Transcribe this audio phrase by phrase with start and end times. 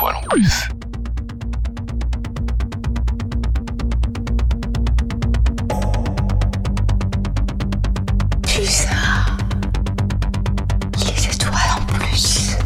[0.00, 0.68] étoiles en plus.
[8.46, 8.88] Tu ça
[10.98, 12.56] Les étoiles en plus.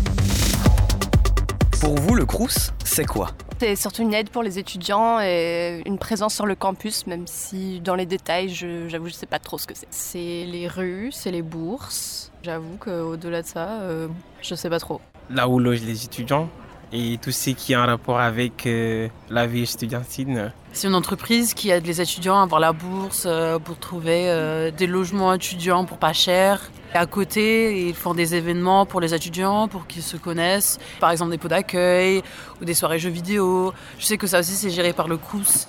[1.81, 3.31] Pour vous, le Crous, c'est quoi?
[3.61, 7.81] C'est surtout une aide pour les étudiants et une présence sur le campus, même si
[7.81, 9.87] dans les détails, je- j'avoue, je sais pas trop ce que c'est.
[9.91, 12.31] C'est les rues, c'est les bourses.
[12.43, 14.09] J'avoue qu'au-delà de ça, euh,
[14.43, 15.01] je sais pas trop.
[15.31, 16.51] là où logent les étudiants
[16.95, 20.53] et tout ce qui est en rapport avec euh, la vie estudiantine.
[20.73, 24.71] C'est une entreprise qui aide les étudiants à avoir la bourse euh, pour trouver euh,
[24.71, 26.71] des logements étudiants pour pas cher.
[26.95, 30.79] Et à côté, ils font des événements pour les étudiants pour qu'ils se connaissent.
[31.01, 32.23] Par exemple, des pots d'accueil
[32.63, 33.73] ou des soirées jeux vidéo.
[33.99, 35.67] Je sais que ça aussi, c'est géré par le CRUS.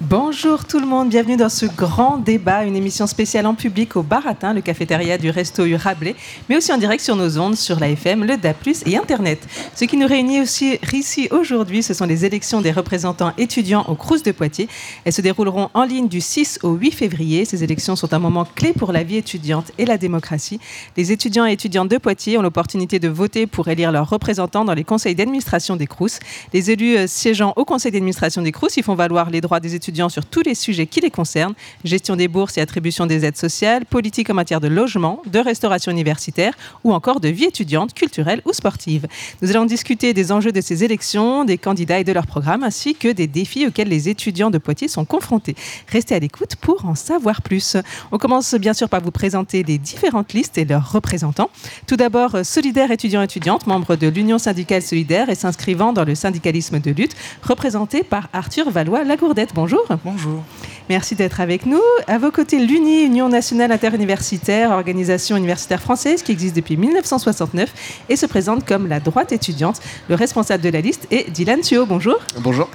[0.00, 4.04] Bonjour tout le monde, bienvenue dans ce grand débat, une émission spéciale en public au
[4.04, 6.14] Baratin, le cafétéria du Resto U Rabelais,
[6.48, 8.54] mais aussi en direct sur nos ondes, sur la FM, le DA+,
[8.86, 9.40] et Internet.
[9.74, 13.96] Ce qui nous réunit aussi ici aujourd'hui, ce sont les élections des représentants étudiants au
[13.96, 14.68] Crous de Poitiers.
[15.04, 17.44] Elles se dérouleront en ligne du 6 au 8 février.
[17.44, 20.60] Ces élections sont un moment clé pour la vie étudiante et la démocratie.
[20.96, 24.74] Les étudiants et étudiantes de Poitiers ont l'opportunité de voter pour élire leurs représentants dans
[24.74, 26.20] les conseils d'administration des Crous.
[26.52, 29.74] Les élus euh, siégeant au conseil d'administration des Crous, ils font valoir les droits des
[29.74, 33.36] étudiants sur tous les sujets qui les concernent, gestion des bourses et attribution des aides
[33.36, 38.42] sociales, politique en matière de logement, de restauration universitaire ou encore de vie étudiante, culturelle
[38.44, 39.06] ou sportive.
[39.40, 42.94] Nous allons discuter des enjeux de ces élections, des candidats et de leur programme, ainsi
[42.94, 45.56] que des défis auxquels les étudiants de Poitiers sont confrontés.
[45.88, 47.76] Restez à l'écoute pour en savoir plus.
[48.12, 51.50] On commence bien sûr par vous présenter les différentes listes et leurs représentants.
[51.86, 56.90] Tout d'abord, Solidaire étudiants-étudiantes, membre de l'Union syndicale solidaire et s'inscrivant dans le syndicalisme de
[56.90, 59.50] lutte, représenté par Arthur Valois-Lagourdette.
[59.54, 59.77] Bonjour.
[60.04, 60.42] Bonjour.
[60.88, 61.82] Merci d'être avec nous.
[62.06, 68.16] À vos côtés, l'UNI, Union nationale interuniversitaire, organisation universitaire française qui existe depuis 1969 et
[68.16, 69.80] se présente comme la droite étudiante.
[70.08, 71.84] Le responsable de la liste est Dylan Thuot.
[71.84, 72.16] Bonjour.
[72.40, 72.70] Bonjour.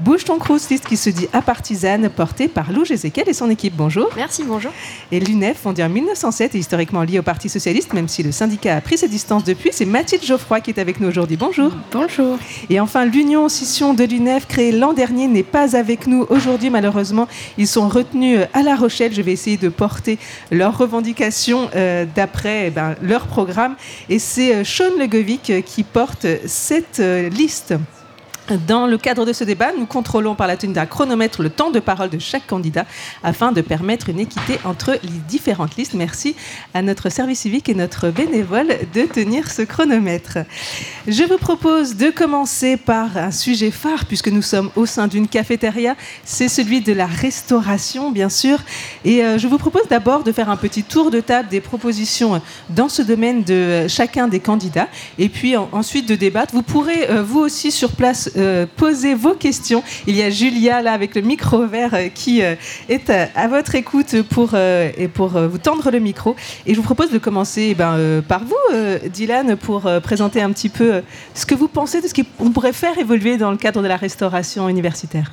[0.00, 3.74] Bouge ton Crous, liste qui se dit apartisane, portée par Lou Gézéquel et son équipe.
[3.76, 4.08] Bonjour.
[4.16, 4.72] Merci, bonjour.
[5.12, 8.76] Et l'UNEF, fondée en 1907 et historiquement liée au Parti Socialiste, même si le syndicat
[8.76, 11.36] a pris ses distances depuis, c'est Mathilde Geoffroy qui est avec nous aujourd'hui.
[11.36, 11.72] Bonjour.
[11.92, 12.38] Bonjour.
[12.70, 17.28] Et enfin, l'Union Scission de l'UNEF, créée l'an dernier, n'est pas avec nous aujourd'hui, malheureusement.
[17.58, 19.12] Ils sont retenus à La Rochelle.
[19.12, 20.18] Je vais essayer de porter
[20.50, 23.76] leurs revendications euh, d'après eh ben, leur programme.
[24.08, 27.74] Et c'est euh, Sean Legovic euh, qui porte cette euh, liste.
[28.66, 31.70] Dans le cadre de ce débat, nous contrôlons par la tenue d'un chronomètre le temps
[31.70, 32.86] de parole de chaque candidat
[33.22, 35.92] afin de permettre une équité entre les différentes listes.
[35.92, 36.34] Merci
[36.72, 40.38] à notre service civique et notre bénévole de tenir ce chronomètre.
[41.06, 45.28] Je vous propose de commencer par un sujet phare puisque nous sommes au sein d'une
[45.28, 45.94] cafétéria.
[46.24, 48.58] C'est celui de la restauration, bien sûr.
[49.04, 52.40] Et euh, je vous propose d'abord de faire un petit tour de table des propositions
[52.70, 54.88] dans ce domaine de chacun des candidats
[55.18, 56.54] et puis en- ensuite de débattre.
[56.54, 59.82] Vous pourrez euh, vous aussi sur place euh, poser vos questions.
[60.06, 62.54] Il y a Julia là avec le micro vert euh, qui euh,
[62.88, 66.36] est à, votre écoute pour, et pour vous tendre le micro.
[66.66, 68.54] Et je vous propose de commencer eh ben, par vous,
[69.08, 71.02] Dylan, pour présenter un petit peu
[71.34, 73.96] ce que vous pensez de ce qu'on pourrait faire évoluer dans le cadre de la
[73.96, 75.32] restauration universitaire.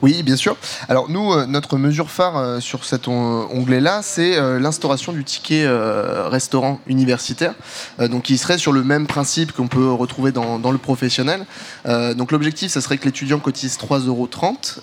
[0.00, 0.56] Oui, bien sûr.
[0.88, 5.24] Alors nous, euh, notre mesure phare euh, sur cet on- onglet-là, c'est euh, l'instauration du
[5.24, 7.54] ticket restaurant universitaire,
[7.98, 11.46] donc qui serait sur le même principe qu'on peut retrouver dans, le professionnel.
[11.84, 14.28] Donc l'objectif, ça serait que l'étudiant cotise 3,30 euros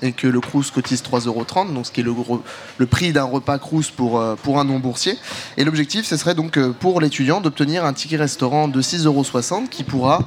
[0.01, 3.57] et que le Crous cotise 3,30 euros, donc ce qui est le, prix d'un repas
[3.57, 5.17] Crous pour, pour un non-boursier.
[5.57, 9.85] Et l'objectif, ce serait donc pour l'étudiant d'obtenir un ticket restaurant de 6,60 euros qu'il
[9.85, 10.19] pourra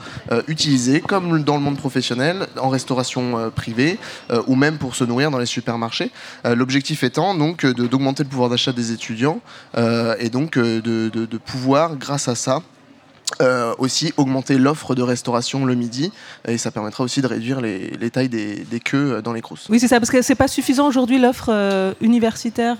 [0.46, 3.98] utiliser comme dans le monde professionnel, en restauration privée
[4.46, 6.10] ou même pour se nourrir dans les supermarchés.
[6.44, 9.40] Euh, L'objectif étant donc euh, d'augmenter le pouvoir d'achat des étudiants
[9.76, 12.62] euh, et donc de, pouvoir, grâce à ça,
[13.78, 16.10] aussi augmenter l'offre de restauration le midi
[16.46, 19.66] et ça permettra aussi de réduire les, les tailles des, des queues dans les crousses.
[19.68, 22.78] Oui, c'est ça, parce que c'est pas suffisant aujourd'hui l'offre universitaire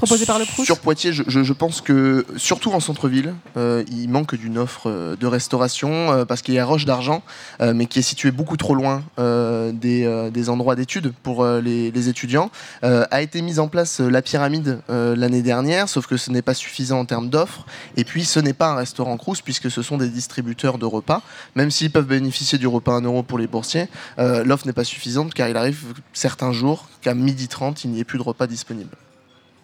[0.00, 0.44] proposée par le.
[0.64, 5.26] Sur Poitiers, je, pense que, surtout en centre-ville, euh, il manque d'une offre euh, de
[5.26, 7.22] restauration euh, parce qu'il y a Roche d'Argent,
[7.60, 12.50] mais qui est situé beaucoup trop loin des, endroits d'études pour les, étudiants.
[12.82, 17.00] A été mise en place la pyramide l'année dernière, sauf que ce n'est pas suffisant
[17.00, 17.66] en termes d'offres.
[17.96, 21.22] Et puis, ce n'est pas un restaurant Crous puisque ce sont des distributeurs de repas.
[21.54, 23.88] Même s'ils peuvent bénéficier du repas à 1 euro pour les boursiers,
[24.18, 28.04] l'offre n'est pas suffisante car il arrive certains jours qu'à midi 30, il n'y ait
[28.04, 28.96] plus de repas disponibles.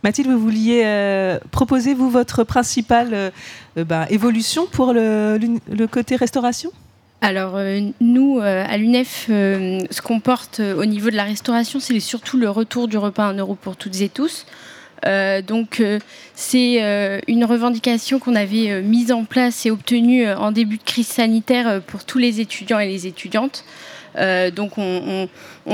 [0.07, 3.31] Mathilde, vous vouliez euh, proposer, vous, votre principale euh,
[3.77, 5.37] euh, bah, évolution pour le,
[5.91, 6.71] côté restauration?
[7.23, 7.59] Alors
[8.01, 12.87] nous, à l'UNEF, ce qu'on porte au niveau de la restauration, c'est surtout le retour
[12.87, 14.47] du repas à 1 euro pour toutes et tous.
[15.49, 15.83] donc
[16.35, 21.81] c'est une revendication qu'on avait mise en place et obtenue en début de crise sanitaire
[21.83, 23.65] pour tous les étudiants et les étudiantes.
[24.55, 25.29] Donc on,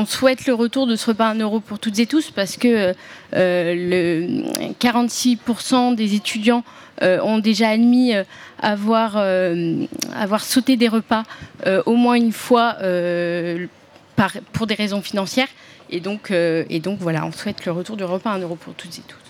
[0.07, 2.93] souhaite le retour de ce repas à 1 euro pour toutes et tous parce que
[3.33, 4.43] le
[4.81, 6.65] 46% des étudiants
[7.01, 8.13] ont déjà admis
[8.61, 9.23] avoir,
[10.41, 11.23] sauté des repas
[11.87, 12.77] au moins une fois
[14.53, 15.49] pour des raisons financières.
[15.91, 18.57] Et donc, euh, et donc voilà, on souhaite le retour du repas à 1 euro
[18.57, 19.22] pour toutes et tous.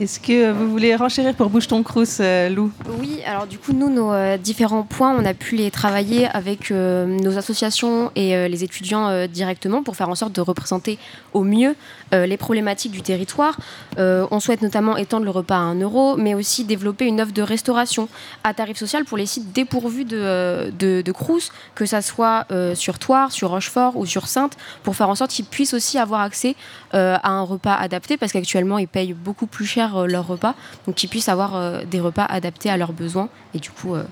[0.00, 2.72] Est-ce que vous voulez renchérir pour Bouge ton Crous, euh, Lou?
[2.98, 6.70] Oui, alors du coup, nous, nos euh, différents points, on a pu les travailler avec
[6.70, 10.98] nos associations et les étudiants directement pour faire en sorte de représenter
[11.32, 11.76] au mieux
[12.14, 13.56] les problématiques du territoire.
[13.98, 17.42] on souhaite notamment étendre le repas à 1 euro, mais aussi développer une offre de
[17.42, 18.08] restauration
[18.44, 22.98] à tarif social pour les sites dépourvus de, de, de Crous, que ça soit sur
[22.98, 26.56] Toire, sur Rochefort ou sur Sainte, pour faire en sorte qu'ils puissent aussi avoir accès
[26.92, 30.54] à un repas adapté, parce qu'actuellement, ils payent beaucoup plus cher euh, leur repas,
[30.86, 34.04] donc qu'ils puissent avoir euh, des repas adaptés à leurs besoins et du coup euh,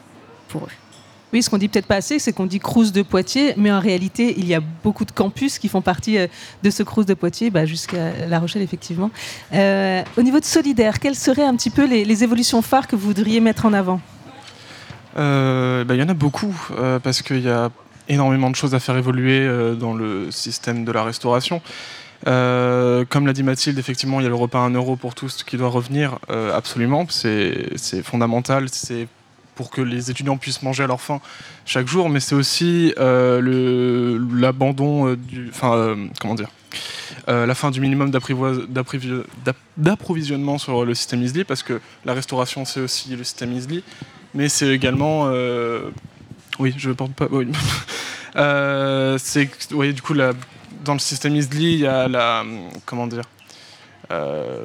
[0.49, 0.92] pour eux.
[1.33, 3.81] Oui, ce qu'on dit peut-être pas assez, c'est qu'on dit Crous de Poitiers, mais en
[3.81, 6.19] réalité, il y a beaucoup de campus qui font partie
[6.63, 9.11] de ce Crous de Poitiers, bah, jusqu'à La Rochelle, effectivement.
[9.53, 13.41] au niveau de Solidaire, quelles seraient un petit peu les, évolutions phares que vous voudriez
[13.41, 14.01] mettre en avant?
[15.17, 16.55] Bah, Il y en a beaucoup,
[17.03, 17.71] parce qu'il y a
[18.09, 21.63] énormément de choses à faire évoluer dans le système de la restauration.
[22.27, 25.15] Euh, comme l'a dit Mathilde, effectivement, il y a le repas à 1 euro pour
[25.15, 27.07] tous qui doit revenir, euh, absolument.
[27.09, 28.69] C'est fondamental.
[29.55, 31.21] Pour que les étudiants puissent manger à leur faim
[31.65, 35.49] chaque jour, mais c'est aussi euh, l'abandon du.
[35.51, 36.51] Enfin, comment dire
[37.29, 38.11] la fin du minimum
[39.77, 43.85] d'approvisionnement sur le système ISLI, parce que la restauration, c'est aussi le système ISLI,
[44.35, 45.31] mais c'est également.
[46.59, 47.29] oui, je ne porte pas.
[47.31, 47.47] Oui.
[49.93, 50.15] du coup
[50.85, 52.45] dans le système ISLI, il y a la.
[52.85, 53.25] Comment dire
[54.11, 54.65] euh,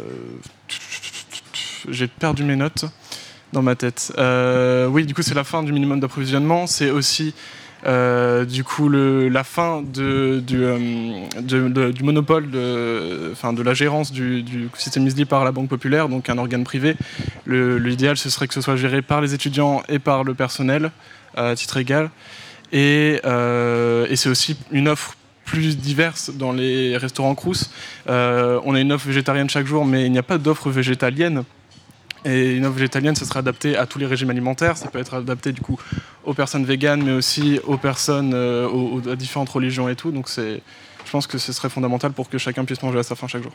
[1.88, 2.86] J'ai perdu mes notes
[3.54, 4.14] dans ma tête.
[4.18, 6.68] Euh, oui, du coup, c'est la fin du minimum d'approvisionnement.
[6.68, 7.34] C'est aussi.
[7.86, 14.44] Euh, du coup, la fin de, du, monopole de, de la gérance du,
[14.76, 16.96] système ISLI par la Banque Populaire, donc un organe privé.
[17.46, 20.92] L'idéal, ce serait que ce soit géré par les étudiants et par le personnel
[21.36, 22.10] à titre égal.
[22.74, 25.16] Et, c'est aussi une offre
[25.48, 27.72] plus diverses dans les restaurants Crous.
[28.10, 31.44] Euh, on a une offre végétarienne chaque jour, mais il n'y a pas d'offre végétalienne.
[32.28, 34.76] Et une offre végétalienne, ça sera adapté à tous les régimes alimentaires.
[34.76, 35.80] Ça peut être adapté du coup
[36.26, 40.12] aux personnes véganes, mais aussi aux personnes, euh, aux, différentes religions et tout.
[40.12, 40.62] Donc c'est,
[41.06, 43.44] je pense que ce serait fondamental pour que chacun puisse manger à sa faim chaque
[43.44, 43.54] jour.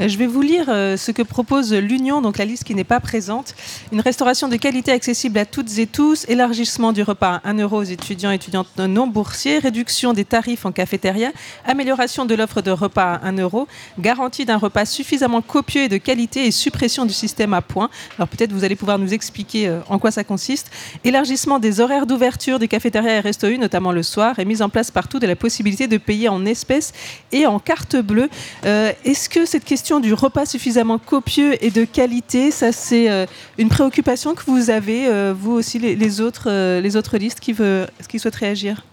[0.00, 2.84] Euh, je vais vous lire euh, ce que propose l'Union, donc la liste qui n'est
[2.84, 3.54] pas présente.
[3.92, 7.78] Une restauration de qualité accessible à toutes et tous, élargissement du repas à 1 euro
[7.78, 11.32] aux étudiants et étudiantes non boursiers, réduction des tarifs en cafétéria,
[11.66, 13.66] amélioration de l'offre de repas à 1 euro,
[13.98, 17.90] garantie d'un repas suffisamment copieux et de qualité et suppression du système à points.
[18.18, 20.70] Alors peut-être vous allez pouvoir nous expliquer euh, en quoi ça consiste.
[21.04, 24.90] Élargissement des horaires d'ouverture des cafétérias et resto notamment le soir, et mise en place
[24.90, 26.92] partout de la possibilité de payer en espèces
[27.32, 28.28] et en carte bleue.
[28.64, 33.24] Est-ce que cette question du repas suffisamment copieux et de qualité, ça c'est euh,
[33.56, 37.54] une préoccupation que vous avez, euh, vous aussi, les, autres, euh, les autres listes qui,
[37.54, 37.86] veut,
[38.18, 38.84] souhaitent réagir?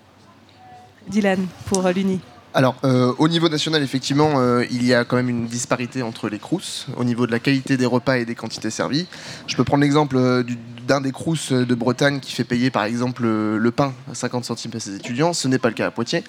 [1.10, 2.22] Dylan, pour l'UNI.
[2.54, 2.76] Alors,
[3.20, 7.04] au niveau national, effectivement, il y a quand même une disparité entre les crous au
[7.04, 9.08] niveau de la qualité des repas et des quantités servies.
[9.46, 13.24] Je peux prendre l'exemple du d'un des crous de Bretagne qui fait payer par exemple
[13.24, 15.34] le pain à 50 centimes à ses étudiants.
[15.34, 16.24] Ce n'est pas le cas à Poitiers.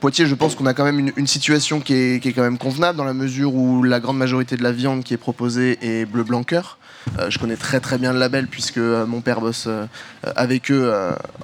[0.00, 2.58] Poitiers, je pense qu'on a quand même une, situation qui est, qui est, quand même
[2.58, 6.06] convenable dans la mesure où la grande majorité de la viande qui est proposée est
[6.06, 6.78] bleu blanc cœur.
[7.18, 9.86] Euh, je connais très très bien le label puisque euh, mon père bosse euh,
[10.34, 10.92] avec eux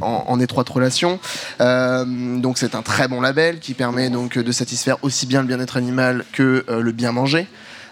[0.00, 1.21] en, en, étroite relation.
[1.61, 5.76] donc c'est un très bon label qui permet donc de satisfaire aussi bien le bien-être
[5.76, 7.47] animal que le bien manger.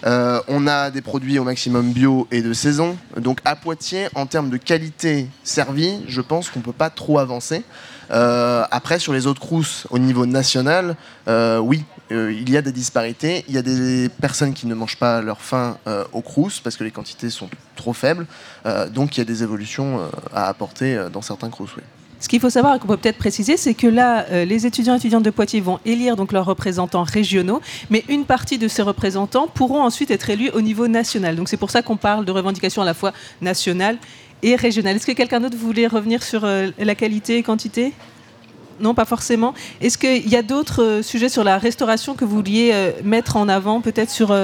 [0.07, 2.97] Euh, on a des produits au maximum bio et de saison.
[3.17, 7.19] Donc à Poitiers, en termes de qualité servie, je pense qu'on ne peut pas trop
[7.19, 7.65] avancer.
[8.11, 10.97] Euh, après, sur les autres crousses au niveau national,
[11.29, 13.45] euh, oui, il y a des disparités.
[13.49, 15.79] Il y a des personnes qui ne mangent pas leur faim
[16.13, 18.27] aux crousses parce que les quantités sont trop faibles.
[18.89, 21.77] donc il y a des évolutions à apporter dans certains crousses.
[21.77, 21.85] Oui.
[22.21, 24.93] Ce qu'il faut savoir et qu'on peut peut-être préciser, c'est que là, euh, les étudiants
[24.93, 28.83] et étudiantes de Poitiers vont élire donc leurs représentants régionaux, mais une partie de ces
[28.83, 31.35] représentants pourront ensuite être élus au niveau national.
[31.35, 33.97] Donc c'est pour ça qu'on parle de revendications à la fois nationales
[34.43, 34.97] et régionales.
[34.97, 37.95] Est-ce que quelqu'un d'autre voulait revenir sur euh, la qualité et quantité?
[38.81, 39.55] Non, pas forcément.
[39.81, 43.49] Est-ce qu'il y a d'autres euh, sujets sur la restauration que vous vouliez mettre en
[43.49, 44.37] avant, peut-être sur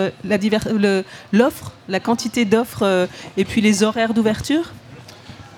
[1.33, 3.07] l'offre, la quantité d'offres
[3.37, 4.73] et puis les horaires d'ouverture?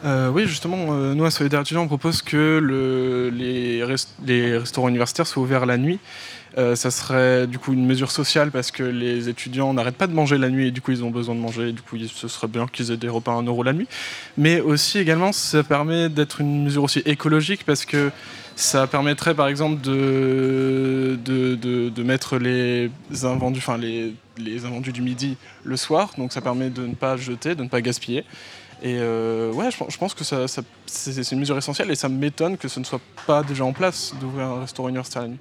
[0.04, 4.88] Euh, oui, justement, euh, nous à Étudiant, on propose que le- les, rest- les restaurants
[4.88, 5.98] universitaires soient ouverts la nuit.
[6.56, 10.14] Euh, ça serait du coup une mesure sociale parce que les étudiants n'arrêtent pas de
[10.14, 11.72] manger la nuit et du coup ils ont besoin de manger.
[11.72, 13.86] Du coup, ce serait bien qu'ils aient des repas à 1 euro la nuit.
[14.36, 18.10] Mais aussi également, ça permet d'être une mesure aussi écologique parce que
[18.56, 21.18] ça permettrait par exemple de,
[22.02, 22.90] mettre les
[23.24, 26.12] invendus, enfin les invendus du midi le soir.
[26.18, 28.24] Donc ça permet de ne pas jeter, de ne pas gaspiller.
[28.82, 31.96] Et euh, ouais, je, pense- je pense que ça, ça- c'est une mesure essentielle et
[31.96, 35.28] ça m'étonne que ce ne soit pas déjà en place d'ouvrir un restaurant universitaire la
[35.28, 35.38] nuit.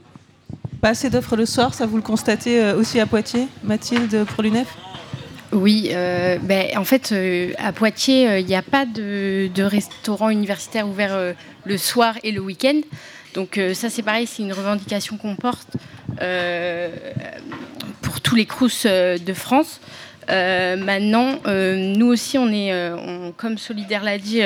[0.82, 4.44] Pas assez d'offres le soir, ça vous le constatez euh, aussi à Poitiers, Mathilde, pour
[4.44, 4.68] l'UNEF?
[5.52, 9.64] Oui, euh, ben, en fait, euh, à Poitiers, euh, il n'y a pas de, de
[9.64, 11.34] restaurant universitaire ouvert euh,
[11.66, 12.82] le soir et le week-end.
[13.34, 15.68] Donc euh, ça, c'est pareil, c'est une revendication qu'on porte
[16.22, 16.90] euh,
[18.02, 19.80] pour tous les crous euh, de France.
[20.30, 24.42] Euh, maintenant, euh, nous aussi, on est, euh, comme Solidaire l'a dit,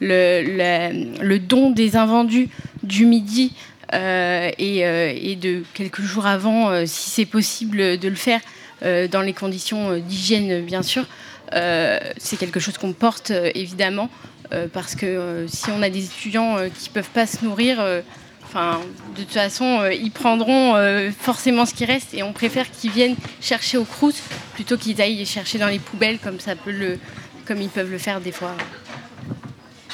[0.00, 2.48] le, don des invendus
[2.82, 3.52] du midi
[3.92, 8.40] et, de quelques jours avant, si c'est possible de le faire,
[8.82, 11.06] dans les conditions d'hygiène, bien sûr.
[11.52, 14.10] C'est quelque chose qu'on porte évidemment
[14.72, 17.78] parce que si on a des étudiants qui peuvent pas se nourrir,
[18.54, 22.90] de toute façon, euh, ils prendront euh, forcément ce qui reste et on préfère qu'ils
[22.90, 24.22] viennent chercher au crous
[24.54, 26.98] plutôt qu'ils aillent chercher dans les poubelles comme ça peut le,
[27.50, 28.52] ils peuvent le faire des fois.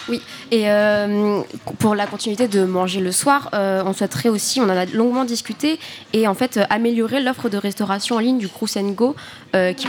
[0.08, 1.42] Oui, et euh,
[1.78, 5.78] pour la continuité de manger le soir, on souhaiterait aussi, on en a longuement discuté,
[6.12, 9.14] et en fait améliorer l'offre de restauration en ligne du Crous Go,
[9.54, 9.86] euh, qui,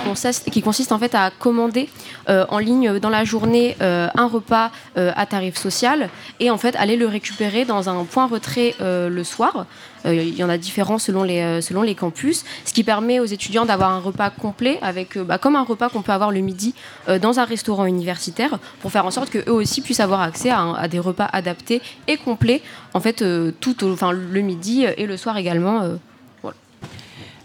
[0.62, 1.90] consiste, en fait à commander
[2.30, 6.58] euh, en ligne dans la journée euh, un repas euh, à tarif social, et en
[6.58, 9.66] fait aller le récupérer dans un point retrait euh, le soir.
[10.06, 13.20] Euh, Il y en a différents selon les, euh, selon les campus, ce qui permet
[13.20, 16.32] aux étudiants d'avoir un repas complet, avec, euh, bah, comme un repas qu'on peut avoir
[16.32, 16.74] le midi
[17.08, 20.74] euh, dans un restaurant universitaire, pour faire en sorte qu'eux aussi puissent avoir accès à,
[20.74, 22.62] à des repas adaptés et complets,
[22.94, 25.82] en fait, euh, tout enfin, le midi et le soir également.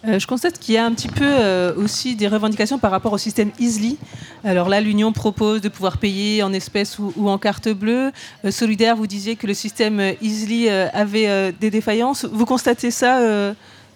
[0.06, 3.12] Euh, je constate qu'il y a un petit peu euh, aussi des revendications par rapport
[3.12, 3.98] au système Easly.
[4.44, 8.12] Alors là, l'Union propose de pouvoir payer en espèces ou, ou en carte bleue.
[8.44, 12.24] Euh, Solidaire, vous disiez que le système Easly avait des défaillances.
[12.24, 13.20] Vous constatez ça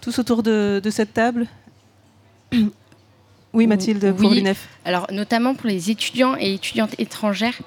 [0.01, 1.47] tous autour de, de cette table?
[3.53, 4.37] Oui, Mathilde, pour Oui.
[4.37, 4.69] l'UNEF.
[4.85, 7.59] Alors, notamment pour les étudiants et étudiantes étrangères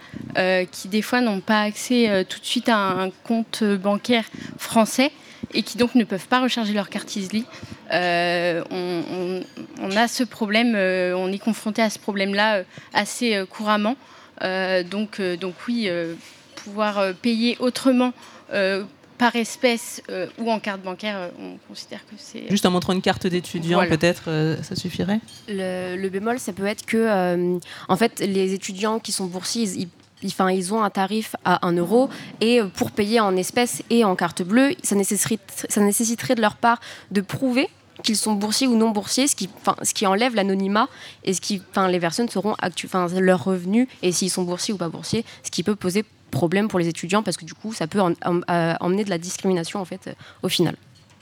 [0.72, 4.26] qui, des fois, n'ont pas accès tout de suite à un compte bancaire
[4.58, 5.12] français
[5.54, 7.46] et qui donc ne peuvent pas recharger leur carte Easly.
[7.92, 9.44] Euh, on, on-
[9.82, 13.96] on a ce problème, euh, on est confronté à ce problème-là euh, assez euh, couramment.
[14.42, 16.16] Euh, donc, euh, donc, oui, euh,
[16.56, 18.14] pouvoir euh, payer autrement
[18.54, 18.84] euh,
[19.18, 22.50] par espèce euh, ou en carte bancaire, euh, on considère que c'est.
[22.50, 23.96] Juste en montrant une carte d'étudiant, Voilà.
[23.96, 25.20] peut-être, euh, ça suffirait?
[25.48, 27.58] Le, le bémol, ça peut être que, euh,
[27.88, 29.90] en fait, les étudiants qui sont boursiers, ils, ils-
[30.32, 32.10] enfin, ils ont un tarif à 1 euro
[32.42, 35.40] et pour payer en espèces et en carte bleue, ça nécessiterait,
[35.70, 36.80] ça nécessiterait de leur part
[37.12, 37.70] de prouver
[38.04, 40.88] qu'ils sont boursiers ou non boursiers, ce qui, enfin, ce qui enlève l'anonymat
[41.24, 44.74] et ce qui, enfin, les personnes seront actu, enfin, leurs revenus et s'ils sont boursiers
[44.74, 47.74] ou pas boursiers, ce qui peut poser problème pour les étudiants parce que du coup,
[47.74, 50.76] ça peut en- en- euh, emmener de la discrimination en fait euh, au final.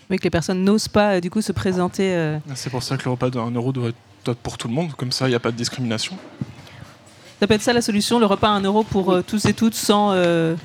[0.09, 2.13] Oui, que les personnes n'osent pas, euh, du coup, se présenter.
[2.15, 4.73] euh, C'est pour ça que le repas de 1 euro doit être pour tout le
[4.73, 6.15] monde, comme ça il n'y a pas de discrimination.
[7.41, 9.53] Ça peut être ça la solution, le repas à 1 euro pour euh, tous et
[9.53, 10.11] toutes sans.
[10.13, 10.55] euh,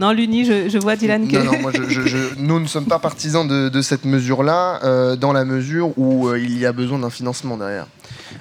[0.00, 1.36] Non, l'Uni, je, je vois Dylan que.
[1.36, 4.80] Non, non, moi, je- je- je- nous ne sommes pas partisans de, de cette mesure-là,
[4.82, 7.86] euh, dans la mesure où euh, il y a besoin d'un financement derrière.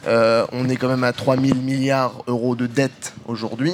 [0.07, 3.73] Euh, on est quand même à 3000 milliards d'euros de dette aujourd'hui.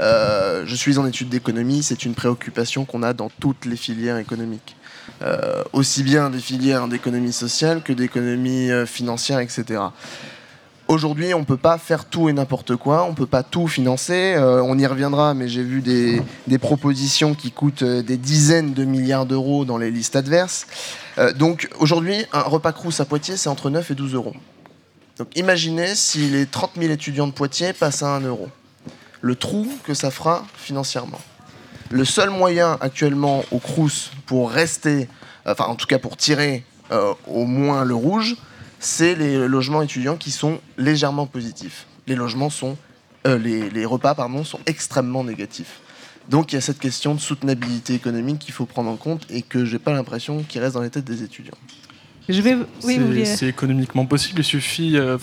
[0.00, 4.18] Euh, je suis en études d'économie, c'est une préoccupation qu'on a dans toutes les filières
[4.18, 4.74] économiques.
[5.22, 9.80] Euh, aussi bien des filières d'économie sociale que d'économie euh, financière, etc.
[10.88, 13.68] Aujourd'hui, on ne peut pas faire tout et n'importe quoi, on ne peut pas tout
[13.68, 14.32] financer.
[14.36, 16.22] Euh, on y reviendra, mais j'ai vu des,
[16.58, 20.66] propositions qui coûtent euh, des dizaines de milliards d'euros dans les listes adverses.
[21.18, 24.32] Euh, donc aujourd'hui, un repas crous à Poitiers, c'est entre 9 et 12 euros.
[25.18, 28.48] Donc imaginez si les 30 000 étudiants de Poitiers passent à 1 euro.
[29.20, 31.20] Le trou que ça fera financièrement.
[31.90, 35.06] Le seul moyen actuellement au crous pour rester,
[35.44, 36.64] enfin en tout cas pour tirer
[37.26, 38.36] au moins le rouge,
[38.80, 41.86] c'est les logements étudiants qui sont légèrement positifs.
[42.06, 42.76] Les logements sont,
[43.26, 45.80] euh, les, les repas pardon, sont extrêmement négatifs.
[46.28, 49.42] Donc il y a cette question de soutenabilité économique qu'il faut prendre en compte et
[49.42, 51.56] que j'ai pas l'impression qu'il reste dans les têtes des étudiants.
[52.28, 52.54] Je vais.
[52.54, 54.96] Oui, C'est- vous vouliez- c'est économiquement possible, il suffit.
[54.98, 55.16] euh,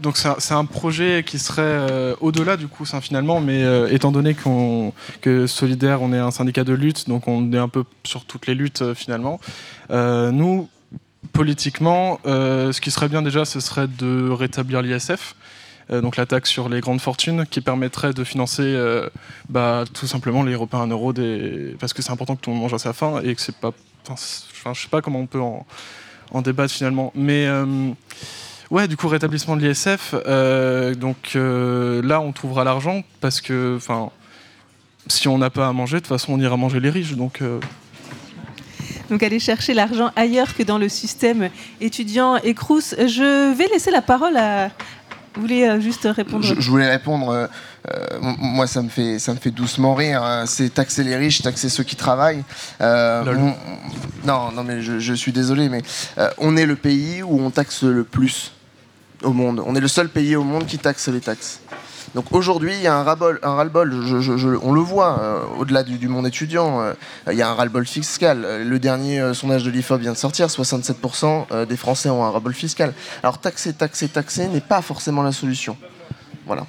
[0.00, 4.10] donc c'est un, projet qui serait euh, au-delà du coup, ça, finalement, mais euh, étant
[4.10, 7.84] donné qu'on que Solidaire, on est un syndicat de lutte, donc on est un peu
[8.04, 9.38] sur toutes les luttes euh, finalement.
[9.90, 10.68] euh, nous,
[11.32, 15.34] politiquement, euh, ce qui serait bien déjà, ce serait de rétablir l'ISF.
[15.90, 18.74] donc la taxe sur les grandes fortunes, qui permettrait de financer
[19.50, 21.12] bah, tout simplement les repas à 1 euro,
[21.78, 23.56] parce que c'est important que tout le monde mange à sa faim et que c'est
[23.56, 23.72] pas.
[24.08, 27.12] Enfin, je sais pas comment on peut en, débattre finalement.
[27.14, 27.48] Mais.
[28.70, 30.14] Ouais, du coup, rétablissement de l'ISF.
[30.98, 33.78] donc là, on trouvera l'argent parce que,
[35.06, 37.14] si on n'a pas à manger, de toute façon, on ira manger les riches.
[37.14, 37.42] Donc,
[39.10, 42.94] donc aller chercher l'argent ailleurs que dans le système étudiant et Crous.
[42.98, 44.70] Je vais laisser la parole à...
[45.34, 47.28] Vous voulez euh, juste répondre je, voulais répondre.
[47.30, 47.46] Euh,
[47.92, 50.22] euh, moi, ça me fait, ça me fait doucement rire.
[50.22, 50.44] Hein.
[50.46, 52.44] C'est taxer les riches, taxer ceux qui travaillent.
[52.80, 55.82] non, non, mais je, je suis désolé, mais
[56.38, 58.52] on est le pays où on taxe le plus
[59.24, 59.60] au monde.
[59.66, 61.60] On est le seul pays au monde qui taxe les taxes.
[62.14, 63.90] Donc aujourd'hui, il y a un ras-le-bol.
[64.62, 66.80] on le voit euh, au-delà du, monde étudiant.
[66.80, 66.94] Euh,
[67.30, 68.62] il y a un ras-le-bol fiscal.
[68.64, 70.46] Le dernier euh, sondage de l'IFOP vient de sortir.
[70.46, 72.94] 67% des Français ont un ras-bol fiscal.
[73.22, 75.76] Alors taxer, taxer, taxer n'est pas forcément la solution.
[76.46, 76.66] Voilà.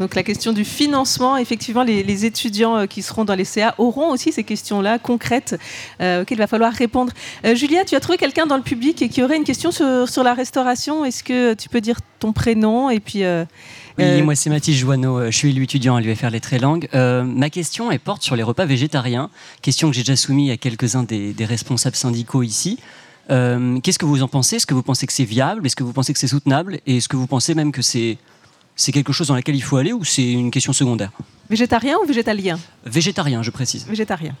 [0.00, 4.32] Donc la question du financement, effectivement, les, étudiants qui seront dans les CA auront aussi
[4.32, 5.58] ces questions-là concrètes
[6.00, 7.12] auxquelles il va falloir répondre.
[7.54, 10.34] Julia, tu as trouvé quelqu'un dans le public qui aurait une question sur, sur la
[10.34, 11.04] restauration?
[11.04, 13.24] Est-ce que tu peux dire ton prénom et puis
[13.98, 16.86] oui, euh, moi c'est Mathis Joanneau, euh, je suis étudiant à l'UFR Les Très Langues.
[16.92, 19.30] Euh, ma question elle porte sur les repas végétariens,
[19.62, 22.78] question que j'ai déjà soumise à quelques-uns des, responsables syndicaux ici.
[23.28, 24.56] Qu'est-ce que vous en pensez?
[24.56, 25.66] Est-ce que vous pensez que c'est viable?
[25.66, 26.80] Est-ce que vous pensez que c'est soutenable?
[26.86, 28.18] Et est-ce que vous pensez même que c'est
[28.76, 31.10] c'est quelque chose dans lequel il faut aller ou c'est une question secondaire
[31.48, 33.86] Végétarien ou végétalien Végétarien, je précise.
[33.86, 34.34] Végétarien.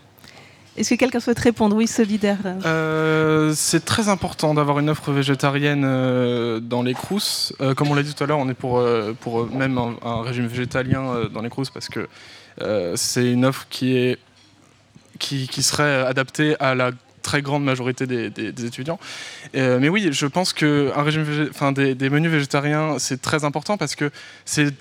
[0.76, 2.36] Est-ce que quelqu'un souhaite répondre Oui, solidaire.
[2.66, 7.54] Euh, c'est très important d'avoir une offre végétarienne euh, dans les crousses.
[7.62, 8.84] Euh, comme on l'a dit tout à l'heure, on est pour,
[9.20, 12.08] pour même un, régime végétalien dans les crousses parce que
[12.94, 14.18] c'est une offre qui, est,
[15.18, 16.90] qui, qui, serait adaptée à la
[17.26, 18.98] très grande majorité des, étudiants.
[19.54, 23.94] mais oui, je pense que un régime enfin, des, menus végétariens, c'est très important parce
[23.94, 24.10] que
[24.44, 24.72] c'est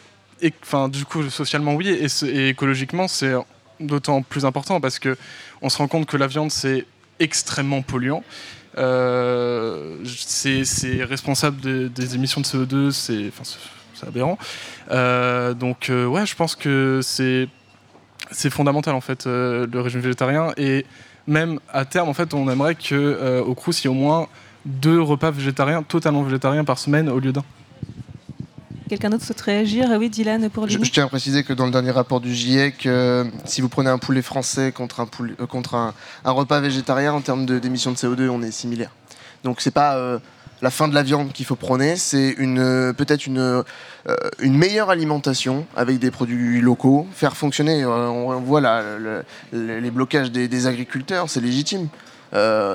[0.63, 3.33] enfin, du coup, socialement, oui, et, écologiquement, c'est
[3.79, 5.17] d'autant plus important parce que
[5.61, 6.85] on se rend compte que la viande c'est
[7.19, 8.23] extrêmement polluant.
[8.77, 13.31] Euh, c'est responsable des émissions de CO2, c'est
[14.05, 14.37] aberrant.
[14.91, 17.49] Euh, donc euh, ouais, je pense que c'est
[18.49, 20.85] fondamental en fait le régime végétarien et
[21.27, 24.27] même à terme en fait on aimerait que au Crous il y ait au moins
[24.65, 27.43] deux repas végétariens totalement végétariens par semaine au lieu d'un.
[28.89, 29.89] Quelqu'un d'autre souhaite réagir?
[29.97, 32.85] Oui, Dylan, pour je, je, tiens à préciser que dans le dernier rapport du GIEC,
[32.85, 37.13] euh, si vous prenez un poulet français contre un, poulet, euh, contre un, repas végétarien,
[37.13, 38.91] en termes d'émissions de, CO2, on est similaire.
[39.43, 40.19] Donc c'est pas euh,
[40.65, 43.63] la fin de la viande qu'il faut prôner, c'est une, peut-être une,
[44.39, 48.61] une meilleure alimentation avec des produits locaux, faire fonctionner, on voit
[49.53, 51.87] les blocages des, des agriculteurs, c'est légitime.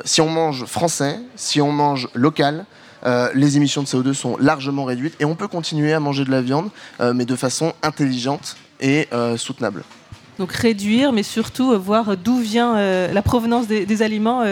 [0.05, 2.65] si on mange français, si on mange local,
[3.07, 6.31] euh, les émissions de CO2 sont largement réduites et on peut continuer à manger de
[6.31, 9.85] la viande, euh, mais de façon intelligente et euh, soutenable.
[10.39, 12.77] Donc réduire, mais surtout voir d'où vient
[13.13, 14.43] la provenance des, aliments.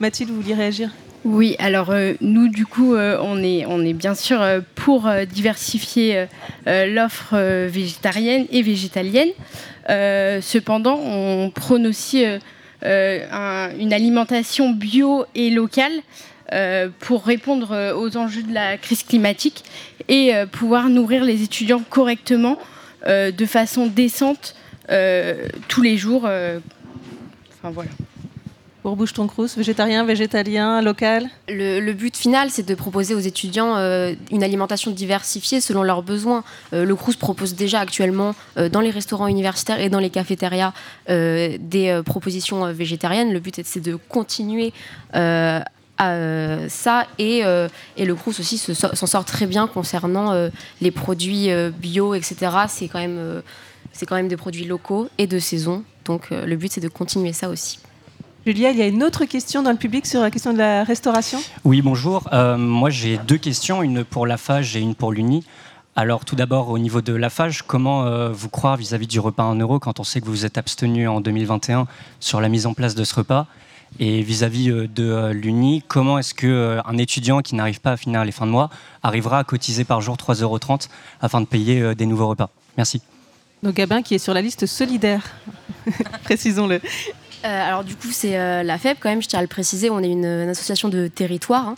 [0.00, 0.90] Mathilde, vous vouliez réagir?
[1.26, 4.40] Oui, alors nous du coup on, est, on est bien sûr
[4.74, 6.26] pour diversifier
[6.66, 7.36] l'offre
[7.66, 9.30] végétarienne et végétalienne.
[9.88, 12.24] cependant, on prône aussi
[12.82, 16.02] une alimentation bio et locale
[16.52, 19.64] euh, pour répondre euh, aux enjeux de la crise climatique
[20.06, 22.58] et euh, pouvoir nourrir les étudiants correctement,
[23.06, 24.56] de façon décente,
[25.68, 26.24] tous les jours.
[26.24, 27.90] Enfin voilà.
[28.86, 33.74] Pour Bouche ton Crous, végétarien, végétalien, local le, but final, c'est de proposer aux étudiants
[34.30, 36.44] une alimentation diversifiée selon leurs besoins.
[36.70, 40.72] le Crous propose déjà actuellement dans les restaurants universitaires et dans les cafétérias
[41.08, 43.32] des propositions végétariennes.
[43.32, 44.72] Le but, c'est de continuer
[46.00, 50.48] euh, ça et, euh, et, le Crous aussi s'en sort très bien concernant euh,
[50.80, 52.36] les produits bio, etc.
[52.68, 53.42] C'est quand, même,
[54.06, 55.82] quand même des produits locaux et de saison.
[56.04, 57.80] Donc le but c'est de continuer ça aussi.
[58.46, 60.84] Julia, il y a une autre question dans le public sur la question de la
[60.84, 61.40] restauration?
[61.64, 62.28] Oui, bonjour.
[62.32, 65.44] moi j'ai deux questions, une pour la FAGE et une pour l'UNI.
[65.96, 69.42] Alors tout d'abord au niveau de la FAGE, comment vous croire vis-à-vis -vis du repas
[69.42, 71.88] en euro quand on sait que vous vous êtes abstenu en 2021
[72.20, 73.48] sur la mise en place de ce repas?
[73.98, 77.96] Et vis-à-vis euh, de euh, l'UNI, comment est-ce qu'un euh, étudiant qui n'arrive pas à
[77.96, 78.68] finir les fins de mois
[79.02, 80.58] arrivera à cotiser par jour 3,30 euros
[81.20, 82.50] afin de payer des nouveaux repas?
[82.76, 83.00] Merci.
[83.62, 85.22] Donc Gabin qui est sur la liste solidaire,
[86.24, 86.80] précisons-le.
[87.46, 89.88] Euh, alors du coup, c'est euh, la FEB quand même, je tiens à le préciser,
[89.88, 91.68] on est une, association de territoire.
[91.68, 91.74] Hein.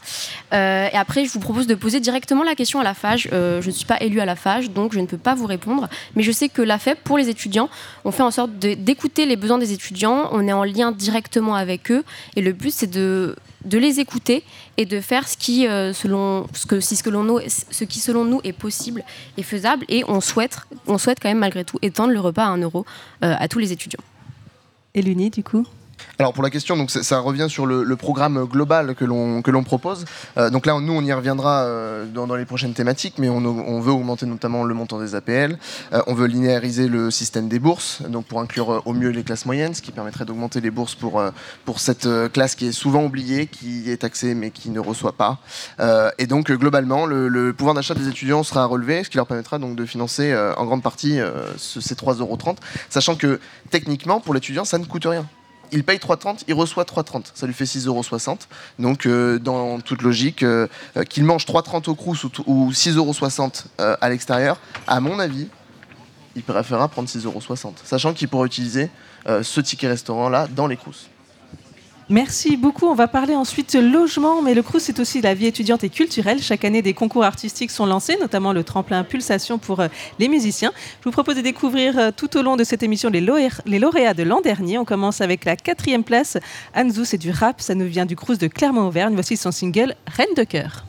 [0.55, 3.29] Euh, et après, je vous propose de poser directement la question à la FAGE.
[3.31, 5.89] je ne suis pas élue à la FAGE, donc je ne peux pas vous répondre.
[6.17, 7.69] Mais je sais que la FEB, pour les étudiants,
[8.05, 11.91] on fait en sorte d'écouter les besoins des étudiants, on est en lien directement avec
[11.91, 12.05] eux.
[12.37, 14.45] Et le but, c'est de les écouter
[14.77, 19.05] et de faire ce qui, selon, ce, que, si ce qui selon nous est possible
[19.37, 19.85] et faisable.
[19.89, 22.87] Et on souhaite, on souhaite quand même malgré tout étendre le repas à 1 euro
[23.21, 24.01] à tous les étudiants.
[24.95, 25.67] Et l'UNI, du coup
[26.21, 29.63] alors pour la question, donc ça, revient sur le, programme global que l'on que l'on
[29.63, 30.05] propose.
[30.37, 33.93] Euh, donc là, nous, on y reviendra euh, dans, les prochaines thématiques, mais on, veut
[33.93, 35.59] augmenter notamment le montant des APL.
[35.93, 39.47] Euh, on veut linéariser le système des bourses, donc pour inclure au mieux les classes
[39.47, 41.23] moyennes, ce qui permettrait d'augmenter les bourses pour
[41.65, 45.39] pour cette classe qui est souvent oubliée, qui est taxée mais qui ne reçoit pas.
[46.19, 49.77] et donc globalement, le, pouvoir d'achat des étudiants sera relevé, ce qui leur permettra donc
[49.77, 51.21] de financer en grande partie
[51.59, 52.39] ces 3,30 euros,
[52.91, 53.39] sachant que
[53.71, 55.25] techniquement pour l'étudiant, ça ne coûte rien
[55.73, 57.27] il paye 3,30, il reçoit 3,30.
[57.35, 58.03] Ça lui fait 6,60 euros.
[58.79, 63.15] Donc, euh, dans toute logique, euh, euh, qu'il mange 3,30 au Crous ou, 6,60 euros
[64.01, 65.49] à l'extérieur, à mon avis,
[66.37, 67.43] il préférera prendre 6,60 euros.
[67.85, 68.91] Sachant qu'il pourra utiliser
[69.27, 71.09] ce ticket restaurant-là dans les Crous.
[72.11, 72.87] Merci beaucoup.
[72.87, 76.41] On va parler ensuite logement, mais le CRUS, c'est aussi la vie étudiante et culturelle.
[76.41, 80.73] Chaque année, des concours artistiques sont lancés, notamment le tremplin Pulsation pour euh, les musiciens.
[81.01, 84.23] Je vous propose de découvrir euh, tout au long de cette émission les, lauréats de
[84.23, 84.79] l'an dernier.
[84.79, 86.39] On commence avec la quatrième place.
[86.75, 89.13] Anzou, c'est du rap, ça nous vient du CRUS de Clermont-Auvergne.
[89.13, 90.87] Voici son single Reine de cœur.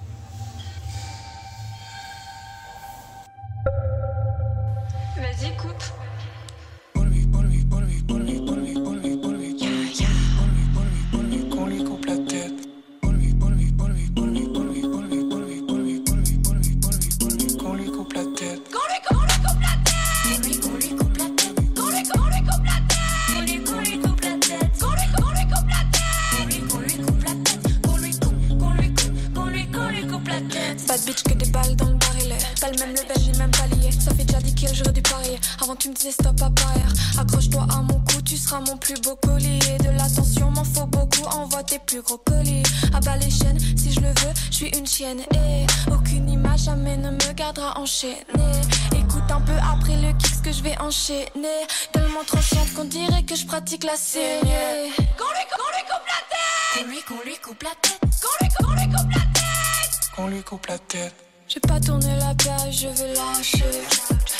[32.80, 33.92] Même le bel, même pas lié.
[33.92, 35.40] Ça fait déjà 10 kills, j'aurais dû parier.
[35.62, 36.94] Avant, tu me disais stop à barrière.
[37.20, 39.60] Accroche-toi à mon cou, tu seras mon plus beau collier.
[39.80, 41.24] De l'attention, m'en faut beaucoup.
[41.26, 42.64] Envoie tes plus gros colis.
[42.94, 45.22] À bas les chaînes, si je le veux, je suis une chienne.
[45.34, 48.62] Et aucune image jamais ne me gardera enchaînée.
[48.96, 51.60] Écoute un peu après le kick ce que je vais enchaîner.
[51.92, 54.92] Tellement trop chiante qu'on dirait que je pratique la saignée.
[55.18, 56.74] Qu'on lui, coupe la tête.
[56.74, 58.00] Qu'on lui, qu'on lui coupe la tête.
[58.22, 60.10] Qu'on lui, qu'on lui coupe la tête.
[60.16, 61.29] Qu'on lui coupe la tête.
[61.52, 63.82] J'ai pas tourné la page, je vais lâcher.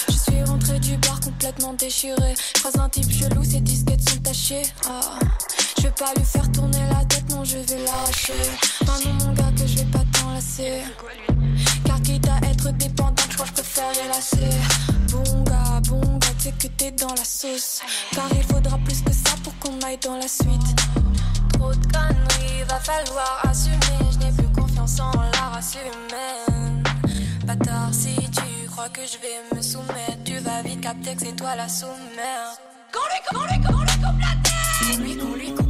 [0.10, 2.36] Je suis rentré du bar complètement déchiré.
[2.54, 4.62] Croise un type chelou, ses disquettes sont tachées.
[4.88, 5.18] Ah.
[5.78, 8.34] Je vais pas lui faire tourner la tête, non, je vais lâcher.
[8.86, 10.84] Maintenant, mon gars, que je vais pas t'enlacer.
[11.84, 14.60] Car quitte à être dépendant, je crois que je préfère lasser.
[15.12, 17.82] Bon gars, bon gars, tu sais que t'es dans la sauce.
[18.14, 20.76] Car il faudra plus que ça pour qu'on aille dans la suite.
[21.54, 23.78] Trop de conneries, va falloir assumer.
[24.12, 26.84] Je n'ai plus confiance en la race humaine
[27.50, 31.36] bâtard, si tu crois que je vais me soumettre, tu vas vite capter que c'est
[31.36, 32.58] toi la sous-merde.
[32.94, 34.98] Qu'on lui, qu'on lui, qu'on lui coupe la tête!
[34.98, 35.69] Qu'on lui, qu'on lui coupe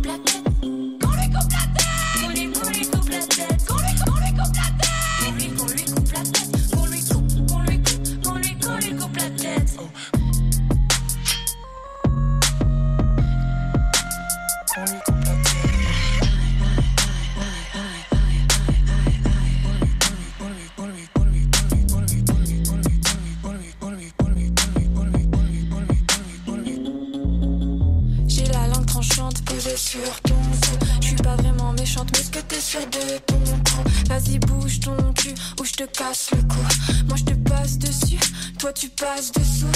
[29.90, 30.86] sur ton cou.
[31.02, 33.84] Je suis pas vraiment méchante, mais ce que t'es sûr de ton coup.
[34.08, 36.60] Vas-y, bouge ton cul ou je te casse le cou.
[37.08, 38.20] Moi je te passe dessus,
[38.60, 39.72] toi tu passes dessous.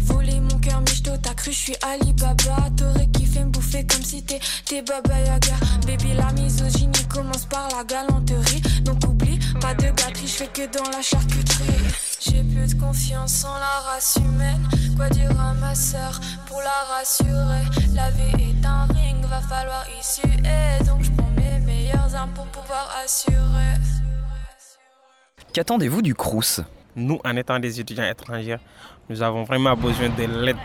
[0.00, 2.70] Voler mon cœur, mais t'as cru, je suis Alibaba.
[2.76, 5.56] T'aurais kiffé me bouffer comme si t'étais Baba Yaga.
[5.84, 8.62] Baby, la misogynie commence par la galanterie.
[8.82, 11.90] Donc oublie, pas de batterie, je fais que dans la charcuterie.
[12.20, 14.68] J'ai plus de confiance en la race humaine.
[14.96, 16.20] Quoi dire à ma soeur
[16.60, 17.64] pour la rassurer?
[17.94, 20.84] La vie est un ring, va falloir y suer.
[20.86, 23.34] Donc je prends mes meilleures armes pour pouvoir assurer.
[25.52, 26.60] Qu'attendez-vous du Crous?
[26.96, 28.58] Nous, en étant des étudiants étrangers,
[29.08, 30.56] nous avons vraiment besoin de l'aide,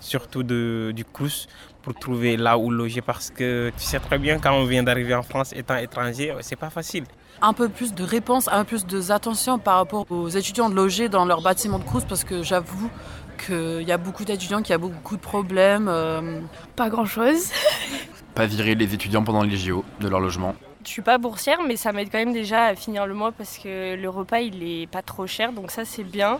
[0.00, 1.46] surtout de, du Crous,
[1.82, 5.14] pour trouver là où loger parce que tu sais très bien quand on vient d'arriver
[5.14, 7.04] en France étant étranger, c'est pas facile
[7.42, 11.08] un peu plus de réponses, un peu plus d'attention par rapport aux étudiants de loger
[11.08, 12.90] dans leur bâtiment de Crous parce que j'avoue
[13.36, 15.88] qu'il y a beaucoup d'étudiants qui ont beaucoup de problèmes.
[15.88, 16.40] Euh.
[16.76, 17.50] Pas grand-chose.
[18.34, 20.54] Pas virer les étudiants pendant les JO de leur logement.
[20.84, 23.58] Je suis pas boursière, mais ça m'aide quand même déjà à finir le mois parce
[23.58, 26.38] que le repas il est pas trop cher, donc ça c'est bien.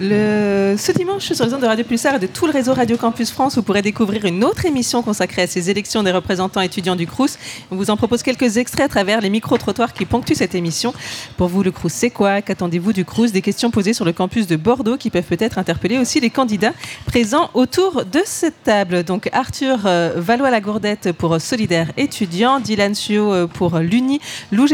[0.00, 3.32] Ce dimanche, sur les ondes de Radio Pulsar et de tout le réseau Radio Campus
[3.32, 7.08] France, vous pourrez découvrir une autre émission consacrée à ces élections des représentants étudiants du
[7.08, 7.36] Crous.
[7.72, 10.94] On vous en propose quelques extraits à travers les micro-trottoirs qui ponctuent cette émission.
[11.36, 12.42] Pour vous, le Crous, c'est quoi?
[12.42, 13.32] Qu'attendez-vous du Crous?
[13.32, 16.74] Des questions posées sur le campus de Bordeaux qui peuvent peut-être interpeller aussi les candidats
[17.04, 19.02] présents autour de cette table.
[19.02, 24.20] Donc Arthur euh, Valois-Lagourdette pour Solidaire étudiant, Dylan Suo euh, pour l'Uni,
[24.52, 24.66] Lou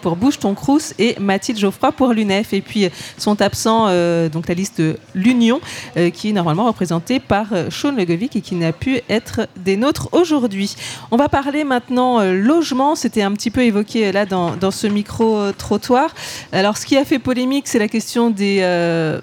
[0.00, 2.52] pour Bouge ton Crous et Mathilde Geoffroy pour l'UNEF.
[2.52, 5.60] Et puis sont absents euh, donc la liste de l'Union,
[5.96, 9.76] euh, qui est normalement représentée par euh, Sean Legovic et qui n'a pu être des
[9.76, 10.74] nôtres aujourd'hui.
[11.10, 12.94] On va parler maintenant euh, logement.
[12.94, 16.14] C'était un petit peu évoqué là dans, dans ce micro-trottoir.
[16.52, 18.62] Alors, ce qui a fait polémique, c'est la question des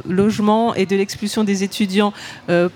[0.07, 2.13] logements et de l'expulsion des étudiants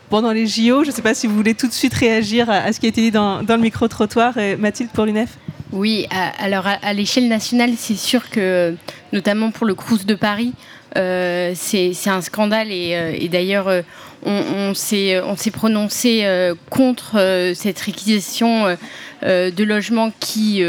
[0.10, 0.84] pendant les JO.
[0.84, 2.90] Je ne sais pas si vous voulez tout de suite réagir à, ce qui a
[2.90, 4.34] été dit dans, dans le micro-trottoir.
[4.60, 5.38] Mathilde pour l'UNEF
[5.74, 6.06] oui,
[6.38, 8.76] alors à, l'échelle nationale, c'est sûr que,
[9.12, 10.54] notamment pour le Crous de Paris,
[10.96, 13.82] c'est un scandale et, euh, d'ailleurs euh,
[14.26, 16.26] on, s'est prononcé
[16.70, 18.78] contre cette réquisition
[19.22, 20.64] de logements qui,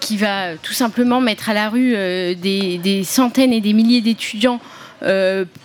[0.00, 1.90] qui va tout simplement mettre à la rue
[2.36, 4.60] des, centaines et des milliers d'étudiants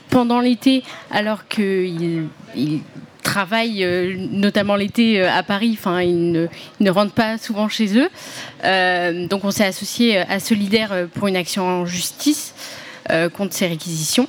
[0.09, 2.27] pendant l'été alors qu'ils
[3.23, 3.87] travaillent
[4.29, 6.49] notamment l'été à Paris, enfin ils
[6.81, 8.09] ne, rentrent pas souvent chez eux.
[9.29, 12.53] donc on s'est associé à Solidaire pour une action en justice.
[13.11, 14.27] Euh, contre ces réquisitions.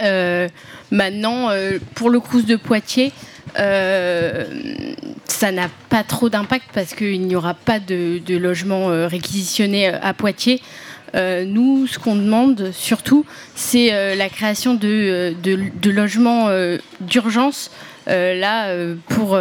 [0.00, 0.48] Euh,
[0.90, 3.12] maintenant, euh, pour le Crous de Poitiers,
[3.54, 10.14] ça n'a pas trop d'impact parce qu'il n'y aura pas de, de logement réquisitionné à
[10.14, 10.62] Poitiers.
[11.14, 15.34] nous, ce qu'on demande surtout, c'est la création de,
[15.84, 16.48] logements
[17.00, 17.70] d'urgence
[18.06, 18.74] là
[19.08, 19.38] pour,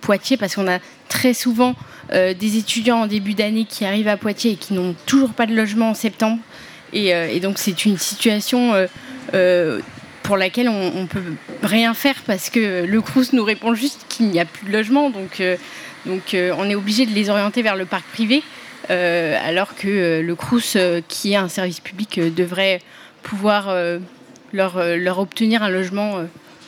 [0.00, 0.78] Poitiers parce qu'on a
[1.10, 1.74] très souvent
[2.10, 5.54] des étudiants en début d'année qui arrivent à Poitiers et qui n'ont toujours pas de
[5.54, 6.38] logement en septembre.
[6.94, 8.86] Euh, et, donc c'est une situation euh,
[9.34, 9.80] euh,
[10.22, 11.22] pour laquelle on ne peut
[11.62, 15.10] rien faire parce que le Crous nous répond juste qu'il n'y a plus de logement.
[15.10, 15.40] Donc,
[16.04, 18.42] donc on est obligé de les orienter vers le parc privé,
[18.88, 22.80] alors que le Crous, qui est un service public, devrait
[23.22, 23.72] pouvoir
[24.52, 26.24] leur, leur obtenir un logement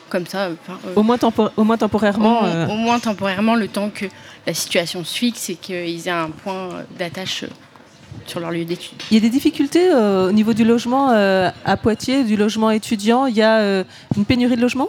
[0.08, 0.50] comme ça.
[0.94, 1.18] au, moins
[1.56, 4.06] au moins temporairement au, moins temporairement, le temps que
[4.46, 7.44] la situation se fixe et qu'ils aient un point d'attache
[8.28, 9.02] sur leur lieu d'études.
[9.10, 12.70] Il y a des difficultés euh, au niveau du logement euh, à Poitiers, du logement
[12.70, 13.26] étudiant?
[13.26, 13.84] Il y a euh,
[14.16, 14.88] une pénurie de logements?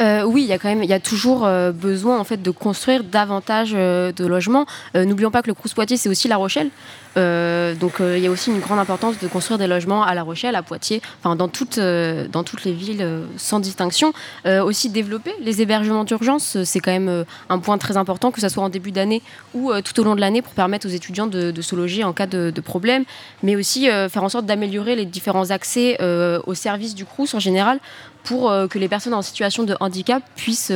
[0.00, 3.04] Oui, il y a quand même, il y a toujours besoin en fait de construire
[3.04, 4.66] davantage de logements.
[4.94, 6.70] N'oublions pas que le Crous Poitiers, c'est aussi La Rochelle.
[7.16, 10.14] Euh, donc euh, il y a aussi une grande importance de construire des logements à
[10.14, 12.26] La Rochelle, à Poitiers, enfin dans toutes, euh,
[12.64, 14.12] les villes sans distinction.
[14.46, 18.62] aussi développer les hébergements d'urgence, c'est quand même un point très important, que ce soit
[18.62, 19.22] en début d'année
[19.54, 22.26] ou tout au long de l'année pour permettre aux étudiants de, se loger en cas
[22.26, 23.04] de, problème,
[23.42, 25.98] mais aussi faire en sorte d'améliorer les différents accès
[26.46, 27.78] aux services du CRUS en général
[28.24, 30.72] pour que les personnes en situation de handicap puissent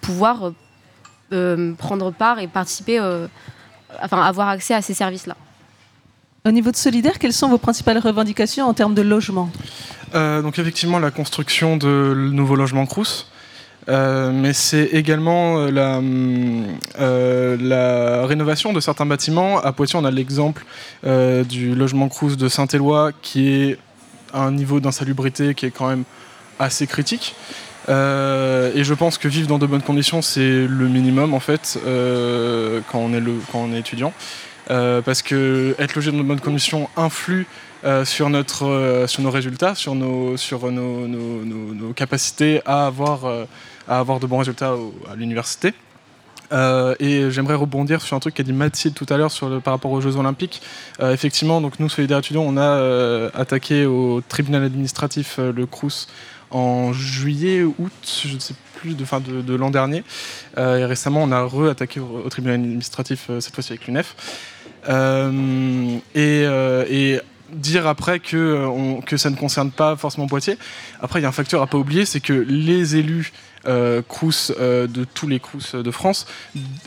[0.00, 0.52] pouvoir
[1.78, 3.00] prendre part et participer,
[4.02, 5.36] enfin avoir accès à ces services-là.
[6.48, 9.50] Au niveau de Solidaire, quelles sont vos principales revendications en termes de logement?
[10.14, 13.30] Euh, Donc effectivement la construction de nouveaux logements Crous.
[13.88, 16.00] Euh, mais c'est également euh, la,
[17.56, 19.60] la, rénovation de certains bâtiments.
[19.60, 20.64] À Poitiers, on a l'exemple
[21.04, 23.78] du logement Crous de Saint-Éloi qui est
[24.32, 26.04] à un niveau d'insalubrité qui est quand même
[26.58, 27.34] assez critique.
[27.88, 32.98] et je pense que vivre dans de bonnes conditions, c'est le minimum en fait quand,
[32.98, 34.12] on est quand on est étudiant.
[34.70, 37.46] Euh, parce que être logé dans de bonnes conditions influe
[37.84, 43.24] euh, sur, notre, euh, sur nos résultats, sur nos, sur nos, nos, capacités à avoir,
[43.88, 44.74] à avoir de bons résultats
[45.10, 45.72] à l'université.
[46.52, 49.32] et j'aimerais rebondir sur un truc qu'a dit Mathilde tout à l'heure
[49.64, 50.60] par rapport aux Jeux Olympiques.
[51.00, 56.08] effectivement, donc nous, Solidaires étudiants, on a attaqué au tribunal administratif le CRUS
[56.50, 60.04] en juillet, août, je ne sais plus, de, de, l'an dernier.
[60.56, 64.14] et récemment, on a re-attaqué au, tribunal administratif, cette fois-ci avec l'UNEF.
[64.88, 70.58] Euh, euh, et, dire après que, euh, ça ne concerne pas forcément Poitiers.
[71.00, 73.32] Après, il y a un facteur à pas oublier, c'est que les élus
[73.66, 76.26] euh, Crous, de tous les Crous de France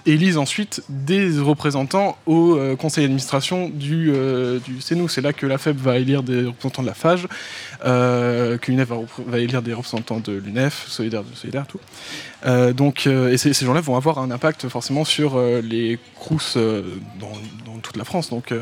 [0.05, 4.11] élisent ensuite des représentants au conseil d'administration du,
[4.65, 4.81] du.
[4.81, 7.27] C'est là que la FEB va élire des représentants de la FAGE,
[7.83, 8.89] que l'UNEF
[9.27, 11.79] va, élire des représentants de l'UNEF, Solidaire, Solidaire, tout.
[12.73, 17.31] donc, et ces, gens-là vont avoir un impact forcément sur les Crous dans,
[17.65, 18.29] dans toute la France.
[18.29, 18.53] Donc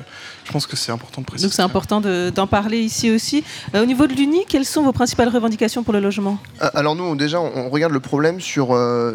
[0.49, 1.47] je pense que c'est important de préciser.
[1.47, 3.43] Donc c'est important d'en parler ici aussi.
[3.75, 6.39] au niveau de l'UNI, quelles sont vos principales revendications pour le logement?
[6.73, 8.69] Alors nous, déjà, on regarde le problème sur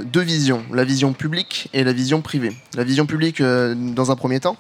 [0.05, 2.53] deux visions, la vision publique et la vision privée.
[2.77, 4.57] La vision publique, dans un premier temps,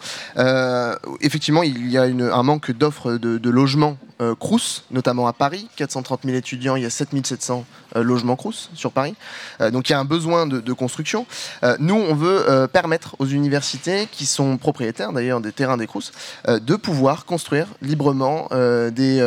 [1.21, 5.33] effectivement, il y a une, un manque d'offres de, de logements euh, Crous, notamment à
[5.33, 5.69] Paris.
[5.75, 7.65] 430 000 étudiants, il y a 7700
[7.97, 9.17] euh, logements Crous sur Paris.
[9.61, 11.27] Euh, donc il y a un besoin de, construction.
[11.79, 16.13] nous, on veut permettre aux universités, qui sont propriétaires d'ailleurs des terrains des Crous,
[16.65, 19.19] de pouvoir construire librement des,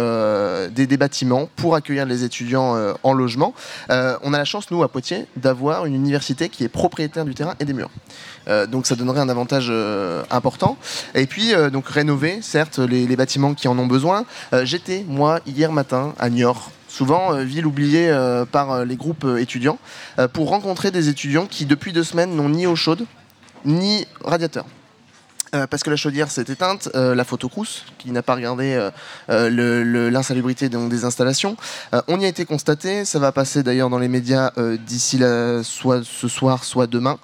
[0.71, 3.53] des, bâtiments pour accueillir les étudiants en logement.
[3.89, 7.55] on a la chance, nous, à Poitiers, d'avoir une université qui est propriétaire du terrain
[7.59, 7.89] et des murs.
[8.69, 9.71] donc ça donnerait un avantage
[10.31, 10.77] important.
[11.15, 14.25] Et puis, donc rénover, certes, les, bâtiments qui en ont besoin.
[14.63, 19.25] J'étais, moi, hier matin, à Niort, souvent euh, ville oubliée euh, par euh, les groupes
[19.37, 19.77] étudiants,
[20.33, 23.05] pour rencontrer des étudiants qui, depuis deux semaines, n'ont ni eau chaude,
[23.65, 24.65] ni radiateur.
[25.55, 28.89] Euh, parce que la chaudière s'est éteinte, euh, la photo Crous, qui n'a pas regardé
[29.29, 31.55] euh, l'insalubrité des installations.
[32.07, 34.51] on y a été constaté, ça va passer d'ailleurs dans les médias
[34.85, 35.21] d'ici
[35.63, 37.17] soit ce soir, soit demain.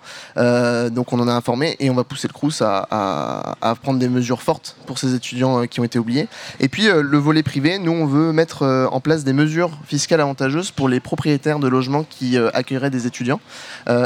[0.91, 4.41] donc on en a informé et on va pousser le Crous à, prendre des mesures
[4.41, 6.27] fortes pour ces étudiants qui ont été oubliés.
[6.59, 10.71] Et puis le volet privé, nous on veut mettre en place des mesures fiscales avantageuses
[10.71, 13.41] pour les propriétaires de logements qui accueilleraient des étudiants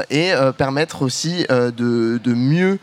[0.10, 2.80] et permettre aussi de, mieux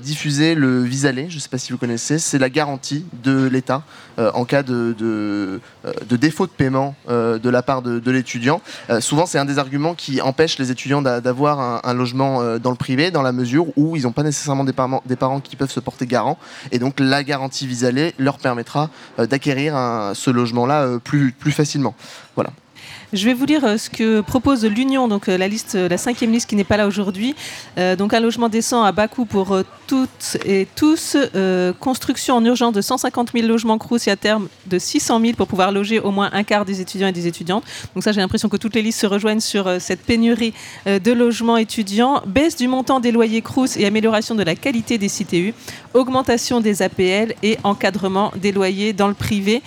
[0.00, 3.82] diffuser le vis-aller, je ne sais pas si vous connaissez, c'est la garantie de l'État
[4.18, 8.60] euh, en cas de, de, euh, défaut de paiement euh, de la part de, l'étudiant.
[9.00, 13.10] souvent, c'est un des arguments qui empêche les étudiants d'avoir un, logement dans le privé,
[13.10, 16.38] dans la mesure où ils n'ont pas nécessairement des parents, qui peuvent se porter garant.
[16.72, 19.74] Et donc, la garantie vis-aller leur permettra d'acquérir
[20.14, 21.94] ce logement-là plus, plus facilement.
[22.34, 22.50] Voilà.
[23.14, 25.96] Je vais vous lire euh, ce que propose l'Union, donc euh, la liste, euh, la
[25.96, 27.34] cinquième liste qui n'est pas là aujourd'hui.
[27.96, 31.16] donc un logement décent à bas coût pour toutes et tous.
[31.80, 35.46] construction en urgence de 150 000 logements crous et à terme de 600 000 pour
[35.46, 37.64] pouvoir loger au moins un quart des étudiants et des étudiantes.
[37.94, 40.52] Donc ça, j'ai l'impression que toutes les listes se rejoignent sur cette pénurie
[40.86, 42.22] de logements étudiants.
[42.26, 45.54] Baisse du montant des loyers crous et amélioration de la qualité des CTU.
[45.94, 49.62] Augmentation des APL et encadrement des loyers dans le privé.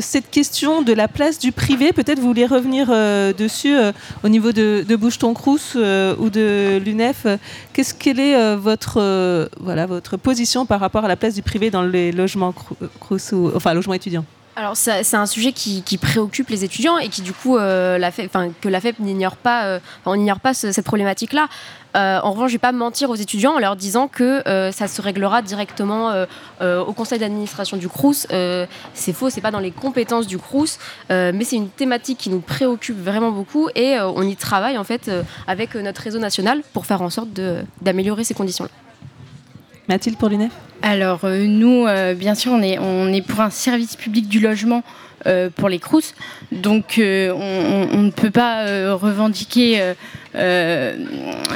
[0.00, 3.92] cette question de la place du privé, peut-être vous voulez revenir euh, dessus euh,
[4.24, 7.26] au niveau de, Boucheton Crous euh, ou de l'UNEF.
[7.72, 12.54] Qu'est-ce quelle est votre position par rapport à la place du privé dans les logements
[13.00, 14.24] Crous ou enfin logements étudiants?
[14.60, 18.80] Alors c'est un sujet qui, préoccupe les étudiants et qui du coup la que la
[18.80, 21.48] FEP n'ignore pas, on n'ignore pas cette problématique-là.
[21.96, 24.70] Euh, en revanche, je ne vais pas mentir aux étudiants en leur disant que euh,
[24.70, 26.10] ça se réglera directement
[26.60, 28.26] euh, au conseil d'administration du CRUS.
[28.94, 32.40] c'est faux, c'est pas dans les compétences du CRUS, mais c'est une thématique qui nous
[32.40, 35.10] préoccupe vraiment beaucoup et on y travaille en fait
[35.46, 37.30] avec notre réseau national pour faire en sorte
[37.80, 38.89] d'améliorer ces conditions-là.
[39.90, 40.52] Mathilde pour l'UNEF?
[40.82, 44.84] Alors nous, bien sûr, on est, pour un service public du logement
[45.56, 46.14] pour les CRUS.
[46.52, 49.94] Donc on, ne peut pas revendiquer
[50.36, 50.94] euh,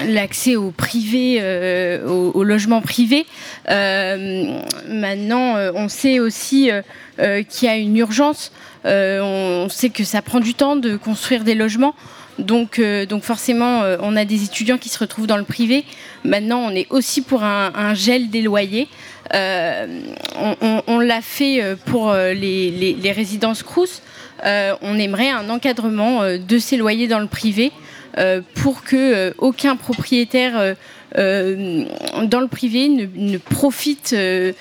[0.08, 3.24] l'accès au privé, euh, au, logement privé.
[3.70, 6.70] Euh, maintenant, on sait aussi
[7.16, 8.50] qu'il y a une urgence.
[8.84, 11.94] on sait que ça prend du temps de construire des logements.
[12.38, 15.84] Donc, donc forcément, on a des étudiants qui se retrouvent dans le privé.
[16.24, 18.88] Maintenant, on est aussi pour un, gel des loyers.
[19.32, 24.02] on, l'a fait pour les, résidences Crous.
[24.44, 27.72] on aimerait un encadrement de ces loyers dans le privé
[28.16, 30.76] euh, pour que euh, aucun propriétaire
[31.18, 31.84] euh,
[32.26, 34.54] dans le privé ne, profite de,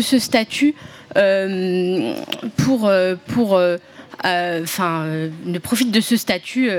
[0.00, 0.74] ce statut
[2.56, 2.92] pour,
[3.28, 3.60] pour
[4.24, 5.06] enfin,
[5.44, 6.70] ne profite de ce statut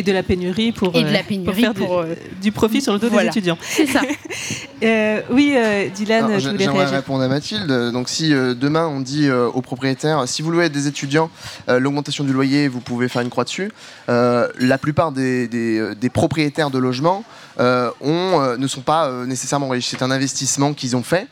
[0.00, 2.98] et de la pénurie pour, et de la pénurie pour, faire du, profit sur le
[2.98, 3.58] dos des étudiants.
[3.60, 4.00] C'est ça.
[5.30, 5.54] oui,
[5.94, 7.70] Dylan, je voulais J'aimerais répondre à Mathilde.
[7.92, 11.30] Donc, si demain on dit aux propriétaires, si vous louez des étudiants,
[11.68, 13.70] l'augmentation du loyer, vous pouvez faire une croix dessus.
[14.08, 17.24] la plupart des, des, propriétaires de logements
[17.58, 19.88] ont, ne sont pas nécessairement riches.
[19.88, 21.26] C'est un investissement qu'ils ont fait.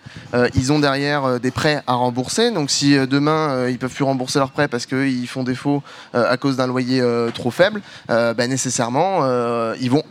[0.54, 2.50] ils ont derrière des prêts à rembourser.
[2.50, 6.56] Donc, si demain ils peuvent plus rembourser leurs prêts parce qu'ils font défaut à cause
[6.56, 7.02] d'un loyer
[7.34, 10.02] trop faible, ben, nécessairement, euh, ils vont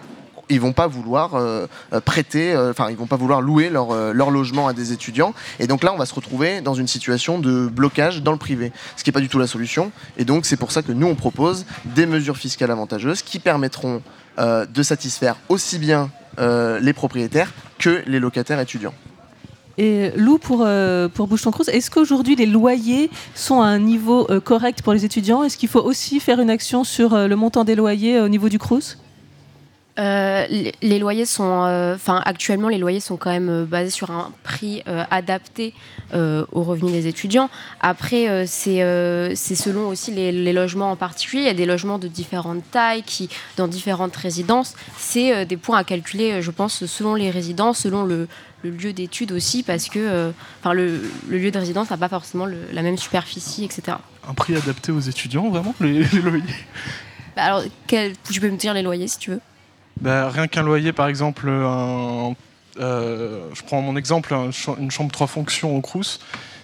[0.50, 1.68] vont pas vouloir euh,
[2.06, 5.34] prêter, euh, enfin ils vont pas vouloir louer leur, leur, logement à des étudiants.
[5.60, 8.72] Et donc là, on va se retrouver dans une situation de blocage dans le privé,
[8.96, 9.92] ce qui n'est pas du tout la solution.
[10.18, 14.02] Et donc c'est pour ça que nous on propose des mesures fiscales avantageuses qui permettront
[14.38, 18.94] de satisfaire aussi bien les propriétaires que les locataires étudiants.
[19.78, 20.68] Et Lou, pour,
[21.14, 25.44] pour Boucheton Cruz, est-ce qu'aujourd'hui les loyers sont à un niveau correct pour les étudiants?
[25.44, 28.58] Est-ce qu'il faut aussi faire une action sur le montant des loyers au niveau du
[30.00, 30.46] Euh,
[30.82, 34.32] les, loyers sont, euh, enfin actuellement les loyers sont quand même euh, basés sur un
[34.44, 35.74] prix euh, adapté
[36.14, 37.50] euh, aux revenus des étudiants.
[37.82, 41.42] Après euh, c'est euh, c'est selon aussi les, les logements en particulier.
[41.42, 44.76] Il y a des logements de différentes tailles qui dans différentes résidences.
[45.00, 48.28] C'est euh, des points à calculer, euh, je pense, selon les résidences, selon le,
[48.70, 52.10] le lieu d'études aussi, parce que euh, enfin le, le lieu de résidence n'a pas
[52.10, 53.98] forcément le- la même superficie, etc.
[54.30, 56.44] Un prix adapté aux étudiants, vraiment, les, les loyers?
[57.36, 59.42] Bah, alors quel, tu peux me dire les loyers si tu veux.
[60.02, 62.34] Bah, rien qu'un loyer, par exemple, un-
[62.80, 64.36] euh, je prends mon exemple,
[64.80, 66.20] une chambre 3 fonctions au Crous,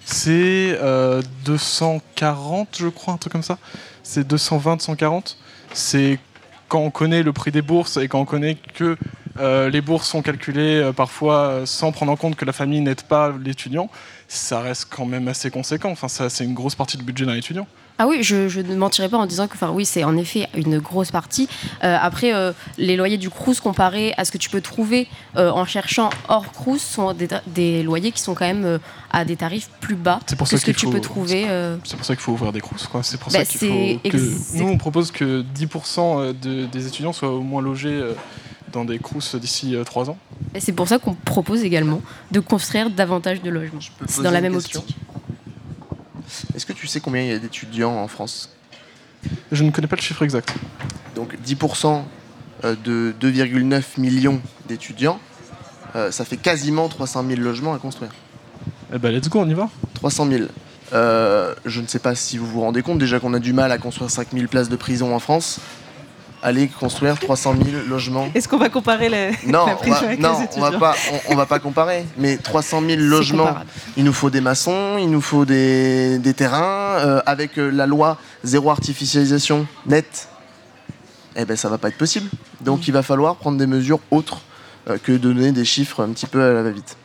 [0.06, 3.58] c'est euh, 240, je crois, un truc comme ça.
[4.04, 5.38] C'est 220, 140.
[5.74, 6.20] C'est
[6.68, 8.98] quand on connaît le prix des bourses et quand on connaît que
[9.40, 12.82] euh, les bourses sont calculées euh, parfois euh, sans prendre en compte que la famille
[12.82, 13.90] n'aide pas l'étudiant,
[14.28, 15.90] ça reste quand même assez conséquent.
[15.92, 17.68] Enfin, ça, c'est une grosse partie du budget d'un étudiant.
[18.00, 20.48] Ah oui, je, je ne mentirais pas en disant que, enfin oui, c'est en effet
[20.56, 21.48] une grosse partie.
[21.84, 25.08] Euh, après, euh, les loyers du Crous comparés à ce que tu peux trouver
[25.38, 28.80] euh, en cherchant hors Crous sont des, des loyers qui sont quand même
[29.12, 31.46] à des tarifs plus bas C'est pour que ça ce que tu faut- peux trouver.
[31.84, 32.88] C'est pour ça qu'il faut ouvrir des crous.
[32.88, 33.04] quoi.
[33.04, 34.58] C'est pour Bah, ça qu'il faut que...
[34.58, 38.02] Nous, on propose que 10% de- des étudiants soient au moins logés
[38.74, 40.18] dans des crous d'ici 3 ans.
[40.54, 42.02] et c'est pour ça qu'on propose également
[42.32, 43.80] de construire davantage de logements.
[44.08, 44.98] C'est dans la même question optique.
[46.56, 48.50] Est-ce que tu sais combien il y a d'étudiants en France?
[49.52, 50.54] Je ne connais pas le chiffre exact.
[51.16, 52.02] Donc 10%
[52.64, 55.20] euh, de 2,9 millions d'étudiants,
[55.96, 58.12] euh, ça fait quasiment 300 000 logements à construire.
[58.94, 59.70] Eh ben, let's go, on y va.
[59.96, 60.44] 300 000.
[60.94, 63.72] Euh, je ne sais pas si vous vous rendez compte déjà qu'on a du mal
[63.72, 65.60] à construire 5 000 places de prison en France.
[66.46, 68.28] Allez construire 300 000 logements.
[68.36, 70.94] Est-ce qu'on va comparer la, Non, la on va, avec non, les on va pas,
[71.30, 72.06] on, on va pas comparer.
[72.18, 73.70] Mais 300 000 logements, comparable.
[73.96, 76.98] il nous faut des maçons, il nous faut des, des terrains.
[77.00, 80.28] euh, avec euh, la loi zéro artificialisation nette,
[81.36, 82.30] eh ben ça va pas être possible.
[82.62, 84.42] Donc il va falloir prendre des mesures autres
[84.90, 86.98] euh, que de donner des chiffres un petit peu à la va-vite.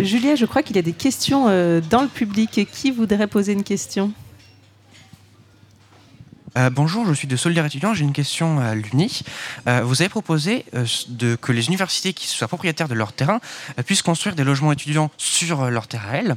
[0.00, 2.68] Julia, je crois qu'il y a des questions euh, dans le public.
[2.72, 4.12] Qui voudrait poser une question?
[6.56, 7.94] Euh, bonjour, je suis de Solidaire étudiant.
[7.94, 9.20] J'ai une question à l'UNI.
[9.66, 10.86] Euh, vous avez proposé euh,
[11.40, 13.40] que les universités qui soient propriétaires de leur terrain
[13.84, 16.36] puissent construire des logements étudiants sur leur terrain à elles.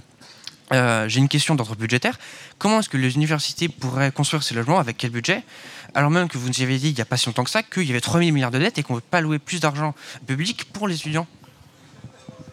[1.09, 2.17] J'ai une question d'ordre budgétaire.
[2.57, 5.43] Comment est-ce que les universités pourraient construire ces logements Avec quel budget?
[5.93, 7.61] Alors même que vous nous avez dit il n'y a pas si longtemps que ça
[7.61, 9.59] qu'il y avait 3 000 milliards de dettes et qu'on ne veut pas louer plus
[9.59, 9.93] d'argent
[10.25, 11.27] public pour les étudiants.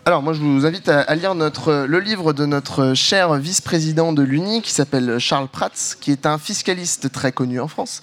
[0.09, 4.23] Alors moi je vous invite à, lire notre, le livre de notre cher vice-président de
[4.23, 8.01] l'UNI qui s'appelle Charles Prats, qui est un fiscaliste très connu en France.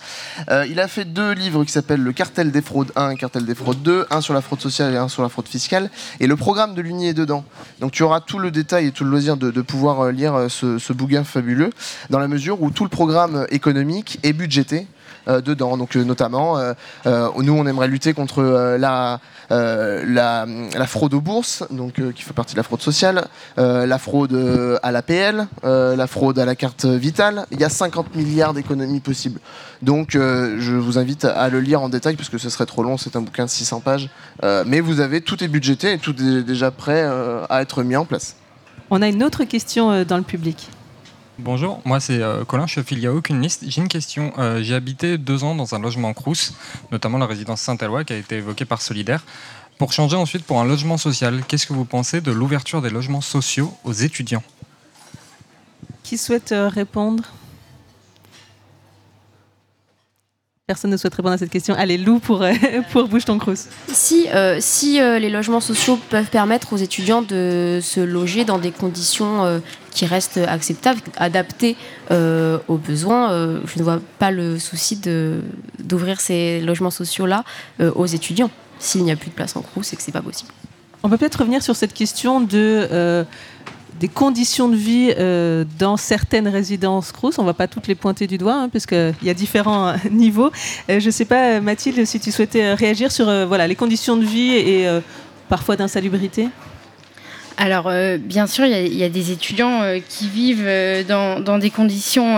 [0.51, 3.43] Euh, il a fait deux livres qui s'appellent Le cartel des fraudes 1 et Cartel
[3.47, 5.89] des fraudes 2, un sur la fraude sociale et un sur la fraude fiscale.
[6.19, 7.43] Et le programme de l'UNI est dedans.
[7.79, 10.47] Donc tu auras tout le détail et tout le loisir de, pouvoir euh, lire euh,
[10.47, 11.71] ce, ce bouquin fabuleux,
[12.11, 14.94] dans la mesure où tout le programme économique est budgété euh,
[15.27, 15.77] dedans.
[15.77, 16.73] Donc euh, notamment, euh,
[17.05, 19.19] euh, nous on aimerait lutter contre euh, la,
[19.51, 23.85] euh, la, fraude aux bourses, donc euh, qui fait partie de la fraude sociale, euh,
[23.85, 27.45] la fraude euh, à l'APL, euh, la fraude à la carte vitale.
[27.51, 29.39] Il y a 50 milliards d'économies possibles.
[29.81, 32.83] Donc euh, je vous invite à le lire en détail parce que ce serait trop
[32.83, 32.97] long.
[32.97, 34.09] C'est un bouquin de 600 pages,
[34.43, 37.83] Euh, mais vous avez tout est budgété et tout est déjà prêt euh, à être
[37.83, 38.35] mis en place.
[38.89, 40.69] On a une autre question euh, dans le public.
[41.37, 43.65] Bonjour, moi c'est euh, Colin, je suis affilié à aucune liste.
[43.67, 44.31] J'ai une question.
[44.37, 46.53] Euh, J'ai habité deux ans dans un logement Crous,
[46.93, 49.25] notamment la résidence Saint-Éloi qui a été évoquée par Solidaire.
[49.77, 53.19] Pour changer ensuite pour un logement social, qu'est-ce que vous pensez de l'ouverture des logements
[53.19, 54.43] sociaux aux étudiants?
[56.03, 57.25] Qui souhaite euh, répondre?
[60.67, 61.75] Personne ne souhaite répondre à cette question.
[61.75, 62.53] Allez, Lou pour, euh,
[62.91, 63.67] pour Bouge ton Crous.
[63.89, 68.57] Si, euh, si euh, les logements sociaux peuvent permettre aux étudiants de se loger dans
[68.57, 69.59] des conditions euh,
[69.95, 71.77] qui restent acceptables, adaptées
[72.11, 74.99] euh, aux besoins, euh, je ne vois pas le souci
[75.79, 77.43] d'ouvrir ces logements sociaux-là
[77.79, 78.51] euh, aux étudiants.
[78.77, 80.51] S'il n'y a plus de place en Crous, c'est que c'est pas possible.
[81.01, 83.25] On peut peut-être revenir sur cette question de,
[83.99, 85.13] des conditions de vie
[85.79, 87.37] dans certaines résidences Crous.
[87.37, 90.51] On ne va pas toutes les pointer du doigt, hein, puisqu'il y a différents niveaux.
[90.89, 94.51] Je ne sais pas, Mathilde, si tu souhaitais réagir sur voilà, les conditions de vie
[94.55, 94.89] et
[95.47, 96.49] parfois d'insalubrité.
[97.57, 101.69] Alors, euh, bien sûr, il y a- des étudiants euh, qui vivent euh, dans, des
[101.69, 102.37] conditions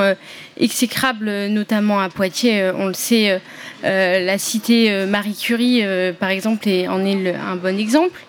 [0.59, 2.71] exécrables, notamment à Poitiers.
[2.75, 3.41] on le sait,
[3.83, 5.83] la cité Marie Curie,
[6.19, 8.19] par exemple, en est un bon exemple.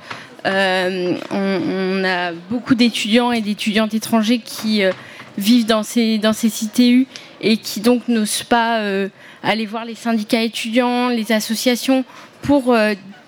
[0.45, 4.83] On, a beaucoup d'étudiants et d'étudiantes étrangers qui
[5.37, 7.07] vivent dans ces, dans ces cités
[7.41, 8.83] et qui donc n'osent pas
[9.43, 12.05] aller voir les syndicats étudiants, les associations
[12.43, 12.77] pour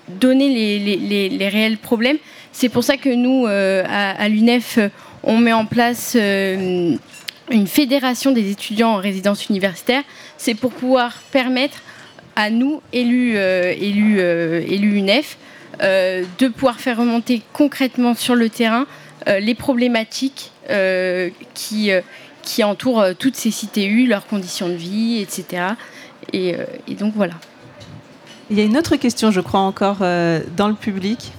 [0.07, 2.17] donner les réels problèmes.
[2.51, 4.79] C'est pour ça que nous, euh, à, l'UNEF,
[5.23, 6.95] on met en place euh,
[7.49, 10.03] une fédération des étudiants en résidence universitaire.
[10.37, 11.77] C'est pour pouvoir permettre
[12.35, 15.37] à nous, élus, euh, élus, élus UNEF,
[15.79, 18.85] de pouvoir faire remonter concrètement sur le terrain
[19.25, 20.51] les problématiques
[21.55, 25.73] qui, entourent toutes ces CTU, leurs conditions de vie, etc.
[26.33, 26.55] Et,
[26.99, 27.33] donc voilà.
[28.51, 29.99] Il y a une autre question, je crois, encore
[30.55, 31.31] dans le public.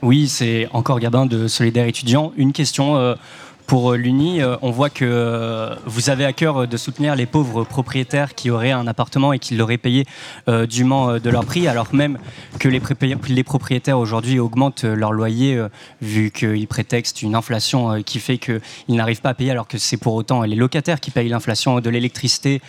[0.00, 2.32] Oui, c'est encore Gabin de Solidaire étudiant.
[2.36, 3.16] Une question euh,
[3.66, 4.40] pour euh, l'Uni.
[4.40, 8.70] Euh, on voit que vous avez à cœur de soutenir les pauvres propriétaires qui auraient
[8.70, 10.04] un appartement et qui l'auraient payé
[10.68, 12.18] dûment de leur prix, alors même
[12.60, 15.60] que les, propriétaires aujourd'hui augmentent leur loyer
[16.00, 19.96] vu qu'ils prétextent une inflation qui fait qu'ils n'arrivent pas à payer, alors que c'est
[19.96, 22.62] pour autant les locataires qui payent l'inflation de l'électricité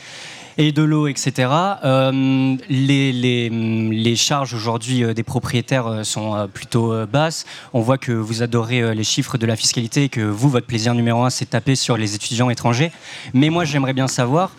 [0.60, 1.50] et de l'eau, etc.
[1.86, 7.46] Euh, les, les, les charges aujourd'hui euh, des propriétaires euh, sont plutôt basses.
[7.72, 10.94] On voit que vous adorez les chiffres de la fiscalité et que vous, votre plaisir
[10.94, 12.92] numéro un, c'est taper sur les étudiants étrangers.
[13.34, 14.52] Mais moi, j'aimerais bien savoir.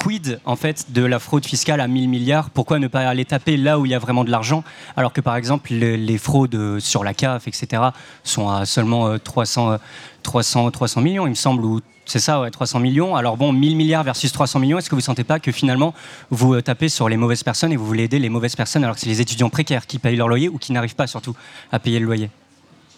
[0.00, 2.48] Quid en fait de la fraude fiscale à 1000 milliards?
[2.48, 4.64] Pourquoi ne pas aller taper là où il y a vraiment de l'argent?
[4.96, 7.82] Alors que par exemple les, les fraudes sur la CAF etc
[8.24, 9.76] sont à seulement euh, 300, euh,
[10.22, 13.76] 300, 300 millions il me semble ou c'est ça ouais 300 millions alors bon 1000
[13.76, 15.94] milliards versus 300 millions est-ce que vous sentez pas que finalement
[16.30, 18.94] vous euh, tapez sur les mauvaises personnes et vous voulez aider les mauvaises personnes alors
[18.96, 21.34] que c'est les étudiants précaires qui payent leur loyer ou qui n'arrivent pas surtout
[21.72, 22.30] à payer le loyer?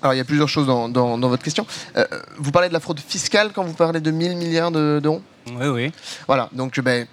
[0.03, 1.65] Alors, il y a plusieurs choses dans, dans- dans votre question.
[1.97, 2.05] Euh,
[2.37, 5.23] vous parlez de la fraude fiscale quand vous parlez de 1000 milliards de- d'euros?
[5.47, 5.93] Oui, oui.
[6.27, 7.07] Voilà, donc ben,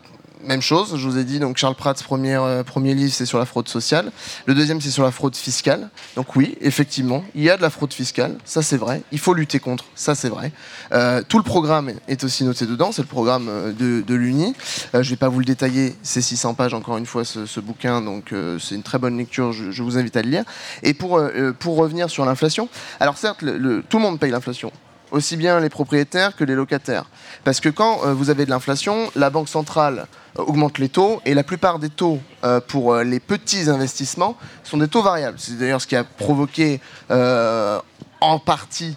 [0.44, 3.46] même chose, je vous ai dit, donc Charles premier, euh, premier livre, c'est sur la
[3.46, 4.12] fraude sociale.
[4.46, 5.90] Le deuxième, c'est sur la fraude fiscale.
[6.16, 9.02] Donc oui, effectivement, il y a de la fraude fiscale, ça c'est vrai.
[9.12, 10.52] Il faut lutter contre, ça c'est vrai.
[10.94, 14.56] Euh, tout le programme est aussi noté dedans, c'est le programme euh, de, l'UNI.
[14.94, 18.02] Je ne vais pas vous le détailler, c'est 600 pages encore une fois ce, bouquin,
[18.02, 20.44] donc c'est une très bonne lecture, je, vous invite à le lire.
[20.84, 22.70] Et pour, revenir sur l'inflation,
[23.00, 24.72] alors certes, tout le monde paye l'inflation
[25.12, 27.06] aussi bien les propriétaires que les locataires.
[27.44, 30.08] Parce que quand euh, vous avez de l'inflation, la Banque centrale
[30.38, 34.78] euh, augmente les taux et la plupart des taux euh, pour les petits investissements sont
[34.78, 35.38] des taux variables.
[35.40, 38.96] C'est d'ailleurs ce qui a provoqué en partie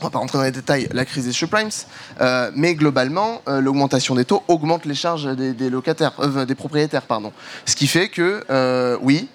[0.00, 1.68] on va pas rentrer dans les détails, la crise des subprimes,
[2.54, 6.14] mais globalement, l'augmentation des taux augmente les charges des, locataires,
[6.46, 7.34] des propriétaires, pardon.
[7.66, 9.28] Ce qui fait que, oui,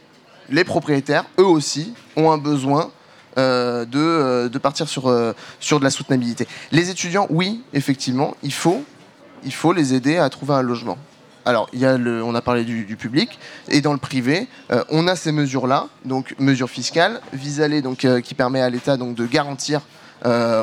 [0.49, 2.89] les propriétaires, eux aussi, ont un besoin
[3.37, 6.47] euh, de, euh, de partir sur, euh, sur de la soutenabilité.
[6.71, 8.83] Les étudiants, oui, effectivement, il faut,
[9.73, 10.97] les aider à trouver un logement.
[11.43, 14.47] Alors, on a parlé du, public, et dans le privé,
[14.89, 19.81] on a ces mesures-là, donc mesures fiscales, vis-à-les, donc qui permet à l'État de garantir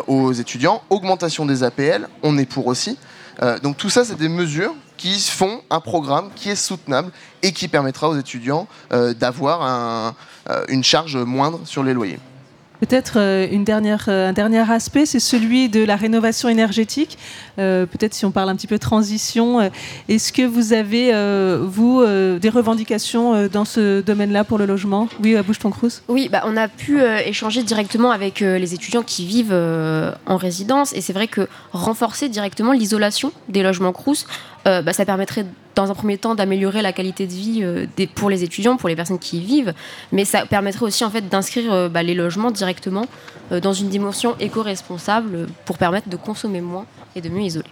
[0.09, 2.99] aux étudiants, augmentation des APL, on est pour aussi.
[3.63, 7.13] Donc tout ça, c'est des mesures qui font un programme qui est soutenable
[7.43, 10.15] et qui permettra aux étudiants d'avoir un-
[10.69, 12.19] une charge moindre sur les loyers.
[12.83, 13.47] Peut-être euh,
[14.09, 17.17] euh, un dernier aspect, c'est celui de la rénovation énergétique.
[17.59, 19.69] Euh, Peut-être si on parle un petit peu transition, euh,
[20.09, 22.03] est-ce que vous avez, euh, vous,
[22.39, 25.09] des revendications dans ce domaine-là pour le logement?
[25.23, 25.73] Oui, à bouge ton.
[26.09, 30.93] Oui, bah, on a pu échanger directement avec les étudiants qui vivent en résidence.
[30.93, 34.27] Et c'est vrai que renforcer directement l'isolation des logements Crous,
[34.65, 37.65] bah, ça permettrait dans un premier temps d'améliorer la qualité de vie
[38.15, 39.73] pour les étudiants, pour les personnes qui y vivent,
[40.13, 43.07] mais ça permettrait aussi en fait d'inscrire bah, les logements directement
[43.51, 46.85] dans une dimension éco-responsable pour permettre de consommer moins
[47.17, 47.67] et de mieux isoler.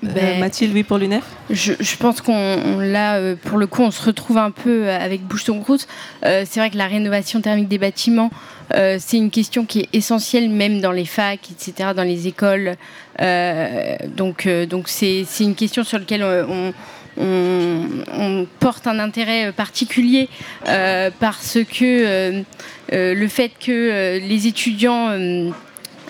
[0.00, 1.24] Ben, Mathilde, oui, pour l'UNEF?
[1.50, 4.86] je, je pense qu'on on- là, euh, pour le coup, on se retrouve un peu
[4.86, 5.88] euh, avec Bouche ton Croûte.
[6.24, 8.30] Euh, c'est vrai que la rénovation thermique des bâtiments,
[8.76, 12.76] euh, c'est une question qui est essentielle même dans les facs, etc., dans les écoles.
[14.16, 16.72] Donc, donc c'est c'est une question sur laquelle on,
[17.20, 17.80] on,
[18.12, 20.28] on porte un intérêt particulier
[21.18, 22.44] parce que
[22.92, 25.08] le fait que les étudiants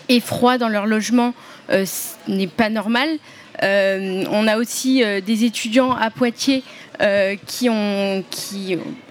[0.08, 1.34] aient froid dans leur logement
[1.70, 3.08] euh, ce n'est pas normal.
[3.62, 6.62] Euh, on a aussi euh, des étudiants à Poitiers
[7.46, 7.68] qui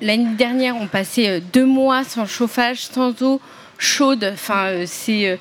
[0.02, 3.40] l'année dernière ont passé deux mois sans chauffage, sans eau
[3.78, 4.30] chaude.
[4.34, 5.40] Enfin, c'est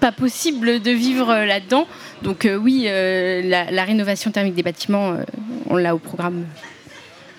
[0.00, 1.86] pas possible de vivre là-dedans.
[2.22, 5.18] Donc oui, la, rénovation thermique des bâtiments,
[5.68, 6.46] on l'a au programme.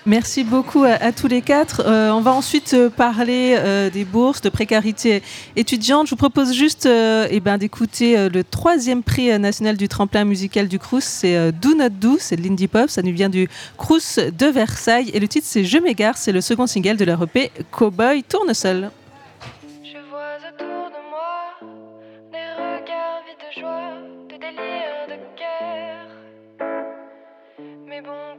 [0.06, 1.82] Merci beaucoup à, tous les quatre.
[1.84, 5.22] Euh, on va ensuite euh, parler euh, des bourses, de précarité
[5.56, 6.06] étudiante.
[6.06, 10.78] Je vous propose juste eh ben, d'écouter le troisième prix national du tremplin musical du
[10.78, 11.04] Crous.
[11.04, 12.88] C'est Do Not Do, c'est de l'indie pop.
[12.88, 15.10] Ça nous vient du Crous de Versailles.
[15.12, 16.16] Et le titre, c'est Je m'égare.
[16.16, 18.90] C'est le second single de leur EP Cowboy Tournesol.
[19.84, 21.60] Je vois autour de moi
[22.32, 23.92] des regards vides de joie,
[24.28, 26.06] de délire, de cœur.
[27.86, 28.29] Mais bon,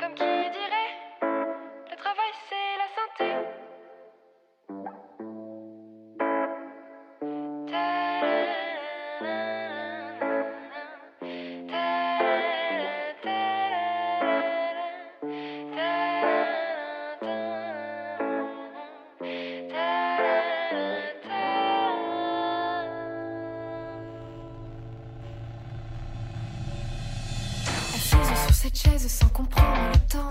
[28.62, 30.28] cette chaise sans comprendre le temps.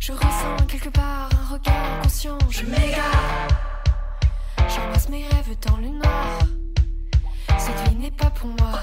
[0.00, 2.36] Je ressens quelque part un regard inconscient.
[2.50, 3.48] Je m'égare.
[4.68, 6.40] J'embrasse mes rêves dans le noir.
[7.58, 8.80] Cette vie n'est pas pour moi.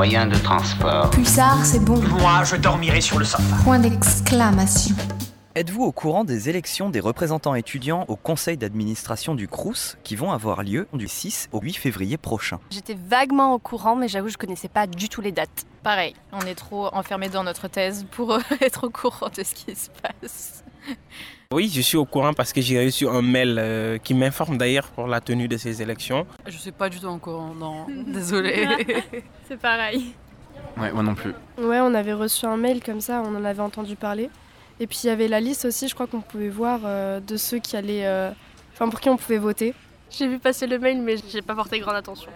[0.00, 1.10] Moyen de transport.
[1.10, 2.00] Pulsar, c'est bon.
[2.00, 3.42] Moi, je dormirai sur le sofa.
[3.64, 4.96] Point d'exclamation.
[5.54, 10.32] Êtes-vous au courant des élections des représentants étudiants au conseil d'administration du CRUS qui vont
[10.32, 12.60] avoir lieu du 6 au 8 février prochain?
[12.70, 15.66] J'étais vaguement au courant, mais j'avoue, je connaissais pas du tout les dates.
[15.82, 19.54] Pareil, on est trop enfermé dans notre thèse pour euh, être au courant de ce
[19.54, 20.59] qui se passe.
[21.52, 24.86] Oui, je suis au courant parce que j'ai reçu un mail euh, qui m'informe d'ailleurs
[24.86, 26.24] pour la tenue de ces élections.
[26.46, 27.86] Je suis pas du tout encore non.
[28.06, 28.68] Désolée.
[29.48, 30.14] C'est pareil.
[30.76, 31.32] Ouais, moi non plus.
[31.58, 34.30] Ouais, on avait reçu un mail comme ça, on en avait entendu parler.
[34.78, 37.36] Et puis il y avait la liste aussi, je crois qu'on pouvait voir euh, de
[37.36, 38.06] ceux qui allaient.
[38.06, 38.30] euh,
[38.72, 39.74] Enfin, pour qui on pouvait voter.
[40.08, 42.30] J'ai vu passer le mail, mais j'ai pas porté grande attention.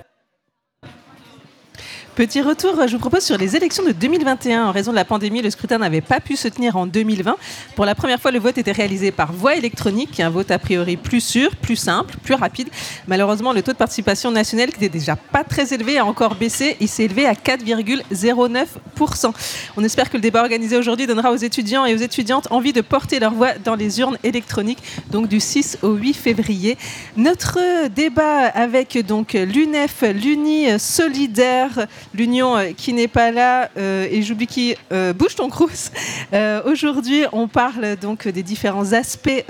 [2.17, 4.67] Petit retour, je vous propose sur les élections de 2021.
[4.67, 7.35] En raison de la pandémie, le scrutin n'avait pas pu se tenir en 2020.
[7.75, 10.97] Pour la première fois, le vote était réalisé par voie électronique, un vote a priori
[10.97, 12.69] plus sûr, plus simple, plus rapide.
[13.09, 16.77] Malheureusement, le taux de participation nationale, qui n'était déjà pas très élevé, a encore baissé.
[16.79, 19.33] Il s'est élevé à 4,09%.
[19.77, 22.81] On espère que le débat organisé aujourd'hui donnera aux étudiants et aux étudiantes envie de
[22.81, 26.79] porter leur voix dans les urnes électroniques, donc du 6 au 8 février.
[27.17, 34.47] Notre débat avec l'UNEF, l'Uni solidaire, l'Union euh, qui n'est pas là, euh, et j'oublie
[34.47, 35.91] qui, euh, bouge ton crous.
[36.33, 39.45] Euh, Aujourd'hui, on parle donc des différents aspects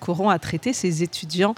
[0.00, 1.54] qu'auront à traiter ces étudiants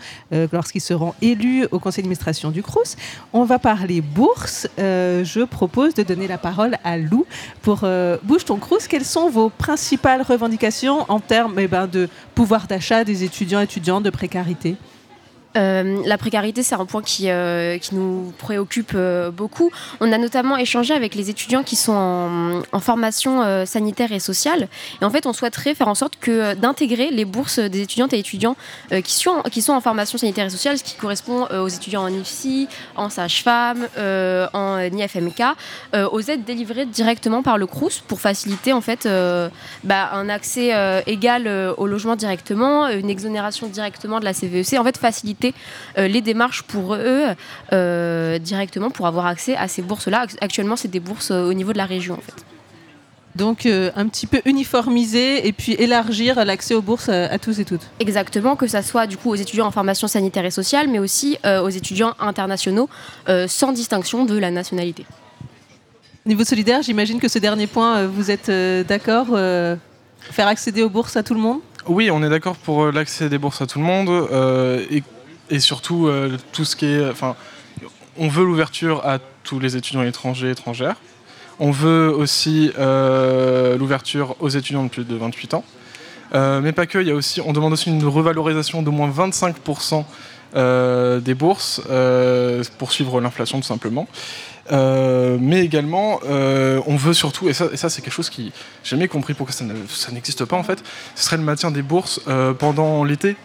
[0.53, 2.97] lorsqu'ils seront élus au conseil d'administration du crous.
[3.33, 4.69] On va parler bourse.
[4.79, 7.27] Je propose de donner la parole à Lou
[7.63, 7.87] pour
[8.23, 8.87] bouge ton crous.
[8.89, 14.05] Quelles sont vos principales revendications en termes eh ben, de pouvoir d'achat des étudiants étudiantes,
[14.05, 14.77] de précarité?
[15.57, 19.71] Euh, la précarité, c'est un point qui, euh, nous préoccupe euh, beaucoup.
[20.01, 24.69] On a notamment échangé avec les étudiants qui sont en, formation sanitaire et sociale.
[25.01, 28.19] Et en fait, on souhaiterait faire en sorte que d'intégrer les bourses des étudiantes et
[28.19, 28.57] étudiants
[29.05, 32.09] qui, sont, qui sont en formation sanitaire et sociale, ce qui correspond aux étudiants en
[32.09, 33.87] IFSI, en sage-femme,
[34.53, 35.43] en IFMK,
[36.11, 39.09] aux aides délivrées directement par le CRUS pour faciliter en fait
[39.85, 40.73] bah, un accès
[41.07, 41.47] égal
[41.77, 45.42] au logement directement, une exonération directement de la CVEC, en fait faciliter
[45.99, 47.25] euh, les démarches pour eux
[47.73, 50.27] euh, directement pour avoir accès à ces bourses-là.
[50.41, 52.45] Actuellement, c'est des bourses euh, au niveau de la région en fait.
[53.35, 57.59] Donc euh, un petit peu uniformiser et puis élargir l'accès aux bourses à, à tous
[57.61, 57.87] et toutes.
[57.99, 61.39] Exactement, que ça soit du coup aux étudiants en formation sanitaire et sociale, mais aussi
[61.47, 62.91] euh, aux étudiants internationaux,
[63.29, 65.07] euh, sans distinction de la nationalité.
[66.27, 69.77] Niveau solidaire, j'imagine que ce dernier point, vous êtes euh, d'accord euh,
[70.31, 71.61] Faire accéder aux bourses à tout le monde?
[71.89, 75.03] Oui, on est d'accord pour l'accès des bourses à tout le monde euh, et,
[75.53, 77.09] et surtout euh, tout ce qui est.
[77.09, 77.37] Enfin,
[78.19, 80.97] on veut l'ouverture à tous les étudiants étrangers étrangères.
[81.61, 85.65] On veut aussi euh, l'ouverture aux étudiants de plus de 28 ans.
[86.35, 90.05] Euh, mais pas que, y a aussi, on demande aussi une revalorisation d'au moins 25%
[90.55, 91.81] euh, des bourses
[92.79, 94.09] pour suivre l'inflation tout simplement.
[94.71, 99.09] Mais également, on veut surtout, et ça, et ça c'est quelque chose qui j'ai jamais
[99.09, 100.83] compris pourquoi ça ne- ça n'existe pas en fait,
[101.15, 102.21] ce serait le maintien des bourses
[102.59, 103.37] pendant l'été.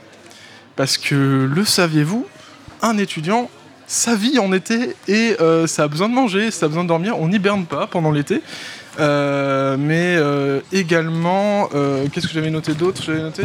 [0.77, 2.25] Parce que le saviez-vous,
[2.81, 3.49] un étudiant,
[3.87, 6.89] ça vit en été et euh, ça a besoin de manger, ça a besoin de
[6.89, 8.41] dormir, on n'hiberne pas pendant l'été.
[8.99, 11.69] Euh, mais euh, également,
[12.11, 13.43] qu'est-ce que j'avais noté d'autre noté,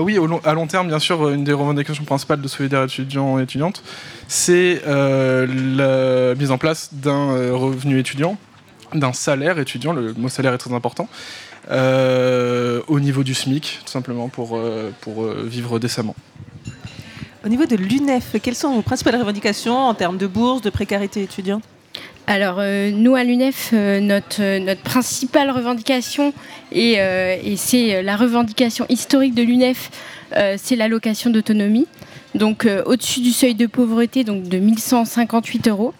[0.00, 3.82] oui, à long terme, bien sûr, une des revendications principales de Solidaire étudiants et étudiantes,
[4.28, 8.36] c'est la mise en place d'un revenu étudiant,
[8.94, 9.92] d'un salaire étudiant.
[9.92, 11.08] Le mot salaire est très important.
[11.70, 14.60] au niveau du SMIC, tout simplement pour,
[15.00, 16.16] pour vivre décemment.
[17.44, 21.22] Au niveau de l'UNEF, quelles sont vos principales revendications en termes de bourse, de précarité
[21.22, 21.62] étudiante?
[22.26, 26.32] Alors, euh, nous, à l'UNEF, euh, notre, euh, notre principale revendication,
[26.72, 29.90] et, et c'est la revendication historique de l'UNEF,
[30.56, 31.86] c'est l'allocation d'autonomie.
[32.34, 35.94] Donc, au-dessus du seuil de pauvreté, donc de 1158 euros.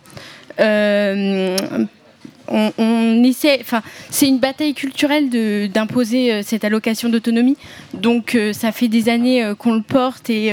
[2.48, 5.30] On, essaie, enfin, c'est une bataille culturelle
[5.70, 7.56] d'imposer euh, cette allocation d'autonomie.
[7.94, 10.52] Donc, euh, ça fait des années euh, qu'on le porte et,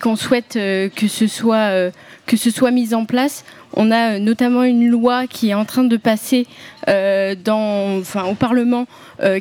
[0.00, 1.90] qu'on souhaite que ce soit
[2.26, 3.44] que ce soit mis en place.
[3.74, 6.46] On a notamment une loi qui est en train de passer
[6.86, 8.86] dans, enfin, au Parlement,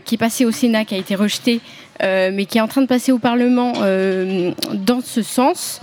[0.05, 1.59] qui est passée au Sénat, qui a été rejetée,
[2.01, 3.73] mais qui est en train de passer au Parlement
[4.73, 5.81] dans ce sens.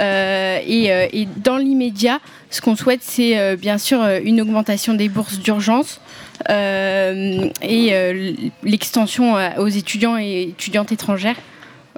[0.00, 2.20] Et dans l'immédiat,
[2.56, 6.00] ce qu'on souhaite, c'est euh, bien sûr euh, une augmentation des bourses d'urgence
[6.48, 11.36] euh, et l'extension aux étudiants et étudiantes étrangères.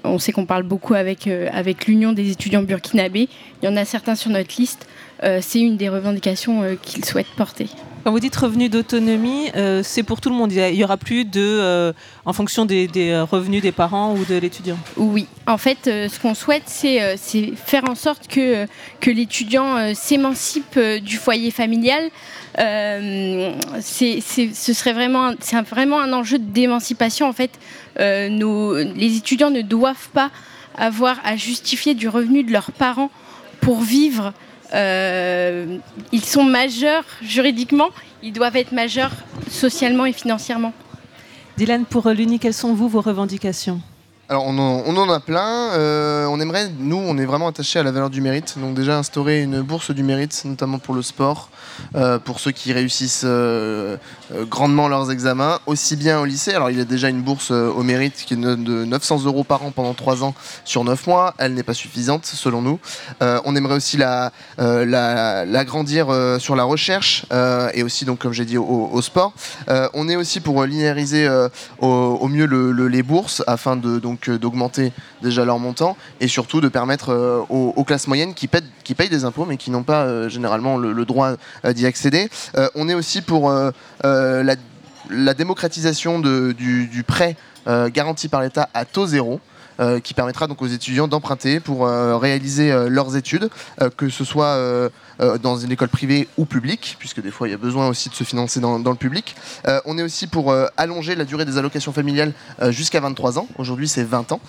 [0.04, 1.26] On sait qu'on parle beaucoup avec
[1.86, 3.28] l'Union des étudiants burkinabés.
[3.62, 4.86] Il y en a certains sur notre liste.
[5.24, 7.66] Euh, c'est une des revendications euh, qu'ils souhaitent porter.
[8.04, 10.52] Quand vous dites revenu d'autonomie, euh, c'est pour tout le monde.
[10.52, 11.92] Il n'y aura plus de, euh,
[12.24, 14.78] en fonction des, des, revenus des parents ou de l'étudiant.
[14.96, 17.16] Oui, en fait, euh, ce qu'on souhaite, c'est
[17.56, 18.66] faire en sorte que,
[19.00, 22.10] que l'étudiant s'émancipe du foyer familial.
[23.80, 27.28] C'est- ce serait vraiment, c'est vraiment un enjeu d'émancipation.
[27.28, 27.50] En fait,
[27.98, 30.30] nos- les étudiants ne doivent pas
[30.76, 33.10] avoir à justifier du revenu de leurs parents
[33.60, 34.32] pour vivre.
[34.74, 35.78] Euh,
[36.12, 37.88] ils sont majeurs juridiquement,
[38.22, 39.12] ils doivent être majeurs
[39.50, 40.72] socialement et financièrement.
[41.56, 43.80] Dylan, pour l'UNI, quelles sont vous vos revendications?
[44.30, 45.70] Alors on en, a plein.
[45.72, 48.58] Euh, on aimerait, nous, on est vraiment attaché à la valeur du mérite.
[48.58, 51.48] Donc déjà instaurer une bourse du mérite, notamment pour le sport,
[51.94, 53.96] euh, pour ceux qui réussissent euh,
[54.50, 56.52] grandement leurs examens, aussi bien au lycée.
[56.52, 59.44] Alors il y a déjà une bourse au mérite qui est de de 900 euros
[59.44, 60.34] par an pendant 3 ans
[60.66, 61.32] sur 9 mois.
[61.38, 62.78] Elle n'est pas suffisante selon nous.
[63.22, 67.24] On aimerait aussi la, la- l'agrandir euh, sur la recherche
[67.72, 69.32] et aussi donc comme j'ai dit au, sport.
[69.94, 71.26] On est aussi pour linéariser
[71.80, 74.92] au, mieux le- le- les bourses afin de donc euh, d'augmenter
[75.22, 78.62] déjà leur montant et surtout de permettre euh, aux, classes moyennes qui, paient-
[78.96, 82.28] payent des impôts mais qui n'ont pas euh, généralement le, droit d'y accéder.
[82.74, 83.50] On est aussi pour
[84.02, 89.40] la, démocratisation du, prêt garanti par l'État à taux zéro.
[89.80, 93.48] Euh, qui permettra donc aux étudiants d'emprunter pour euh, réaliser euh, leurs études,
[93.96, 94.58] que ce soit
[95.42, 98.14] dans une école privée ou publique, puisque des fois il y a besoin aussi de
[98.14, 99.34] se financer dans, le public.
[99.84, 102.32] On est aussi pour allonger la durée des allocations familiales
[102.70, 103.48] jusqu'à 23 ans.
[103.56, 104.40] Aujourd'hui c'est 20 ans.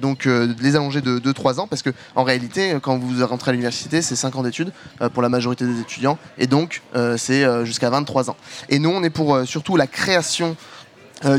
[0.00, 4.02] Donc les allonger de 2-3 ans, parce que en réalité, quand vous rentrez à l'université,
[4.02, 4.72] c'est 5 ans d'études
[5.12, 6.82] pour la majorité des étudiants, et donc
[7.16, 8.36] c'est jusqu'à 23 ans.
[8.68, 10.56] Et nous on est pour surtout la création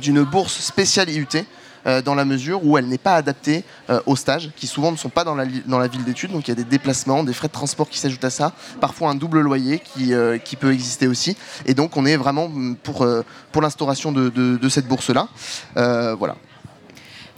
[0.02, 1.46] d'une bourse spéciale IUT
[1.88, 4.98] euh, dans la mesure où elle n'est pas adaptée euh, aux stages, qui souvent ne
[4.98, 6.32] sont pas dans la, dans la ville d'études.
[6.32, 9.10] Donc il y a des déplacements, des frais de transport qui s'ajoutent à ça, parfois
[9.10, 11.36] un double loyer qui, euh, qui peut exister aussi.
[11.66, 15.28] Et donc on est vraiment mm, pour, euh, pour l'instauration de, de- de cette bourse-là.
[15.78, 16.36] Euh, voilà.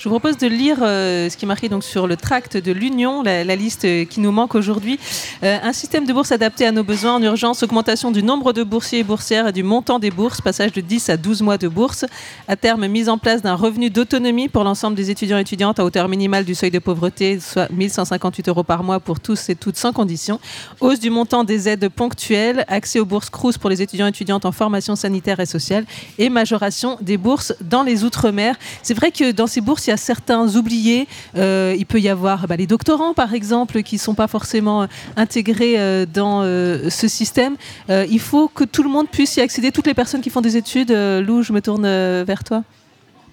[0.06, 3.24] Je vous propose de lire euh, ce qui est donc sur le tract de l'Union,
[3.24, 5.00] la, liste qui nous manque aujourd'hui.
[5.42, 8.62] Euh, un système de bourse adapté à nos besoins en urgence, augmentation du nombre de
[8.62, 11.68] boursiers et boursières et du montant des bourses, passage de 10 à 12 mois de
[11.68, 12.06] bourse.
[12.48, 15.84] À terme, mise en place d'un revenu d'autonomie pour l'ensemble des étudiants et étudiantes à
[15.84, 19.78] hauteur minimale du seuil de pauvreté, soit 1158 euros par mois pour tous et toutes
[19.78, 20.40] sans condition.
[20.82, 24.46] Hausse du montant des aides ponctuelles, accès aux bourses CRUS pour les étudiants et étudiantes
[24.46, 25.84] en formation sanitaire et sociale
[26.20, 28.56] et majoration des bourses dans les Outre-mer.
[28.84, 31.08] C'est vrai que dans ces bourses, il y a certains oubliés.
[31.36, 34.84] Euh, il peut y avoir bah, les doctorants, par exemple, qui ne sont pas forcément
[34.84, 37.56] euh, intégrés euh, dans ce système.
[37.90, 40.58] Il faut que tout le monde puisse y accéder, toutes les personnes qui font des
[40.58, 40.92] études.
[40.92, 41.86] Lou, je me tourne
[42.24, 42.64] vers toi.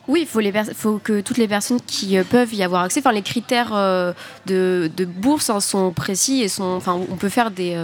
[0.08, 0.40] Oui, il faut,
[0.74, 3.72] faut que toutes les personnes qui peuvent y avoir accès, enfin les critères
[4.46, 7.76] de, bourse hein, sont précis et sont, on peut faire des,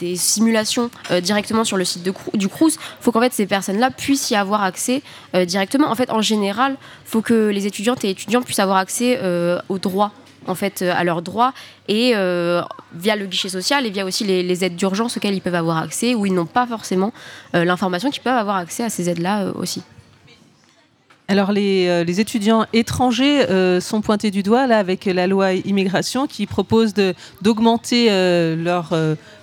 [0.00, 2.74] des simulations euh, directement sur le site de, du Crous.
[2.74, 5.02] Il faut qu'en fait ces personnes-là puissent y avoir accès
[5.34, 5.88] euh, directement.
[5.88, 6.76] En fait, en général,
[7.06, 10.12] il faut que les étudiantes et étudiants puissent avoir accès euh, aux droits
[10.46, 11.52] en fait à leurs droits
[11.86, 12.12] et
[12.94, 16.14] via le guichet social et via aussi les, aides d'urgence auxquelles ils peuvent avoir accès
[16.14, 17.12] où ils n'ont pas forcément
[17.52, 19.82] l'information qu'ils peuvent avoir accès à ces aides-là euh, aussi.
[21.30, 26.26] Alors les, euh, les étudiants étrangers euh, sont pointés du doigt avec la loi immigration
[26.26, 26.92] qui propose
[27.40, 28.92] d'augmenter euh, leur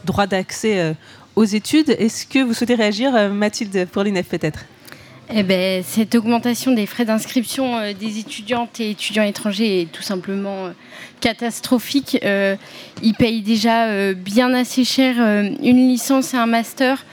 [0.03, 0.95] droit d'accès
[1.37, 1.91] aux études.
[1.91, 4.65] Est-ce que vous souhaitez réagir, Mathilde, pour l'INEF peut-être?
[5.33, 10.71] Eh ben, cette augmentation des frais d'inscription des étudiantes et étudiants étrangers est tout simplement
[11.21, 12.17] catastrophique.
[12.21, 17.05] Ils payent déjà bien assez cher une licence et un master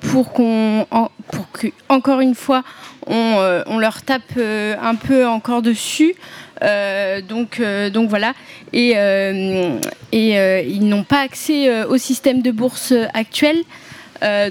[0.00, 0.86] pour qu'on,
[1.30, 2.64] pour que, encore une fois,
[3.06, 6.14] on, euh, on leur tape euh, un peu encore dessus.
[6.62, 7.60] Euh, donc,
[8.08, 8.34] voilà.
[8.72, 8.94] Et,
[10.12, 13.56] ils n'ont pas accès au système de bourse actuel.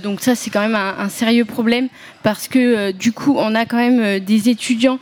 [0.04, 1.90] Donc ça, c'est quand même un, sérieux problème
[2.24, 5.00] parce que du coup, on a quand même des étudiants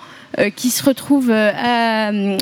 [0.56, 1.34] qui se retrouvent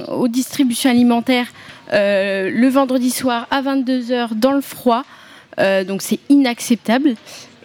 [0.10, 1.48] aux distributions alimentaires
[1.92, 5.04] le vendredi soir à 22h dans le froid.
[5.58, 7.16] Donc c'est inacceptable.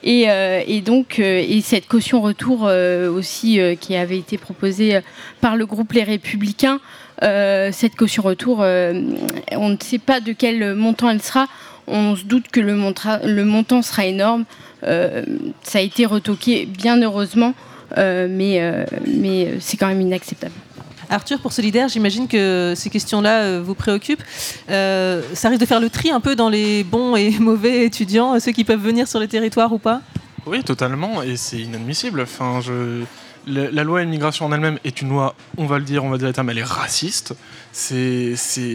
[0.02, 5.00] Et, euh, et donc, euh, et cette caution retour euh, aussi qui avait été proposée
[5.40, 6.80] par le groupe Les Républicains,
[7.20, 11.46] cette caution retour, on ne sait pas de quel montant elle sera.
[11.86, 12.74] On se doute que le,
[13.44, 14.44] montant sera énorme.
[14.82, 17.54] Ça a été retoqué, bien heureusement,
[17.96, 18.76] mais
[19.60, 20.52] c'est quand même inacceptable.
[21.10, 24.22] Arthur, pour Solidaire, j'imagine que ces questions-là euh, vous préoccupent.
[24.70, 28.34] Euh, ça risque de faire le tri un peu dans les bons et mauvais étudiants,
[28.34, 30.00] euh, ceux qui peuvent venir sur le territoire ou pas?
[30.46, 32.20] Oui, totalement, et c'est inadmissible.
[32.20, 33.02] Enfin, je...
[33.48, 36.26] La loi immigration en elle-même est une loi, on va le dire, on va dire
[36.26, 37.32] le terme, elle est raciste.
[37.70, 38.72] C'est, je,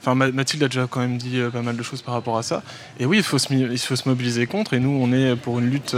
[0.00, 2.42] enfin, Ma- Mathilde a déjà quand même dit pas mal de choses par rapport à
[2.42, 2.62] ça.
[2.98, 4.72] Et oui, il faut se, il faut se mobiliser contre.
[4.72, 5.94] Et nous, on est pour une lutte.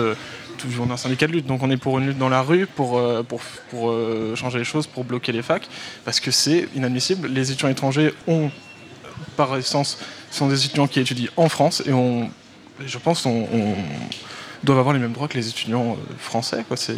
[0.68, 2.98] Toujours un syndicat de lutte, donc on est pour une lutte dans la rue, pour,
[2.98, 3.40] euh, pour,
[3.70, 5.68] pour euh, changer les choses, pour bloquer les facs,
[6.04, 7.28] parce que c'est inadmissible.
[7.28, 8.50] Les étudiants étrangers ont,
[9.36, 9.98] par essence,
[10.30, 12.30] sont des étudiants qui étudient en France et on,
[12.84, 13.46] je pense, on,
[14.64, 16.64] doivent avoir les mêmes droits que les étudiants euh, français.
[16.66, 16.76] Quoi.
[16.76, 16.96] C'est-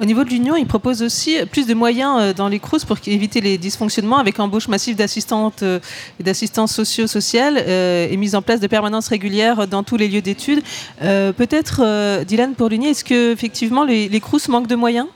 [0.00, 2.96] Au niveau de l'Union, ils proposent aussi plus de moyens euh, dans les CROUS pour
[3.06, 5.78] éviter les dysfonctionnements avec embauche massive d'assistantes euh,
[6.18, 10.20] et d'assistants socio-sociales euh, et mise en place de permanences régulières dans tous les lieux
[10.22, 10.62] d'études.
[11.00, 15.06] Peut-être, Dylan, pour l'Uni, est-ce que effectivement les, les CROUS manquent de moyens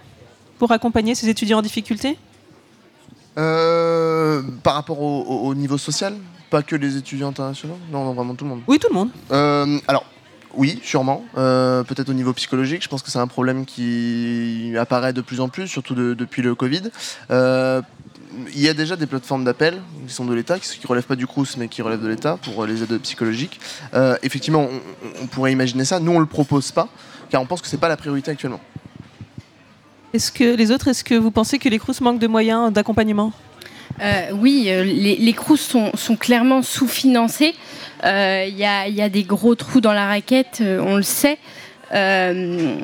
[0.59, 2.16] pour accompagner ces étudiants en difficulté?
[3.37, 6.14] Euh, par rapport au, au- au niveau social?
[6.51, 7.79] Pas que les étudiants internationaux?
[7.93, 8.61] Non, non, vraiment tout le monde.
[8.66, 9.11] Oui, tout le monde.
[9.33, 10.05] Euh, alors,
[10.59, 11.25] oui, sûrement.
[11.39, 15.41] Euh, Peut-être au niveau psychologique, je pense que c'est un problème qui apparaît de plus
[15.41, 16.83] en plus, surtout de- depuis le Covid.
[17.31, 17.81] Euh,
[18.55, 21.17] il y a déjà des plateformes d'appel qui sont de l'État, qui ne relèvent pas
[21.17, 23.61] du CRUS, mais qui relèvent de l'État pour les aides psychologiques.
[23.95, 24.69] Euh, effectivement,
[25.23, 26.01] on, pourrait imaginer ça.
[26.01, 26.89] Nous, on ne le propose pas,
[27.31, 28.61] car on pense que ce n'est pas la priorité actuellement.
[30.13, 33.33] Est-ce que les autres, est-ce que vous pensez que les CROUS manquent de moyens d'accompagnement?
[34.01, 37.55] Euh, oui, euh, les, les sont, clairement sous-financés.
[38.05, 40.97] Euh, Il y, a, il y a des gros trous dans la raquette, euh, on
[40.97, 41.39] le sait.
[41.95, 42.76] Euh,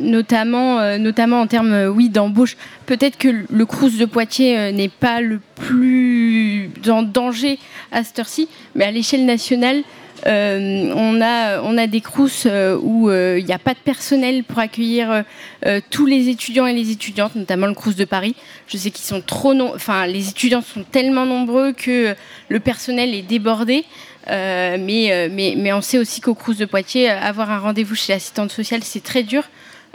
[0.00, 2.56] notamment, euh, notamment en termes euh, oui, d'embauche.
[2.86, 7.60] Peut-être que le Crous de Poitiers euh, n'est pas le plus en danger
[7.92, 9.82] à cette heure-ci, mais à l'échelle nationale,
[10.26, 13.78] euh, on, a, on a des Crous euh, où euh, il n'y a pas de
[13.78, 15.22] personnel pour accueillir euh,
[15.66, 18.34] euh, tous les étudiants et les étudiantes, notamment le Crous de Paris.
[18.66, 19.72] Je sais qu'ils sont trop non...
[19.74, 22.14] enfin les étudiants sont tellement nombreux que
[22.48, 23.84] le personnel est débordé.
[24.28, 27.58] Euh, mais, euh, mais, mais on sait aussi qu'au Crous de Poitiers, euh, avoir un
[27.58, 29.44] rendez-vous chez l'assistante sociale, c'est très dur.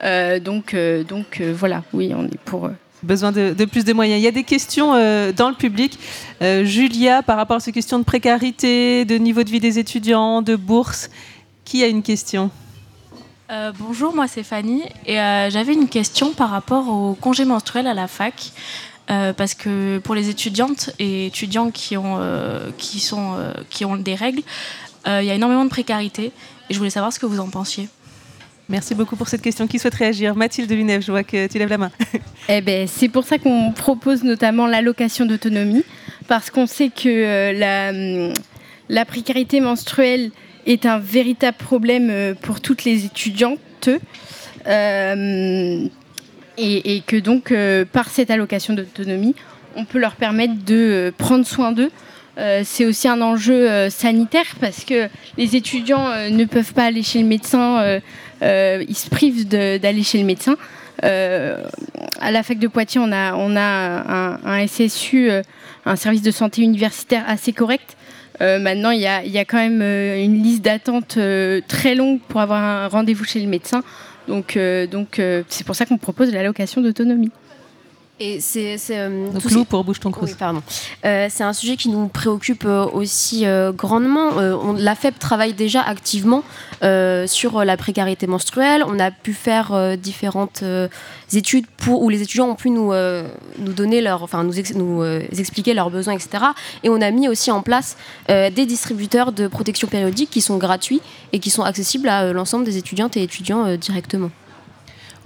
[0.03, 2.69] Euh, donc, euh, donc euh, voilà, oui, on est pour.
[3.05, 4.19] Besoin de, plus de moyens.
[4.19, 5.99] Il y a des questions euh, dans le public.
[6.41, 10.41] Euh, Julia, par rapport à ces questions de précarité, de niveau de vie des étudiants,
[10.41, 11.11] de bourse,
[11.65, 12.49] qui a une question?
[13.51, 17.93] Euh, bonjour, moi c'est Fanny et j'avais une question par rapport au congé menstruel à
[17.93, 18.51] la fac.
[19.07, 22.19] Parce que pour les étudiantes et étudiants qui ont,
[22.79, 23.37] qui sont,
[23.69, 24.41] qui ont des règles,
[25.05, 26.31] il y a énormément de précarité
[26.69, 27.87] et je voulais savoir ce que vous en pensiez.
[28.67, 29.67] Merci beaucoup pour cette question.
[29.67, 30.35] Qui souhaite réagir?
[30.35, 31.91] Mathilde Lunève, je vois que tu lèves la main.
[32.47, 35.83] Eh ben, c'est pour ça qu'on propose notamment l'allocation d'autonomie,
[36.27, 38.33] parce qu'on sait que euh, la, hum,
[38.87, 40.29] la précarité menstruelle
[40.67, 43.89] est un véritable problème euh, pour toutes les étudiantes.
[44.67, 45.87] Euh,
[46.59, 47.51] et, que donc,
[47.91, 49.35] par cette allocation d'autonomie,
[49.75, 51.91] on peut leur permettre de prendre soin d'eux.
[52.63, 57.25] C'est aussi un enjeu sanitaire parce que les étudiants ne peuvent pas aller chez le
[57.25, 57.99] médecin,
[58.41, 60.55] ils se privent d'aller chez le médecin.
[61.03, 61.61] Euh,
[62.21, 65.41] à la fac de Poitiers, on a, un, SSU, euh,
[65.85, 67.95] un service de santé universitaire assez correct.
[68.41, 72.41] Euh, maintenant, il y a, quand même euh, une liste d'attente euh, très longue pour
[72.41, 73.81] avoir un rendez-vous chez le médecin.
[74.27, 74.87] Donc, euh,
[75.19, 77.31] euh, c'est pour ça qu'on propose l'allocation d'autonomie.
[78.17, 80.29] Et c'est euh, Donc, pour Bouge ton Crous.
[80.29, 80.63] Oui, pardon.
[81.03, 84.37] Euh, c'est un sujet qui nous préoccupe euh, aussi euh, grandement.
[84.37, 86.43] Euh, on- la FEP travaille déjà activement
[87.27, 88.83] sur la précarité menstruelle.
[88.87, 90.63] On a pu faire différentes
[91.33, 95.03] études pour, où les étudiants ont pu nous, nous donner leur, enfin nous, ex- nous
[95.37, 96.43] expliquer leurs besoins, etc.
[96.83, 97.97] Et on a mis aussi en place
[98.27, 101.01] des distributeurs de protection périodique qui sont gratuits
[101.33, 104.29] et qui sont accessibles à l'ensemble des étudiantes et étudiants directement.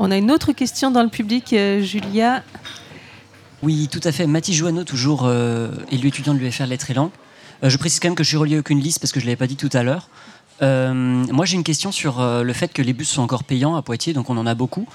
[0.01, 2.41] On a une autre question dans le public, euh, Julia.
[3.61, 4.27] Oui, tout à fait.
[4.27, 7.11] Mathis Joanneau, toujours euh, élu étudiant de l'UFR Lettres et Langues.
[7.65, 9.25] Euh, je précise quand même que je suis relié à aucune liste parce que je
[9.25, 10.09] ne l'avais pas dit tout à l'heure.
[10.61, 14.11] Moi, j'ai une question sur le fait que les bus sont encore payants à Poitiers,
[14.11, 14.89] donc on en a beaucoup.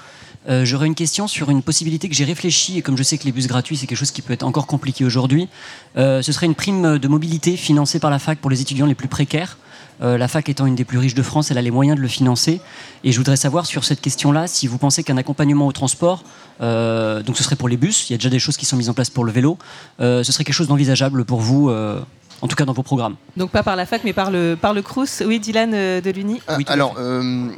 [0.47, 3.31] J'aurais une question sur une possibilité que j'ai réfléchie, et comme je sais que les
[3.31, 5.47] bus gratuits, c'est quelque chose qui peut être encore compliqué aujourd'hui.
[5.95, 9.07] Ce serait une prime de mobilité financée par la fac pour les étudiants les plus
[9.07, 9.57] précaires.
[10.01, 12.01] Euh, la fac étant une des plus riches de France, elle a les moyens de
[12.01, 12.61] le financer.
[13.03, 16.23] Et je voudrais savoir sur cette question-là si vous pensez qu'un accompagnement au transport,
[16.61, 18.77] euh, donc ce serait pour les bus, il y a déjà des choses qui sont
[18.77, 19.57] mises en place pour le vélo,
[19.99, 21.99] euh, ce serait quelque chose d'envisageable pour vous, euh,
[22.41, 23.15] en tout cas dans vos programmes.
[23.37, 25.21] Donc pas par la fac, mais par le, par le Crous.
[25.25, 26.41] Oui, Dylan euh, de l'Uni.
[26.47, 27.49] Ah, alors, euh,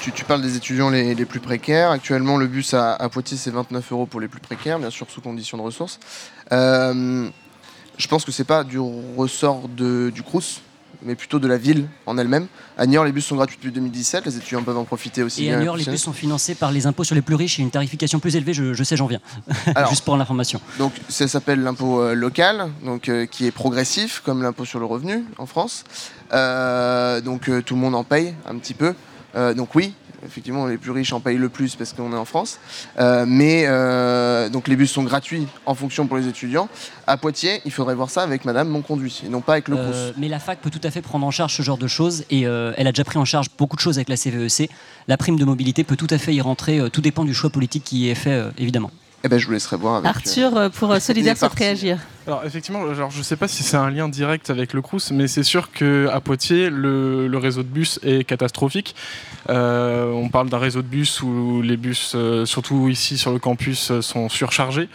[0.00, 1.90] tu, tu parles des étudiants les, les plus précaires.
[1.90, 5.06] Actuellement, le bus à, à Poitiers, c'est 29 euros pour les plus précaires, bien sûr
[5.10, 5.98] sous condition de ressources.
[6.52, 7.28] Euh,
[7.96, 10.62] je pense que c'est pas du ressort de, du Crous,
[11.02, 12.46] mais plutôt de la ville en elle-même.
[12.76, 14.26] À Niort, les bus sont gratuits depuis 2017.
[14.26, 15.46] Les étudiants peuvent en profiter aussi.
[15.46, 17.62] Et à Niort, les bus sont financés par les impôts sur les plus riches et
[17.62, 19.20] une tarification plus élevée, je, je sais, j'en viens.
[19.74, 20.60] Alors, Juste pour l'information.
[20.78, 24.86] Donc ça s'appelle l'impôt euh, local, donc euh, qui est progressif comme l'impôt sur le
[24.86, 25.84] revenu en France.
[26.32, 28.94] Euh, donc euh, tout le monde en paye un petit peu.
[29.56, 29.94] Donc oui,
[30.24, 32.58] effectivement les plus riches en payent le plus parce qu'on est en France.
[32.98, 36.68] Euh, mais euh, donc les bus sont gratuits en fonction pour les étudiants.
[37.06, 40.12] À Poitiers, il faudrait voir ça avec Madame Monconduit et non pas avec le Euh,
[40.16, 42.46] mais la fac peut tout à fait prendre en charge ce genre de choses et
[42.46, 44.70] euh, elle a déjà pris en charge beaucoup de choses avec la CVEC.
[45.08, 47.84] La prime de mobilité peut tout à fait y rentrer, tout dépend du choix politique
[47.84, 48.90] qui est fait, évidemment.
[49.22, 50.06] Eh ben, je vous laisserai voir avec.
[50.08, 51.64] Arthur, euh, pour euh, Solidaire, souhaite parti.
[51.64, 51.98] réagir.
[52.26, 55.10] Alors effectivement, genre, je ne sais pas si c'est un lien direct avec le Crous,
[55.10, 58.94] mais c'est sûr qu'à Poitiers, le, le réseau de bus est catastrophique.
[59.48, 63.38] Euh, on parle d'un réseau de bus où les bus, euh, surtout ici sur le
[63.38, 64.88] campus, sont surchargés.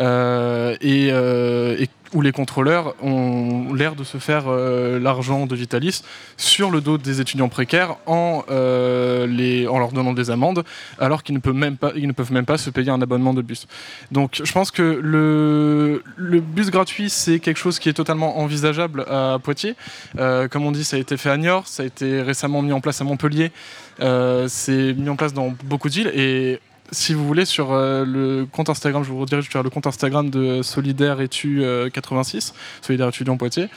[0.00, 5.54] euh, et, euh, et où les contrôleurs ont l'air de se faire euh, l'argent de
[5.54, 6.02] Vitalis
[6.36, 10.64] sur le dos des étudiants précaires en, euh, leur donnant des amendes,
[10.98, 13.66] alors qu'ils ne, peuvent même pas, se payer un abonnement de bus.
[14.12, 16.02] Donc je pense que le,
[16.40, 19.74] bus gratuit, c'est quelque chose qui est totalement envisageable à Poitiers.
[20.18, 22.72] Euh, comme on dit, ça a été fait à Niort, ça a été récemment mis
[22.72, 23.50] en place à Montpellier,
[23.98, 26.60] c'est mis en place dans beaucoup de et
[26.92, 30.30] si vous voulez, sur euh, le compte Instagram, je vous redirige vers le compte Instagram
[30.30, 33.68] de Solidaire Étu euh, 86, Solidaire Étudiant Poitiers,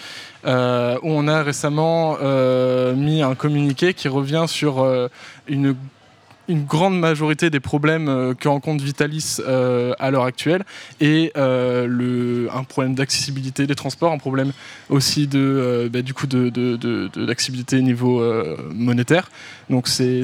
[0.46, 2.18] euh, où on a récemment
[2.94, 4.86] mis un communiqué qui revient sur
[5.48, 5.76] une
[6.50, 10.64] grande majorité des problèmes euh, que rencontre Vitalis à l'heure actuelle
[11.00, 14.52] et un problème d'accessibilité des transports, un problème
[14.90, 18.22] aussi de, bah, du coup d'accessibilité niveau
[18.74, 19.30] monétaire.
[19.70, 20.24] Donc c'est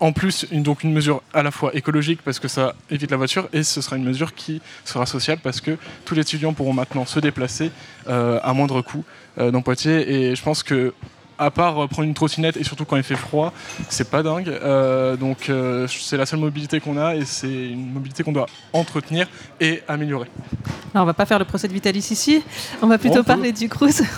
[0.00, 3.16] en plus une, donc une mesure à la fois écologique parce que ça évite la
[3.16, 6.72] voiture et ce sera une mesure qui sera sociale parce que tous les étudiants pourront
[6.72, 7.70] maintenant se déplacer
[8.08, 9.04] euh, à moindre coût
[9.38, 10.92] euh, dans Poitiers et je pense que
[11.38, 13.52] à part euh, prendre une trottinette et surtout quand il fait froid,
[13.88, 14.48] c'est pas dingue.
[14.48, 15.50] Euh, donc
[15.88, 19.28] c'est la seule mobilité qu'on a et c'est une mobilité qu'on doit entretenir
[19.60, 20.28] et améliorer.
[20.94, 22.42] Alors, on va pas faire le procès de Vitalis ici.
[22.80, 24.02] On va plutôt On parler du Crous.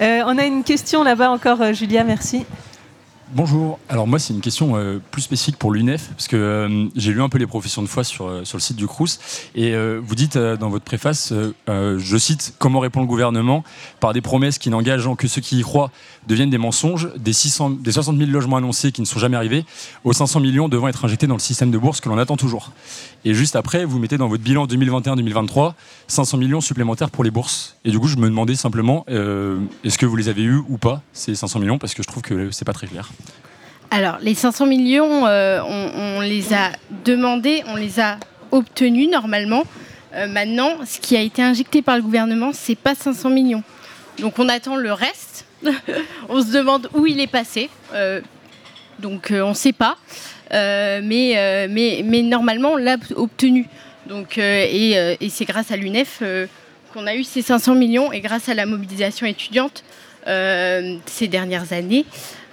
[0.00, 2.44] Euh, on a une question là-bas encore, Julia, merci.
[3.34, 3.78] Bonjour.
[3.88, 7.22] Alors moi, c'est une question euh, plus spécifique pour l'UNEF, parce que euh, j'ai lu
[7.22, 9.18] un peu les professions de foi sur, euh, sur le site du Crous,
[9.54, 11.32] et vous dites dans votre préface,
[11.68, 13.64] je cite, comment répond le gouvernement
[14.00, 15.90] par des promesses qui n'engageant que ceux qui y croient
[16.26, 19.64] deviennent des mensonges, des, 600, des 60 000 logements annoncés qui ne sont jamais arrivés,
[20.04, 22.70] aux 500 millions devant être injectés dans le système de bourse que l'on attend toujours.
[23.24, 25.74] Et juste après, vous mettez dans votre bilan 2021-2023
[26.08, 27.76] 500 millions supplémentaires pour les bourses.
[27.84, 30.76] Et du coup, je me demandais simplement, euh, est-ce que vous les avez eus ou
[30.76, 33.10] pas, ces 500 millions, parce que je trouve que c'est pas très clair.
[33.90, 36.72] Alors, les 500 millions, euh, on, les a
[37.04, 38.18] demandés, on les a
[38.50, 39.64] obtenus normalement.
[40.14, 43.62] Euh, maintenant, ce qui a été injecté par le gouvernement, c'est pas 500 millions.
[44.18, 45.46] Donc, on attend le reste.
[46.28, 47.70] on se demande où il est passé.
[48.98, 49.96] Donc, on ne sait pas.
[50.52, 53.66] Euh, mais, euh, mais, normalement, on l'a obtenu.
[54.06, 54.66] Donc, euh,
[55.20, 56.22] et c'est grâce à l'UNEF
[56.92, 59.84] qu'on a eu ces 500 millions et grâce à la mobilisation étudiante
[60.26, 62.04] ces dernières années.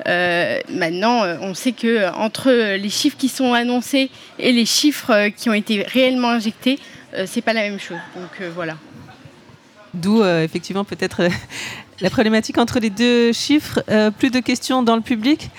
[0.05, 5.53] Maintenant, on sait que entre les chiffres qui sont annoncés et les chiffres qui ont
[5.53, 6.79] été réellement injectés,
[7.15, 7.97] euh, c'est pas la même chose.
[8.15, 8.75] Donc voilà.
[9.93, 11.27] D'où effectivement peut-être
[12.01, 13.83] la problématique entre les deux chiffres.
[13.89, 15.49] Euh, plus de questions dans le public.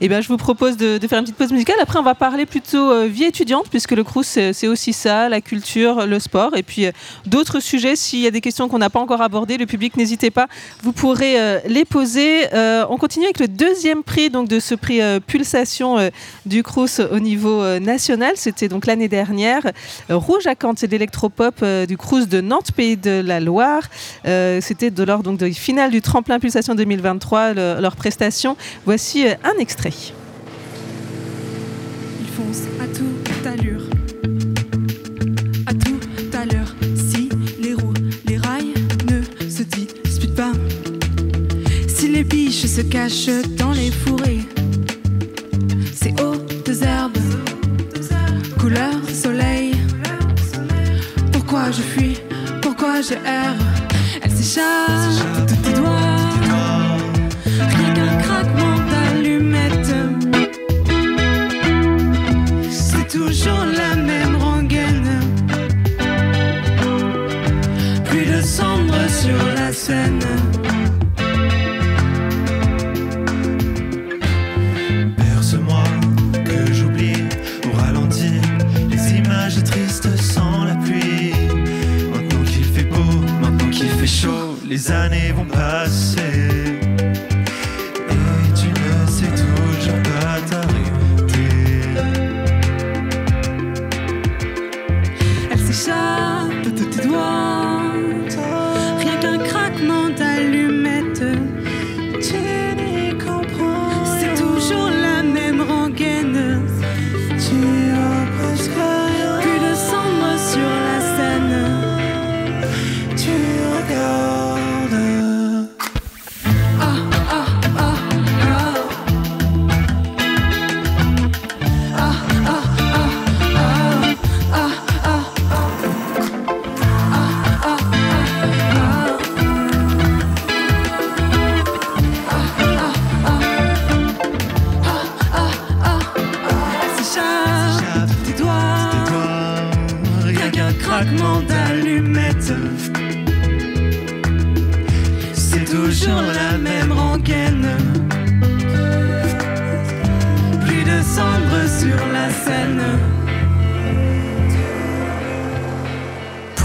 [0.00, 1.76] Eh bien, je vous propose de, faire une petite pause musicale.
[1.80, 5.40] Après, on va parler plutôt euh, vie étudiante, puisque le Crous, c'est aussi ça, la
[5.40, 6.92] culture, le sport, et puis euh,
[7.26, 7.96] d'autres sujets.
[7.96, 10.48] S'il y a des questions qu'on n'a pas encore abordées, le public, n'hésitez pas,
[10.82, 11.36] vous pourrez
[11.66, 12.46] les poser.
[12.88, 16.10] On continue avec le deuxième prix donc, de ce prix Pulsation
[16.44, 18.32] du Crous au niveau national.
[18.36, 19.62] C'était donc l'année dernière.
[20.08, 23.82] Rouge à Cante, c'est l'électropop du Crous de Nantes, pays de la Loire.
[24.24, 28.56] C'était de lors donc, de finale du tremplin Pulsation 2023, le- leur prestation.
[28.84, 29.92] Voici euh, un extrait.
[32.20, 33.82] Il fonce à toute allure.
[35.66, 35.98] À tout
[36.36, 36.74] à l'heure.
[36.96, 37.28] Si
[37.60, 37.94] les roues,
[38.26, 38.74] les rails
[39.10, 40.52] ne se disputent pas.
[41.88, 44.40] Si les biches se cachent dans les fourrés.
[45.94, 47.16] C'est hautes herbes.
[48.58, 49.72] Couleur soleil.
[51.32, 52.18] Pourquoi je fuis?
[52.60, 53.54] Pourquoi je erre?
[54.22, 55.45] Elle s'échappe
[63.26, 65.20] toujours la même rengaine.
[68.04, 70.24] Plus de cendres sur la scène.
[75.18, 75.84] Berce-moi
[76.44, 77.24] que j'oublie
[77.66, 78.32] au ralenti
[78.90, 81.32] les images tristes sans la pluie.
[82.12, 86.35] Maintenant qu'il fait beau, maintenant qu'il fait chaud, les années vont passer.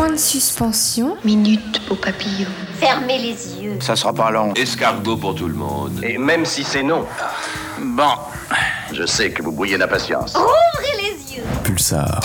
[0.02, 1.16] Point de suspension.
[1.24, 2.50] Minute au papillon.
[2.80, 3.78] Fermez les yeux.
[3.80, 4.52] Ça sera pas long.
[4.56, 6.04] Escargot pour tout le monde.
[6.04, 7.06] Et même si c'est non.
[7.80, 8.14] Bon.
[8.92, 10.34] Je sais que vous bouillez d'impatience.
[10.36, 11.44] Ouvrez les yeux.
[11.64, 12.20] Pulsar.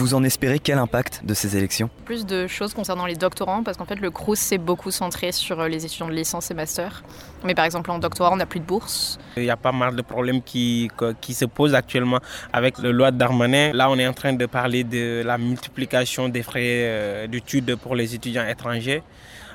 [0.00, 1.90] Vous en espérez quel impact de ces élections?
[2.06, 5.60] Plus de choses concernant les doctorants, parce qu'en fait, le CRUS s'est beaucoup centré sur
[5.60, 7.02] euh, les étudiants de licence et master.
[7.44, 9.18] Mais par exemple, en doctorat, on n'a plus de bourse.
[9.36, 10.90] Il y a pas mal de problèmes qui,
[11.20, 12.20] qui se posent actuellement
[12.50, 13.72] avec la loi Darmanin.
[13.74, 17.94] Là, on est en train de parler de la multiplication des frais euh, d'études pour
[17.94, 19.02] les étudiants étrangers.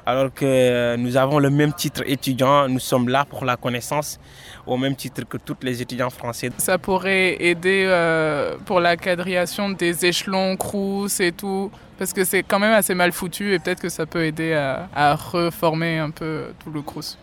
[0.05, 4.19] Alors que euh, nous avons le même titre étudiant, nous sommes là pour la connaissance,
[4.65, 6.49] au même titre que tous les étudiants français.
[6.57, 12.43] Ça pourrait aider euh, pour la quadrillation des échelons, crous et tout, parce que c'est
[12.43, 16.09] quand même assez mal foutu et peut-être que ça peut aider à, à reformer un
[16.09, 17.17] peu tout le crous.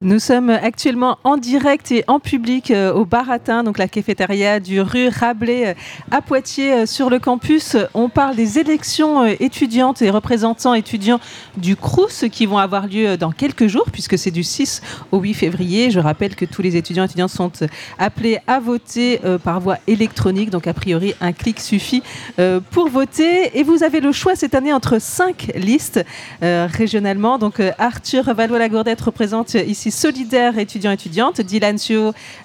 [0.00, 4.80] Nous sommes actuellement en direct et en public euh, au Baratin, donc la cafétéria du
[4.80, 5.74] rue Rabelais euh,
[6.12, 7.76] à Poitiers euh, sur le campus.
[7.94, 11.18] On parle des élections étudiantes et représentants étudiants
[11.56, 15.34] du CRUS qui vont avoir lieu dans quelques jours puisque c'est du 6 au 8
[15.34, 15.90] février.
[15.90, 17.50] Je rappelle que tous les étudiants et étudiantes sont
[17.98, 22.04] appelés à voter par voie électronique, donc a priori un clic suffit
[22.70, 23.58] pour voter.
[23.58, 26.04] Et vous avez le choix cette année entre cinq listes
[26.40, 27.38] régionalement.
[27.38, 31.40] Donc Arthur Valois-Lagourdette représente ici solidaire étudiants-étudiantes.
[31.40, 31.78] Dylan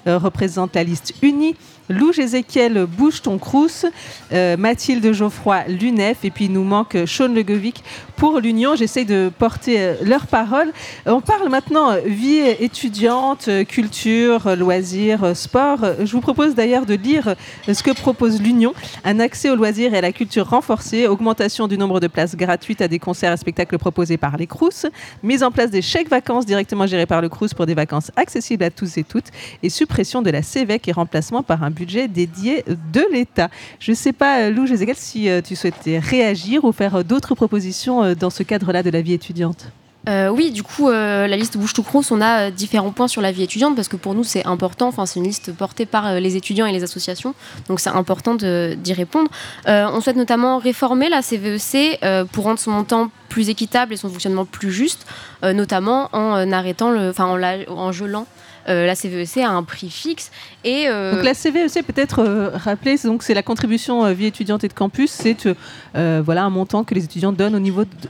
[0.07, 1.55] euh, représente la liste unie.
[1.89, 3.85] Louge Ezekiel Bouche ton Crous,
[4.31, 7.83] euh, Mathilde Geoffroy l'UNEF et puis il nous manque Sean Legovic
[8.15, 8.75] pour l'Union.
[8.75, 10.71] J'essaye de porter euh, leurs paroles.
[11.05, 15.79] On parle maintenant euh, vie étudiante, culture, loisirs, sport.
[15.99, 17.35] Je vous propose d'ailleurs de lire
[17.67, 18.73] ce que propose l'Union.
[19.03, 22.81] Un accès aux loisirs et à la culture renforcé, augmentation du nombre de places gratuites
[22.81, 24.85] à des concerts et spectacles proposés par les Crous,
[25.21, 28.63] mise en place des chèques vacances directement gérés par le Crous pour des vacances accessibles
[28.63, 29.27] à tous et toutes
[29.61, 33.49] et suppression de la CEVEC et remplacement par un budget dédié de l'État.
[33.79, 37.35] Je ne sais pas, Lou Jézégal, si euh, tu souhaitais réagir ou faire euh, d'autres
[37.35, 39.65] propositions euh, dans ce cadre-là de la vie étudiante.
[40.07, 43.43] oui, du coup, la liste Bouche to Cross, on a différents points sur la vie
[43.43, 44.87] étudiante parce que pour nous, c'est important.
[44.87, 47.33] Enfin, c'est une liste portée par les étudiants et les associations,
[47.67, 49.29] donc c'est important d'y répondre.
[49.65, 54.09] on souhaite notamment réformer la CVEC e pour rendre son montant plus équitable et son
[54.09, 55.05] fonctionnement plus juste,
[55.41, 58.27] notamment en arrêtant en gelant
[58.69, 60.31] euh, la CVEC a un prix fixe.
[60.63, 65.11] Et, euh, la CVEC, peut-être euh, rappeler, c'est la contribution vie étudiante et de campus,
[65.11, 65.47] c'est
[65.93, 67.55] voilà un montant que les étudiants donnent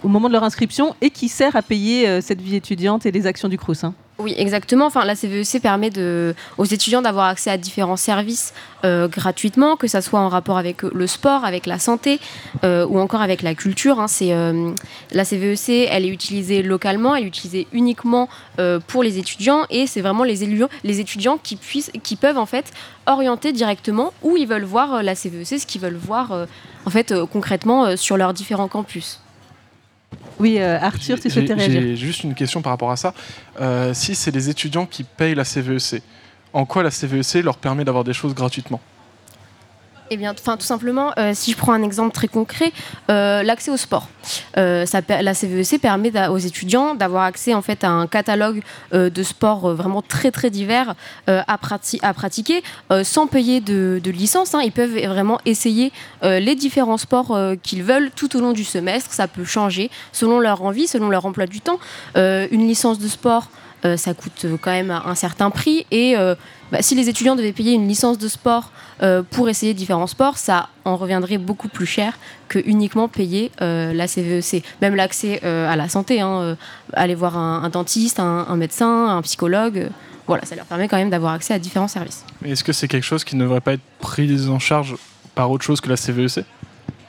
[0.03, 3.27] au moment de leur inscription et qui sert à payer cette vie étudiante et les
[3.27, 3.83] actions du CRUS.
[3.83, 3.93] Hein.
[4.23, 4.89] Oui, exactement.
[5.03, 5.91] La CVEC e permet
[6.57, 8.53] aux étudiants d'avoir accès à différents services
[8.85, 12.21] euh, gratuitement, que ce soit en rapport avec le sport, avec la santé
[12.63, 13.99] euh, ou encore avec la culture.
[13.99, 14.05] Hein.
[14.21, 14.71] Euh,
[15.11, 18.29] la CVEC, e elle est utilisée localement, elle est utilisée uniquement
[18.87, 20.35] pour les étudiants et c'est vraiment les,
[20.83, 22.71] les étudiants qui, puissent, qui peuvent en fait
[23.07, 26.47] orienter directement où ils veulent voir la CVEC, e ce qu'ils veulent voir
[26.85, 29.22] en fait concrètement sur leurs différents campus.
[30.39, 31.81] Oui, euh, Arthur, tu souhaitais réagir.
[31.81, 33.13] J'ai juste une question par rapport à ça.
[33.59, 35.99] Euh, si c'est les étudiants qui payent la CVEC, e
[36.53, 38.81] en quoi la CVEC e leur permet d'avoir des choses gratuitement?
[40.13, 42.71] Eh bien, enfin, tout simplement, euh, si je prends un exemple très concret,
[43.09, 44.07] euh, l'accès au sport.
[44.57, 48.61] Euh, la CVEC e permet aux étudiants d'avoir accès en fait à un catalogue
[48.93, 50.95] de sports vraiment très très divers
[51.27, 52.63] à, à, pratiquer
[53.03, 54.53] sans payer de, licence.
[54.53, 54.61] Hein.
[54.63, 55.91] Ils peuvent vraiment essayer
[56.21, 59.11] les différents sports qu'ils veulent tout au long du semestre.
[59.11, 61.79] Ça peut changer selon leur envie, selon leur emploi du temps.
[62.15, 63.49] une licence de sport.
[63.97, 66.15] Ça coûte quand même un certain prix et
[66.73, 68.71] bah, si les étudiants devaient payer une licence de sport
[69.03, 73.93] euh, pour essayer différents sports, ça en reviendrait beaucoup plus cher que uniquement payer euh,
[73.93, 74.55] la CVEC.
[74.55, 76.57] E Même l'accès euh, à la santé, hein,
[76.93, 79.89] aller voir un, dentiste, un, médecin, un psychologue
[80.25, 82.23] voilà, ça leur permet quand même d'avoir accès à différents services.
[82.45, 84.95] Est-ce que c'est quelque chose qui ne devrait pas être pris en charge
[85.35, 86.45] par autre chose que la CVEC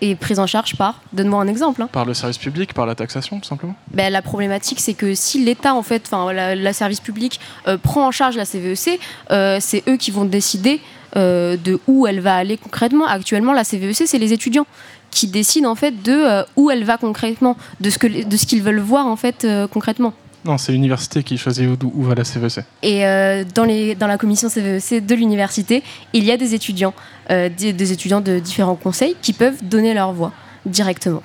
[0.01, 1.83] et prise en charge par Donne-moi un exemple.
[1.83, 1.89] Hein.
[1.93, 5.45] Par le service public, par la taxation, tout simplement ben, La problématique, c'est que si
[5.45, 8.99] l'État, en fait, enfin, la, service public euh, prend en charge la CVEC, e
[9.33, 10.81] euh, c'est eux qui vont décider
[11.17, 13.07] euh, de où elle va aller concrètement.
[13.07, 14.67] Actuellement, la CVEC, e c'est les étudiants
[15.11, 19.17] qui décident, en fait, de où elle va concrètement, de ce qu'ils veulent voir, en
[19.17, 20.13] fait, concrètement.
[20.45, 22.65] Non, c'est l'université qui choisit où, va la CVEC.
[22.83, 26.93] Et euh, dans, les, dans la commission CVEC de l'université, il y a des étudiants,
[27.31, 30.33] euh, des, étudiants de différents conseils qui peuvent donner leur voix
[30.67, 31.23] directement.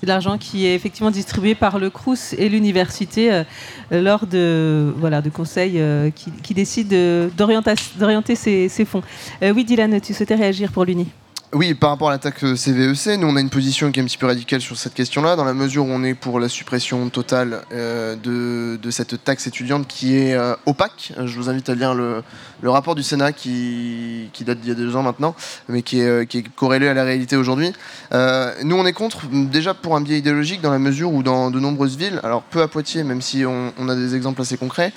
[0.00, 3.44] C'est l'argent qui est effectivement distribué par le CRUS et l'université euh,
[3.90, 5.82] lors de, voilà, de conseils
[6.14, 9.02] qui, qui, décident d'orienter ces, ces, fonds.
[9.42, 11.08] oui, Dylan, tu souhaitais réagir pour l'Uni?
[11.54, 14.06] Oui, par rapport à l'attaque CVEC, e nous on a une position qui est un
[14.06, 17.08] petit peu radicale sur cette question-là, dans la mesure où on est pour la suppression
[17.08, 21.14] totale euh, de, cette taxe étudiante qui est euh, opaque.
[21.16, 22.22] Je vous invite à lire le,
[22.64, 25.34] rapport du Sénat qui, date d'il y a deux ans maintenant,
[25.70, 27.72] mais qui est, euh, corrélé à la réalité aujourd'hui.
[28.12, 31.58] nous on est contre, déjà pour un biais idéologique, dans la mesure où dans de
[31.60, 34.92] nombreuses villes, alors peu à Poitiers, même si on, on a des exemples assez concrets,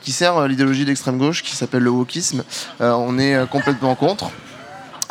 [0.00, 2.44] qui sert l'idéologie d'extrême gauche qui s'appelle le wokisme,
[2.78, 4.30] on est complètement contre.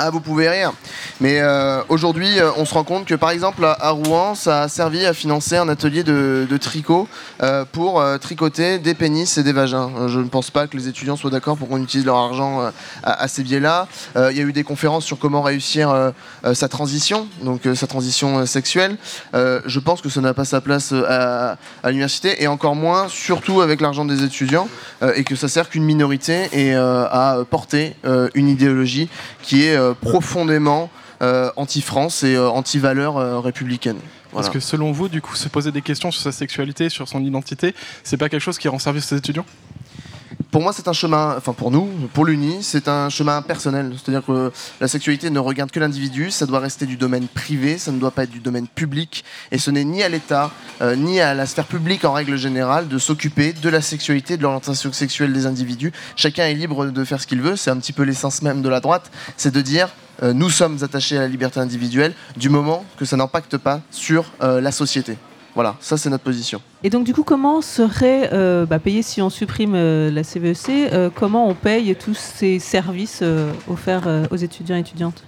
[0.01, 0.71] Ah, vous pouvez rire.
[1.19, 4.67] Mais euh, aujourd'hui, euh, on se rend compte que par exemple à, Rouen, ça a
[4.69, 7.09] servi à financer un atelier de, tricot
[7.43, 10.07] euh, pour tricoter des pénis et des vagins.
[10.07, 12.71] Je ne pense pas que les étudiants soient d'accord pour qu'on utilise leur argent
[13.03, 13.89] à, ces biais-là.
[14.15, 15.93] Il y a eu des conférences sur comment réussir
[16.53, 18.97] sa transition, donc sa transition sexuelle.
[19.33, 23.61] je pense que ça n'a pas sa place à, à l'université et encore moins, surtout
[23.61, 24.69] avec l'argent des étudiants,
[25.15, 27.95] et que ça sert qu'une minorité et à porter
[28.33, 29.09] une idéologie
[29.41, 30.89] qui est profondément
[31.21, 33.99] euh, anti-France et euh, anti-valeurs euh, républicaines.
[34.31, 34.49] Parce Voilà.
[34.49, 37.75] que selon vous, du coup, se poser des questions sur sa sexualité, sur son identité,
[38.03, 39.45] c'est pas quelque chose qui rend service aux étudiants?
[40.51, 43.93] Pour moi, c'est un chemin, enfin pour nous, pour l'Uni, c'est un chemin personnel.
[43.93, 44.51] C'est-à-dire que
[44.81, 48.09] la sexualité ne regarde que l'individu, ça doit rester du domaine privé, ça ne doit
[48.09, 49.23] pas être du domaine public.
[49.51, 50.49] Et ce n'est ni à l'État,
[50.81, 54.41] euh, ni à la sphère publique en règle générale de s'occuper de la sexualité, de
[54.41, 55.93] l'orientation sexuelle des individus.
[56.15, 58.69] Chacun est libre de faire ce qu'il veut, c'est un petit peu l'essence même de
[58.69, 59.89] la droite, c'est de dire
[60.23, 64.25] euh, nous sommes attachés à la liberté individuelle du moment que ça n'impacte pas sur
[64.41, 65.17] euh, la société.
[65.59, 66.61] Voilà, ça c'est notre position.
[66.85, 70.69] Et donc, du coup, comment serait euh, bah, payé si on supprime euh, la CVEC
[70.69, 73.21] euh, Comment on paye tous ces services
[73.69, 75.25] offerts aux étudiants et étudiantes?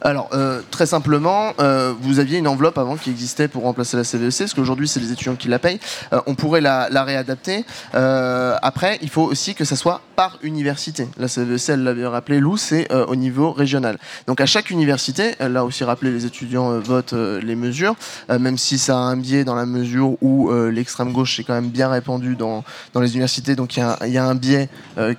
[0.00, 4.04] Alors, euh, très simplement, euh, vous aviez une enveloppe avant qui existait pour remplacer la
[4.04, 5.80] CVEC, parce qu'aujourd'hui, c'est les étudiants qui la payent.
[6.12, 7.64] Euh, on pourrait la, réadapter.
[7.92, 11.06] Après, il faut aussi que ça soit par université.
[11.18, 13.98] La CVEC, elle l'avait rappelé, Lou, c'est au niveau régional.
[14.26, 17.94] Donc, à chaque université, elle l'a aussi rappelé, les étudiants votent les mesures,
[18.28, 21.68] même si ça a un biais dans la mesure où l'extrême gauche est quand même
[21.68, 24.70] bien répandu dans, dans les universités, donc il y, a y a un biais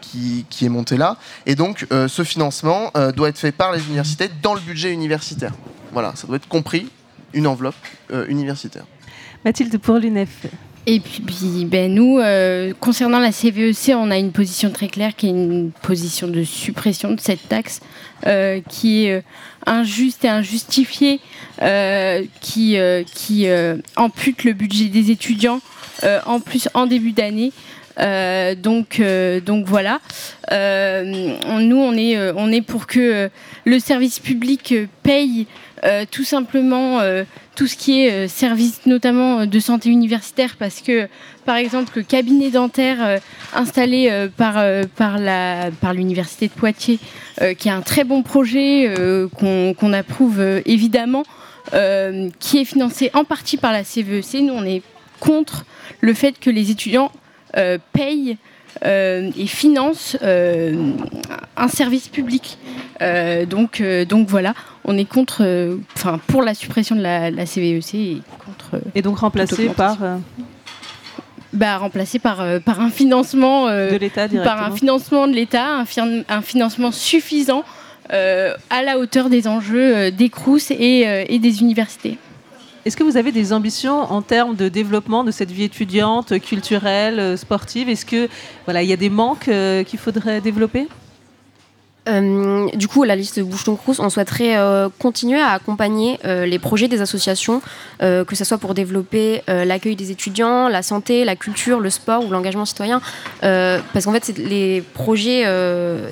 [0.01, 1.17] qui, qui est monté là.
[1.45, 5.53] Et donc, ce financement doit être fait par les universités dans le budget universitaire.
[5.91, 6.87] Voilà, ça doit être compris,
[7.33, 7.75] une enveloppe
[8.11, 8.85] euh, universitaire.
[9.43, 10.47] Mathilde, pour l'UNEF.
[10.87, 15.15] Et puis, puis, ben, nous, euh, concernant la CVEC, on a une position très claire
[15.15, 17.79] qui est une position de suppression de cette taxe
[18.27, 19.23] euh, qui est
[19.65, 21.19] injuste et injustifiée,
[21.61, 25.59] euh, qui, euh, qui euh, ampute le budget des étudiants
[26.03, 27.51] euh, en plus en début d'année.
[27.99, 29.99] Euh, donc, euh, donc voilà.
[30.51, 31.03] Euh,
[31.59, 33.29] nous, on est, on est pour que
[33.65, 35.47] le service public paye
[36.09, 36.99] tout simplement
[37.55, 41.07] tout ce qui est service notamment de santé universitaire parce que
[41.45, 43.19] par exemple le cabinet dentaire
[43.53, 44.55] installé par,
[44.95, 45.19] par,
[45.79, 46.97] par l'université de Poitiers
[47.59, 48.91] qui est un très bon projet
[49.35, 51.23] qu'on, qu'on approuve évidemment
[52.39, 54.81] qui est financé en partie par la CVEC nous on est
[55.19, 55.65] contre
[56.01, 57.11] le fait que les étudiants
[57.57, 58.37] euh, payent
[58.85, 60.91] euh, et financent euh,
[61.55, 62.57] un service public.
[63.01, 64.53] Euh, donc, donc voilà,
[64.83, 68.81] on est contre, enfin pour la suppression de la, la CVEC et contre.
[68.95, 69.97] Et donc remplacé par.
[71.53, 76.23] Bah, remplacé par, par un financement De l'État par un financement de l'État, un, fin-
[76.27, 77.63] un financement suffisant
[78.09, 82.17] à la hauteur des enjeux des CRUS et, et des universités.
[82.85, 87.19] Est-ce que vous avez des ambitions en termes de développement de cette vie étudiante, culturelle,
[87.19, 87.89] euh, sportive?
[87.89, 88.29] Est-ce que
[88.65, 90.87] voilà, il y a des manques euh, qu'il faudrait développer?
[92.07, 94.55] Euh, du coup, la liste de Boucheton Crous, on souhaiterait
[94.99, 97.63] continuer à accompagner les projets des associations,
[97.99, 102.29] que ce soit pour développer l'accueil des étudiants, la santé, la culture, le sport ou
[102.29, 103.01] l'engagement citoyen.
[103.41, 105.45] Parce qu'en fait, les projets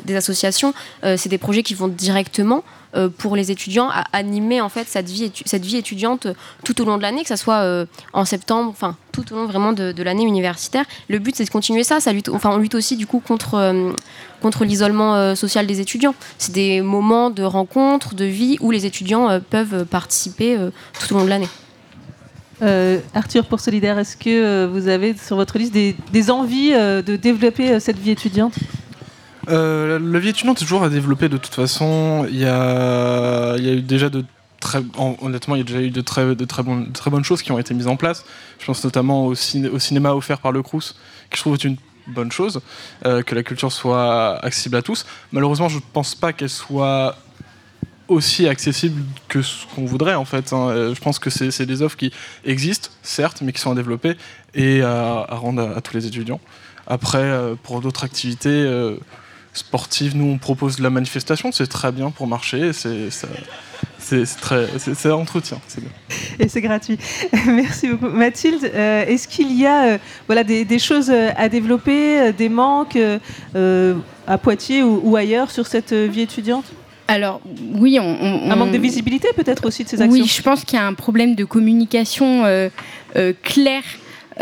[0.04, 0.74] des associations,
[1.04, 2.64] c'est des projets qui vont directement
[2.96, 5.32] euh, pour les étudiants à animer en fait cette vie,
[5.76, 6.28] étudiante
[6.64, 9.46] tout au long de l'année, que ce soit euh, en septembre, enfin tout au long
[9.48, 10.86] vraiment de, l'année universitaire.
[11.10, 11.98] Le but c'est de continuer ça.
[12.32, 13.92] enfin, on lutte aussi du coup contre, euh,
[14.44, 16.14] contre l'isolement social des étudiants.
[16.38, 20.58] C'est des moments de rencontre, de vie où les étudiants peuvent participer
[21.00, 21.50] tout au long de l'année.
[23.16, 27.98] Arthur, pour Solidaire, est-ce que vous avez sur votre liste des, envies de développer cette
[27.98, 28.54] vie étudiante?
[29.50, 32.26] Euh, la vie étudiante est toujours à développer de toute façon.
[32.30, 34.24] Il y a, eu déjà de
[34.60, 37.24] très, en- honnêtement, il y a déjà eu de très, de très, de très bonnes
[37.26, 38.26] choses qui ont été mises en place.
[38.60, 40.96] Je pense notamment au, ciné- au cinéma offert par le Crous,
[41.30, 42.62] qui je trouve est une bonne chose,
[43.06, 45.06] euh, que la culture soit accessible à tous.
[45.32, 47.16] Malheureusement, je ne pense pas qu'elle soit
[48.10, 50.52] aussi accessible que ce qu'on voudrait en fait.
[50.54, 50.70] hein.
[50.70, 52.12] Euh, Je pense que c'est des offres qui
[52.46, 54.16] existent, certes, mais qui sont à développer
[54.54, 56.40] et à, rendre à, tous les étudiants.
[56.88, 58.50] Après, euh, pour d'autres activités
[59.54, 63.28] sportives, nous on propose de la manifestation, c'est très bien pour marcher, c'est ça-
[64.00, 65.90] c'est c'est très, c'est c'est entretien, c'est bien.
[66.40, 66.98] Et c'est gratuit.
[67.48, 68.10] Merci beaucoup.
[68.14, 69.98] Mathilde, euh, est-ce qu'il y a euh,
[70.28, 73.96] voilà, des, des choses à développer, euh, des manques euh,
[74.28, 76.66] à Poitiers ou, ou ailleurs sur cette vie étudiante?
[77.08, 77.42] Alors
[77.76, 80.22] oui, on, on- Un manque de visibilité peut-être aussi de ces actions?
[80.24, 82.70] Oui, je pense qu'il y a un problème de communication euh,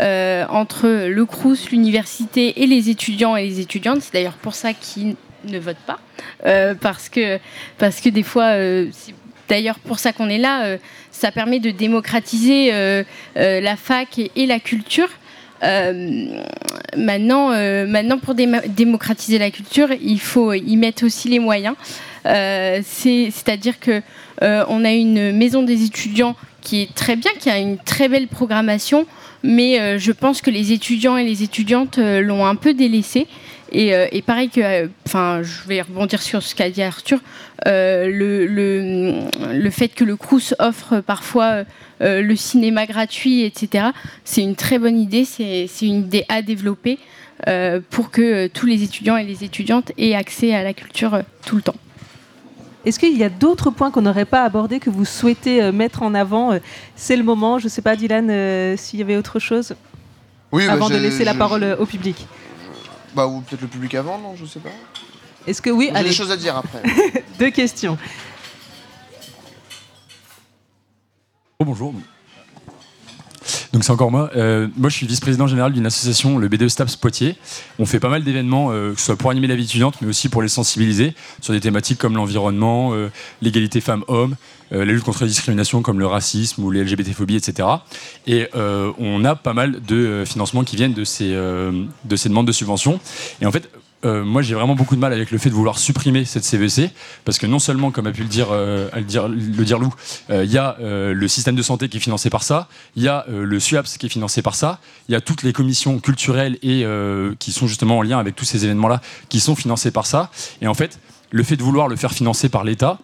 [0.00, 4.00] euh, entre le CRUS, l'université et les étudiants et les étudiantes.
[4.00, 5.98] C'est d'ailleurs pour ça qu'ils ne votent pas.
[6.46, 7.38] Euh, parce, que,
[7.78, 9.14] parce que des fois, euh, c'est
[9.48, 10.78] d'ailleurs pour ça qu'on est là,
[11.10, 12.72] ça permet de démocratiser
[13.34, 15.08] la fac et, la culture.
[16.96, 17.50] Maintenant,
[17.86, 21.74] maintenant, pour démocratiser la culture, il faut y mettre aussi les moyens.
[22.24, 24.00] C'est- C'est-à-dire que
[24.40, 28.28] on a une maison des étudiants qui est très bien, qui a une très belle
[28.28, 29.06] programmation,
[29.42, 33.26] mais euh, je pense que les étudiants et les étudiantes euh, l'ont un peu délaissée.
[33.74, 37.20] Et, euh, pareil que, enfin, je vais rebondir sur ce qu'a dit Arthur,
[37.64, 41.64] le, le, fait que le Crous offre parfois
[42.00, 43.86] le cinéma gratuit, etc.,
[44.24, 46.98] c'est une très bonne idée, c'est une idée à développer
[47.88, 51.62] pour que tous les étudiants et les étudiantes aient accès à la culture tout le
[51.62, 51.76] temps.
[52.84, 56.02] Est-ce qu'il y a d'autres points qu'on n'aurait pas abordés que vous souhaitez euh, mettre
[56.02, 56.58] en avant Euh,
[56.96, 57.58] C'est le moment.
[57.58, 59.74] Je ne sais pas, Dylan, euh, s'il y avait autre chose
[60.50, 62.26] Oui, bah, avant de laisser la parole au public.
[63.14, 64.70] Bah, ou peut-être le public avant, non Je sais pas.
[65.46, 66.82] Est-ce que oui J'ai des choses à dire après.
[67.38, 67.96] deux questions.
[71.58, 71.94] Oh, bonjour.
[73.72, 74.30] Donc c'est encore moi.
[74.36, 77.36] Euh, moi je suis vice-président général d'une association, le BDE STAPS Poitiers.
[77.78, 80.08] On fait pas mal d'événements, euh, que ce soit pour animer la vie étudiante, mais
[80.08, 83.10] aussi pour les sensibiliser sur des thématiques comme l'environnement, euh,
[83.40, 84.36] l'égalité femmes-hommes,
[84.70, 87.68] la lutte contre la discrimination comme le racisme ou les LGBT-phobies, etc.
[88.26, 92.52] Et on a pas mal de financements qui viennent de ces, de ces demandes de
[92.52, 92.98] subventions.
[93.42, 93.68] Et en fait,
[94.04, 96.90] euh, moi j'ai vraiment beaucoup de mal avec le fait de vouloir supprimer cette CVC
[97.24, 99.94] parce que non seulement comme a pu le dire, euh, le dire, le Lou,
[100.30, 103.02] euh, il y a euh, le système de santé qui est financé par ça, il
[103.02, 105.52] y a euh, le SUAPS qui est financé par ça, il y a toutes les
[105.52, 109.40] commissions culturelles et euh, qui sont justement en lien avec tous ces événements là qui
[109.40, 110.30] sont financés par ça.
[110.60, 110.98] Et en fait
[111.30, 112.98] le fait de vouloir le faire financer par l'État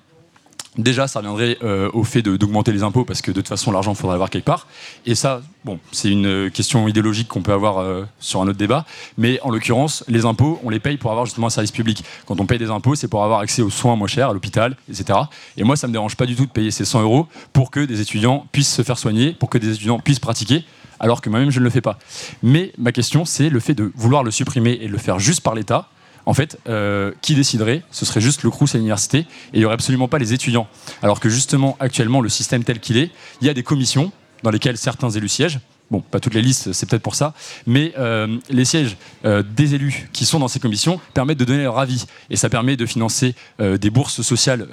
[0.79, 3.93] Déjà, ça reviendrait euh, au fait d'augmenter les impôts parce que de toute façon, l'argent,
[3.93, 4.69] il faudra l'avoir quelque part.
[5.07, 8.59] Et ça, bon, c'est une euh, question idéologique qu'on peut avoir euh, sur un autre
[8.59, 8.87] débat.
[9.17, 12.05] Mais en l'occurrence, les impôts, on les paye pour avoir justement un service public.
[12.27, 14.77] Quand on paye des impôts, c'est pour avoir accès aux soins moins chers, à l'hôpital,
[14.89, 15.19] etc.
[15.57, 17.81] Et moi, ça me dérange pas du tout de payer ces 100 euros pour que
[17.81, 20.65] des étudiants puissent se faire soigner, pour que des étudiants puissent pratiquer
[21.01, 21.99] alors que moi-même je ne le fais pas.
[22.43, 25.55] Mais ma question, c'est le fait de vouloir le supprimer et le faire juste par
[25.55, 25.89] l'État.
[26.29, 27.83] En fait, euh, qui déciderait?
[27.91, 30.69] Ce serait juste le Crous à l'université et il n'y aurait absolument pas les étudiants.
[31.03, 33.11] Alors que justement, actuellement, le système tel qu'il est,
[33.41, 35.59] il y a des commissions dans lesquelles certains élus siègent.
[35.91, 37.33] Bon, pas toutes les listes, c'est peut-être pour ça,
[37.67, 41.63] mais euh, les sièges euh, des élus qui sont dans ces commissions permettent de donner
[41.63, 44.69] leur avis et ça permet de financer des bourses sociales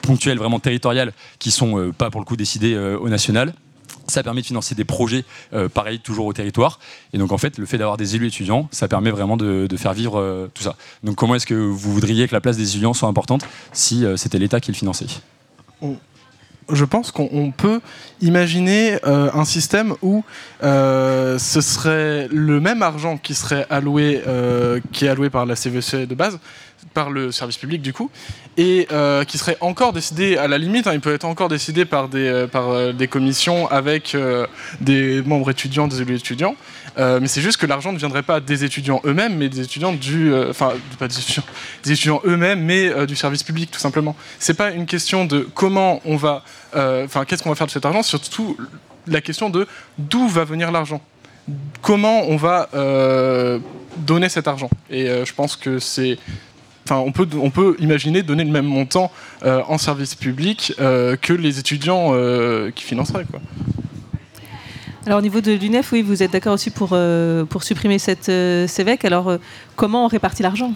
[0.00, 3.52] ponctuelles, vraiment territoriales, qui sont euh, pas pour le coup décidées au national.
[4.06, 6.78] Ça permet de financer des projets, euh, pareil, toujours au territoire.
[7.12, 9.92] Et donc, en fait, le fait d'avoir des élus étudiants, ça permet vraiment de, faire
[9.92, 10.76] vivre euh, tout ça.
[11.02, 14.16] Donc, comment est-ce que vous voudriez que la place des étudiants soit importante si euh,
[14.16, 15.06] c'était l'État qui le finançait?
[16.70, 17.80] Je pense qu'on on peut
[18.22, 20.24] imaginer euh, un système où
[20.62, 24.22] ce serait le même argent qui serait alloué,
[25.02, 26.38] alloué par la CVC de base,
[26.94, 28.10] par le service public du coup,
[28.56, 31.84] et euh, qui serait encore décidé à la limite, hein, il peut être encore décidé
[31.84, 34.16] par des, euh, par, euh, des commissions avec
[34.80, 36.54] des membres étudiants, des élus étudiants.
[36.96, 40.32] Mais c'est juste que l'argent ne viendrait pas des étudiants eux-mêmes, mais des étudiants du,
[40.48, 41.42] enfin pas des étudiants,
[41.82, 44.14] des étudiants eux-mêmes, mais du service public tout simplement.
[44.38, 47.84] C'est pas une question de comment on va, enfin qu'est-ce qu'on va faire de cet
[47.84, 48.56] argent, surtout
[49.08, 49.66] la question de
[49.98, 51.00] d'où va venir l'argent,
[51.82, 52.68] comment on va
[53.96, 54.70] donner cet argent.
[54.88, 56.16] Et je pense que c'est
[56.84, 59.10] Enfin, on peut, on peut imaginer donner le même montant
[59.42, 63.24] euh, en service public euh, que les étudiants euh, qui financeraient.
[63.30, 63.40] Quoi.
[65.06, 68.28] Alors au niveau de l'UNEF, oui, vous êtes d'accord aussi pour, euh, pour supprimer cette
[68.28, 69.04] euh, CEVEC.
[69.04, 69.38] Alors euh,
[69.76, 70.72] comment on répartit l'argent?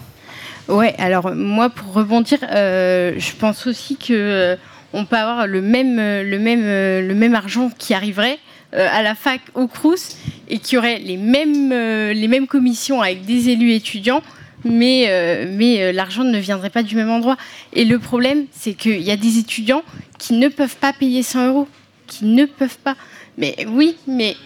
[0.68, 4.56] Ouais, alors moi pour rebondir, euh, je pense aussi que euh,
[4.92, 6.62] on peut avoir le même, le même,
[7.06, 8.38] le même argent qui arriverait
[8.74, 10.16] euh, à la fac au Crous
[10.48, 14.22] et qui aurait les mêmes, euh, les mêmes commissions avec des élus étudiants,
[14.64, 17.36] mais, euh, mais euh, l'argent ne viendrait pas du même endroit.
[17.72, 19.82] Et le problème, c'est qu'il y a des étudiants
[20.18, 21.68] qui ne peuvent pas payer 100 euros,
[22.06, 22.96] qui ne peuvent pas.
[23.36, 24.36] Mais oui, mais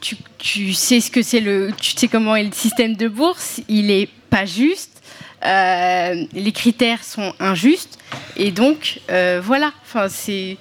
[0.00, 3.60] tu, tu sais ce que c'est le, tu sais comment est le système de bourse,
[3.68, 5.00] il est pas juste.
[5.44, 7.98] euh, les critères sont injustes
[8.36, 9.00] et donc
[9.42, 9.72] voilà.
[9.84, 10.56] Enfin, c'est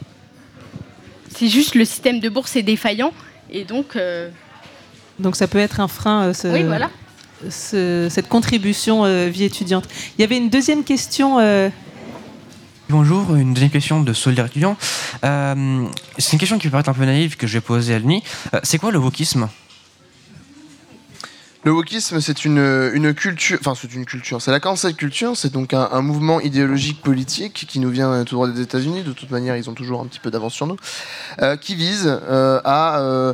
[1.36, 3.14] c'est juste le système de bourse est défaillant
[3.52, 3.98] et donc
[5.20, 6.90] Donc ça peut être un frein, ce- Oui, voilà.
[7.50, 9.86] Ce- cette contribution euh, vie étudiante.
[10.18, 11.40] Il y avait une deuxième question.
[11.40, 11.70] euh,
[12.90, 14.76] Bonjour, une deuxième question de Solidaire étudiant.
[15.24, 15.86] Euh,
[16.18, 18.22] c'est une question qui peut paraître un peu naïve que je vais poser à l'UNI.
[18.54, 19.48] Euh, c'est quoi le wokisme?
[21.64, 22.58] Le wokisme, c'est une,
[22.94, 26.40] une culture, enfin c'est une culture, c'est la cancel culture, c'est donc un, un mouvement
[26.42, 30.02] idéologique politique qui nous vient tout droit des États-Unis, de toute manière ils ont toujours
[30.02, 30.78] un petit peu d'avance sur nous,
[31.44, 33.34] euh, qui vise euh, à, euh,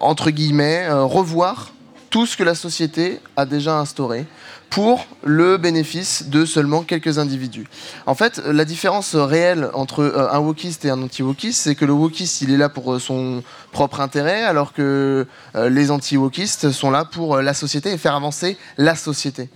[0.00, 1.72] entre guillemets, euh, revoir
[2.10, 4.26] tout ce que la société a déjà instauré
[4.70, 7.66] pour le bénéfice de seulement quelques individus.
[8.06, 11.92] En fait, la différence réelle entre euh, un wokiste et un anti-wokiste, c'est que le
[11.92, 16.90] wokiste, il est là pour euh, son propre intérêt, alors que euh, les anti-wokistes sont
[16.90, 19.48] là pour la société et faire avancer la société.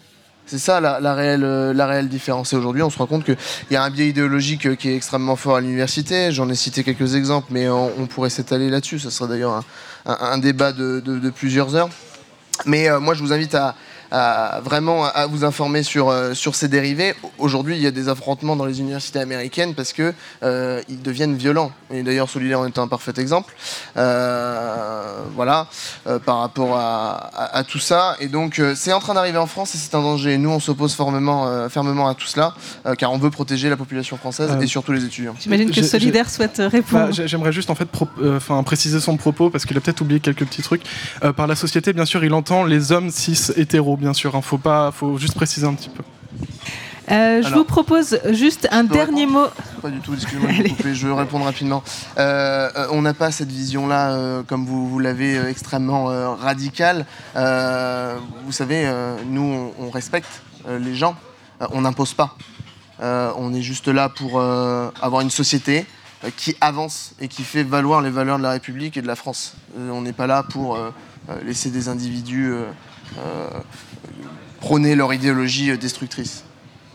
[0.47, 2.53] C'est ça la, réelle, différence.
[2.53, 3.37] Et aujourd'hui, on se rend compte qu'il
[3.70, 6.33] y a un biais idéologique qui est extrêmement fort à l'université.
[6.33, 8.99] J'en ai cité quelques exemples, mais on, pourrait s'étaler là-dessus.
[8.99, 9.62] Ce serait d'ailleurs
[10.05, 11.91] un, débat de plusieurs heures.
[12.66, 13.74] Mais euh, moi, je vous invite à,
[14.12, 17.14] à vraiment à vous informer sur, euh, sur ces dérivés.
[17.39, 20.12] Aujourd'hui, il y a des affrontements dans les universités américaines parce que
[20.43, 21.72] euh, ils deviennent violents.
[21.90, 23.55] Et d'ailleurs, Solidaire en est un parfait exemple.
[23.97, 25.66] Euh, voilà,
[26.06, 28.16] euh, par rapport à, à- à tout ça.
[28.20, 30.36] Et donc, euh, c'est en train d'arriver en France et c'est un danger.
[30.39, 32.55] Nous, on s'oppose fermement, euh, fermement à tout cela,
[32.86, 35.34] euh, car on veut protéger la population française Euh, et surtout les étudiants.
[35.40, 37.06] J'imagine que Solidaire souhaite répondre.
[37.06, 37.89] Bah, j'ai- J'aimerais juste en fait
[38.20, 40.82] euh, enfin, préciser son propos parce qu'il a peut-être oublié quelques petits trucs.
[41.24, 44.33] Euh, par la société, bien sûr, il entend les hommes cis hétéros, bien sûr.
[44.35, 46.03] Il faut pas, faut juste préciser un petit peu.
[47.11, 49.47] Euh, je Alors, vous propose juste un dernier mot.
[49.81, 51.83] Pas du tout, excusez-moi, je, vais couper, je vais répondre rapidement.
[52.19, 56.31] Euh, euh, on n'a pas cette vision-là, euh, comme vous, vous l'avez, euh, extrêmement euh,
[56.31, 57.07] radicale.
[57.37, 61.16] Euh, vous savez, euh, nous, on, on respecte euh, les gens,
[61.61, 62.37] Euh, on n'impose pas.
[63.01, 65.87] Euh, on est juste là pour euh, avoir une société
[66.24, 69.16] euh, qui avance et qui fait valoir les valeurs de la République et de la
[69.16, 69.55] France.
[69.79, 70.79] Euh, on n'est pas là pour
[71.47, 72.65] laisser des individus euh,
[73.19, 73.49] euh,
[74.62, 76.44] prôner leur idéologie euh, destructrice.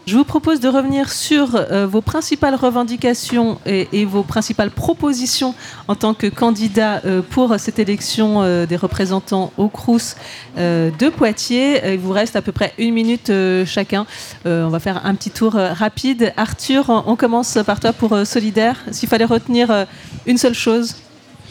[0.08, 5.54] Je vous propose de revenir sur euh, vos principales revendications et, vos principales propositions
[5.90, 10.16] en tant que candidat euh, pour cette élection des représentants au Crous
[10.58, 11.82] euh, de Poitiers.
[11.92, 13.30] Il vous reste à peu près une minute
[13.66, 14.06] chacun.
[14.46, 16.34] On va faire un petit tour rapide.
[16.38, 18.78] Arthur, on on commence par toi pour Solidaire.
[18.92, 19.88] S'il fallait retenir
[20.26, 20.96] une seule chose,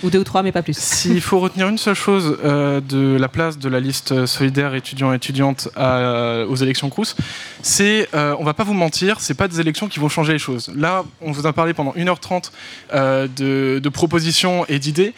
[0.02, 0.76] ou deux ou trois, mais pas plus.
[0.76, 5.68] S'il faut retenir une seule chose euh, de la place de la liste solidaire étudiants-étudiantes
[5.76, 7.16] à- aux élections Crous,
[7.62, 10.38] c'est, euh, on va pas vous mentir, c'est pas des élections qui vont changer les
[10.38, 10.70] choses.
[10.76, 12.50] Là, on vous a parlé pendant 1h30
[12.94, 15.14] euh, de, de propositions et d'idées.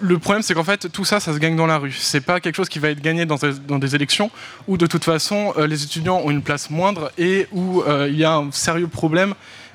[0.00, 1.92] Le problème, c'est qu'en fait, tout ça, ça se gagne dans la rue.
[1.98, 4.30] C'est pas quelque chose qui va être gagné dans des, dans des élections
[4.68, 8.18] où, de toute façon, euh, les étudiants ont une place moindre et où euh, il
[8.18, 9.32] y a un sérieux problème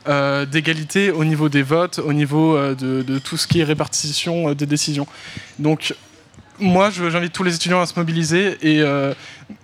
[0.08, 4.50] euh, d'égalité au niveau des votes, au niveau euh, de, tout ce qui est répartition
[4.50, 5.06] euh, des décisions.
[5.60, 5.94] Donc,
[6.60, 8.84] moi, j'invite tous les étudiants à se mobiliser et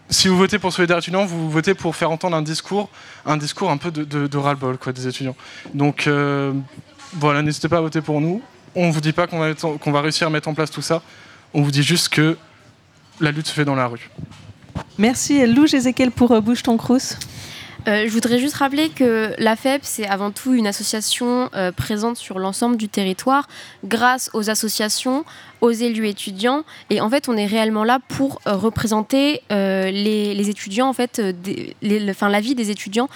[0.09, 2.89] si vous votez pour Solidaire étudiant, vous votez pour faire entendre un discours,
[3.23, 5.35] un discours un peu de, ras-le-bol des étudiants.
[5.75, 6.09] Donc,
[7.13, 8.41] voilà, n'hésitez pas à voter pour nous.
[8.73, 9.37] On vous dit pas qu'on
[9.91, 11.03] va, réussir à mettre en place tout ça.
[11.53, 12.35] On vous dit juste que
[13.19, 14.09] la lutte se fait dans la rue.
[14.97, 17.15] Merci Lou Ézéchiel pour Bouge ton Crous.
[17.87, 22.17] Euh, je voudrais juste rappeler que la FEP, c'est avant tout une association euh, présente
[22.17, 23.47] sur l'ensemble du territoire
[23.85, 25.25] grâce aux associations,
[25.61, 26.63] aux élus étudiants.
[26.89, 31.19] Et en fait, on est réellement là pour euh, représenter euh, les, étudiants, en fait,
[31.19, 31.75] euh, des-
[32.55, 33.09] des étudiants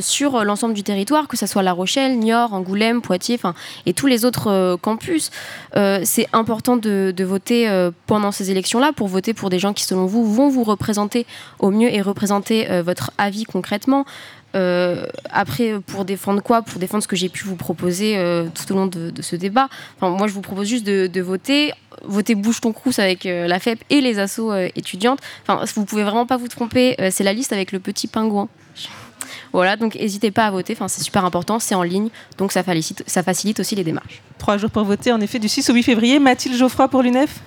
[0.00, 3.38] sur l'ensemble du territoire, que ce soit La Rochelle, Niort, Angoulême, Poitiers,
[3.86, 5.30] et tous les autres campus.
[5.74, 10.24] C'est important de, voter pendant ces élections-là pour voter pour des gens qui, selon vous,
[10.24, 11.26] vont vous représenter
[11.58, 14.04] au mieux et représenter votre avis concrètement.
[14.54, 16.62] Euh, après, pour défendre quoi?
[16.62, 19.68] Pour défendre ce que j'ai pu vous proposer euh, tout au long de, ce débat.
[19.96, 21.72] Enfin, moi, je vous propose juste de, voter.
[22.02, 25.20] Voter Bouge ton Crous avec euh, la FEP et les assos étudiantes.
[25.46, 26.96] Enfin, vous pouvez vraiment pas vous tromper.
[27.10, 28.48] c'est la liste avec le petit pingouin.
[29.52, 30.72] Voilà, donc n'hésitez pas à voter.
[30.74, 31.58] Enfin, c'est super important.
[31.58, 32.08] C'est en ligne,
[32.38, 34.20] donc ça facilite, ça facilite aussi les démarches.
[34.38, 36.18] Trois jours pour voter, en effet, du 6 au 8 février.
[36.18, 37.40] Mathilde Geoffroy pour l'UNEF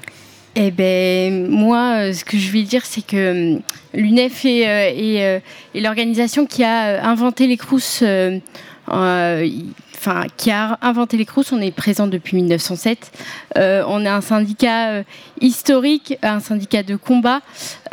[0.59, 3.61] Eh ben, moi, euh, ce que je vais dire, c'est que hum,
[3.93, 5.39] l'UNEF est, euh, euh,
[5.79, 7.99] l'organisation qui a euh, inventé les Crous.
[8.01, 8.39] euh,
[8.91, 9.65] euh, y-
[9.99, 13.11] Enfin, qui a inventé les Crous, on est présent depuis 1907.
[13.57, 15.03] Euh, on est un syndicat euh,
[15.41, 17.41] historique, un syndicat de combat.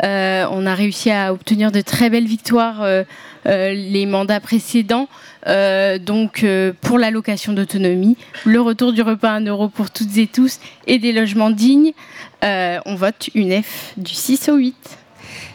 [0.03, 3.03] Euh, on a réussi à obtenir de très belles victoires euh,
[3.47, 5.07] euh, les mandats précédents.
[5.47, 10.15] Euh, donc, euh, pour l'allocation d'autonomie, le retour du repas à 1 euro pour toutes
[10.19, 11.93] et tous et des logements dignes,
[12.45, 14.75] euh, on vote UNEF du 6 au 8.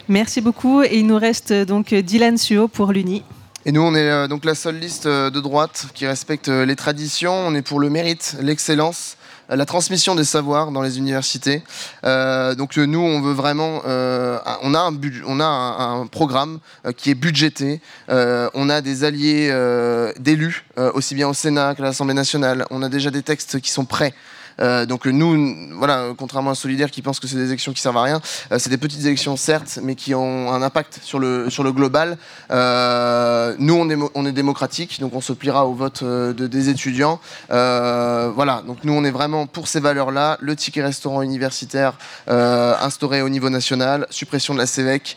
[0.09, 0.83] Merci beaucoup.
[0.83, 3.23] Et il nous reste euh, donc euh, Dylan Suo pour l'UNI.
[3.67, 7.35] Et nous, on est donc la seule liste de droite qui respecte les traditions.
[7.35, 9.19] On est pour le mérite, l'excellence,
[9.51, 11.62] la transmission des savoirs dans les universités.
[12.05, 16.07] Euh, donc nous, on veut vraiment, euh, on a un, budget- on a un, un
[16.07, 17.83] programme euh, qui est budgété.
[18.09, 22.65] Euh, on a des alliés euh, d'élus, euh, aussi bien au Sénat qu'à l'Assemblée nationale.
[22.71, 24.15] On a déjà des textes qui sont prêts.
[24.60, 27.97] Euh, donc nous, voilà, contrairement à Solidaire qui pense que c'est des élections qui servent
[27.97, 28.20] à rien,
[28.52, 32.16] euh, c'est des petites élections certes, mais qui ont un impact sur le, global.
[32.51, 37.20] Euh, nous, on est, démocratique, donc on se pliera au vote de, des étudiants.
[37.48, 40.39] Voilà, donc nous, on est vraiment pour ces valeurs-là.
[40.40, 41.94] Le ticket restaurant universitaire
[42.27, 45.16] instauré au niveau national, suppression de la CEVEC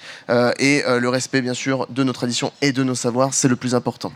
[0.59, 3.75] et le respect, bien sûr, de nos traditions et de nos savoirs, c'est le plus
[3.75, 4.11] important.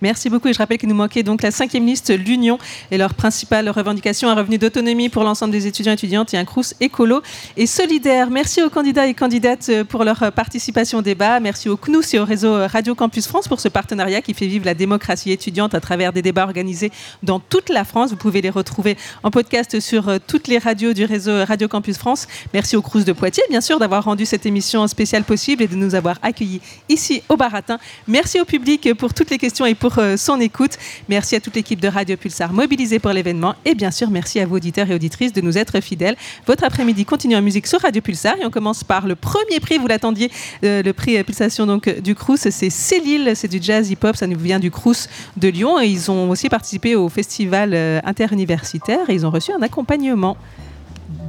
[0.00, 2.58] Merci beaucoup et je rappelle qu'il nous manquait donc la cinquième liste, l'Union,
[2.90, 6.44] et leur principale revendication, un revenu d'autonomie pour l'ensemble des étudiants et étudiantes et un
[6.44, 7.20] crous écolo
[7.56, 8.30] et solidaire.
[8.30, 11.40] Merci aux candidats et candidates euh, pour leur participation au débat.
[11.40, 14.64] Merci au CNUS et au réseau Radio Campus France pour ce partenariat qui fait vivre
[14.64, 16.92] la démocratie étudiante à travers des débats organisés
[17.24, 18.10] dans toute la France.
[18.10, 21.98] Vous pouvez les retrouver en podcast sur euh, toutes les radios du réseau Radio Campus
[21.98, 22.28] France.
[22.54, 25.74] Merci au Crous de Poitiers, bien sûr, d'avoir rendu cette émission spéciale possible et de
[25.74, 27.78] nous avoir accueillis ici au Baratin.
[28.06, 30.72] Merci au public pour toutes les questions et pour euh, son écoute.
[31.08, 33.54] Merci à toute l'équipe de Radio Pulsar mobilisée pour l'événement.
[33.64, 36.16] Et bien sûr, merci à vos auditeurs et auditrices de nous être fidèles.
[36.46, 38.36] Votre après-midi continue en musique sur Radio Pulsar.
[38.38, 40.30] Et on commence par le premier prix, vous l'attendiez,
[40.64, 42.48] euh, le prix Pulsation donc, du Crous.
[42.50, 45.80] C'est Célil, c'est du jazz hip-hop, ça nous vient du Crous de Lyon.
[45.80, 50.36] Et ils ont aussi participé au festival euh, interuniversitaire et ils ont reçu un accompagnement.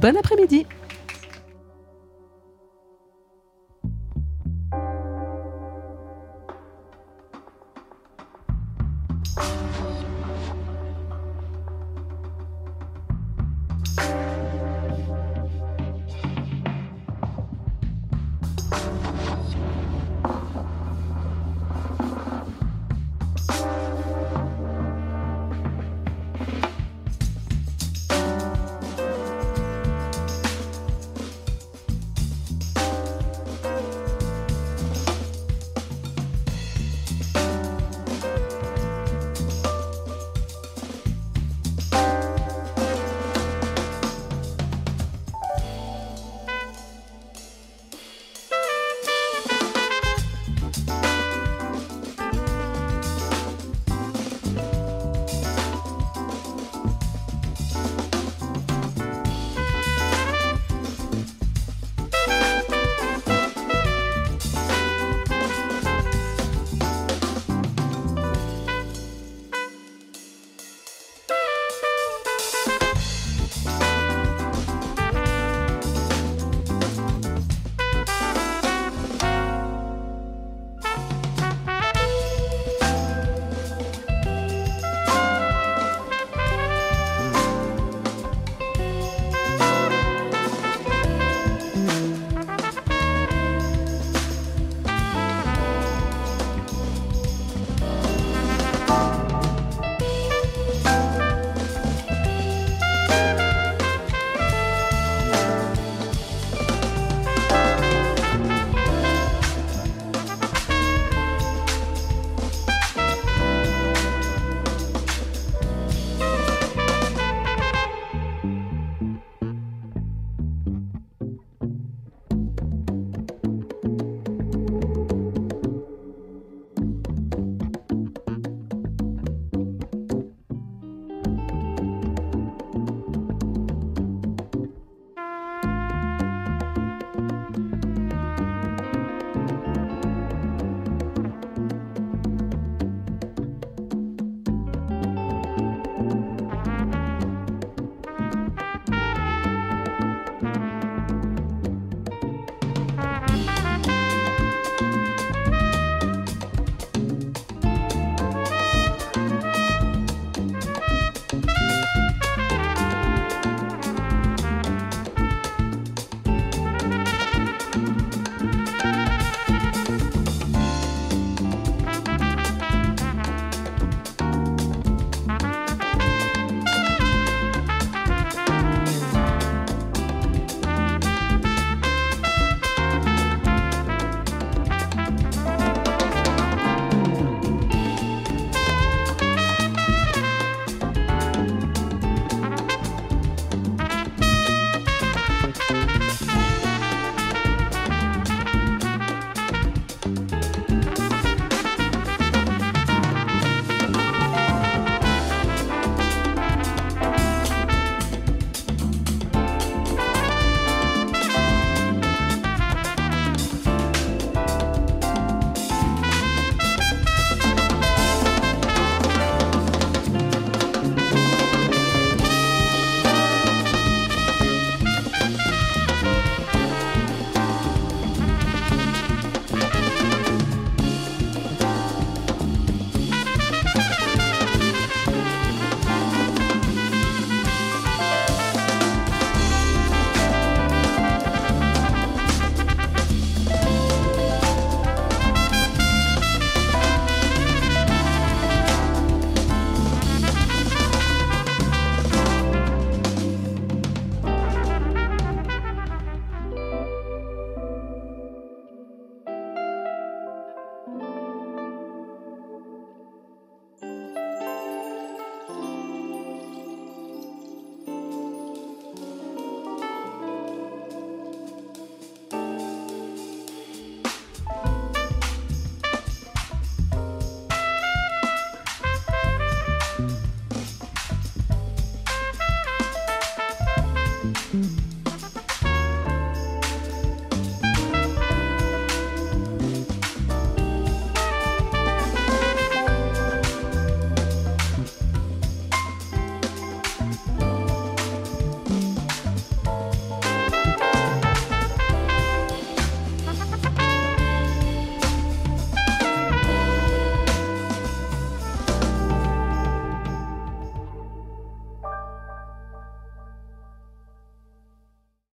[0.00, 0.66] Bon après-midi.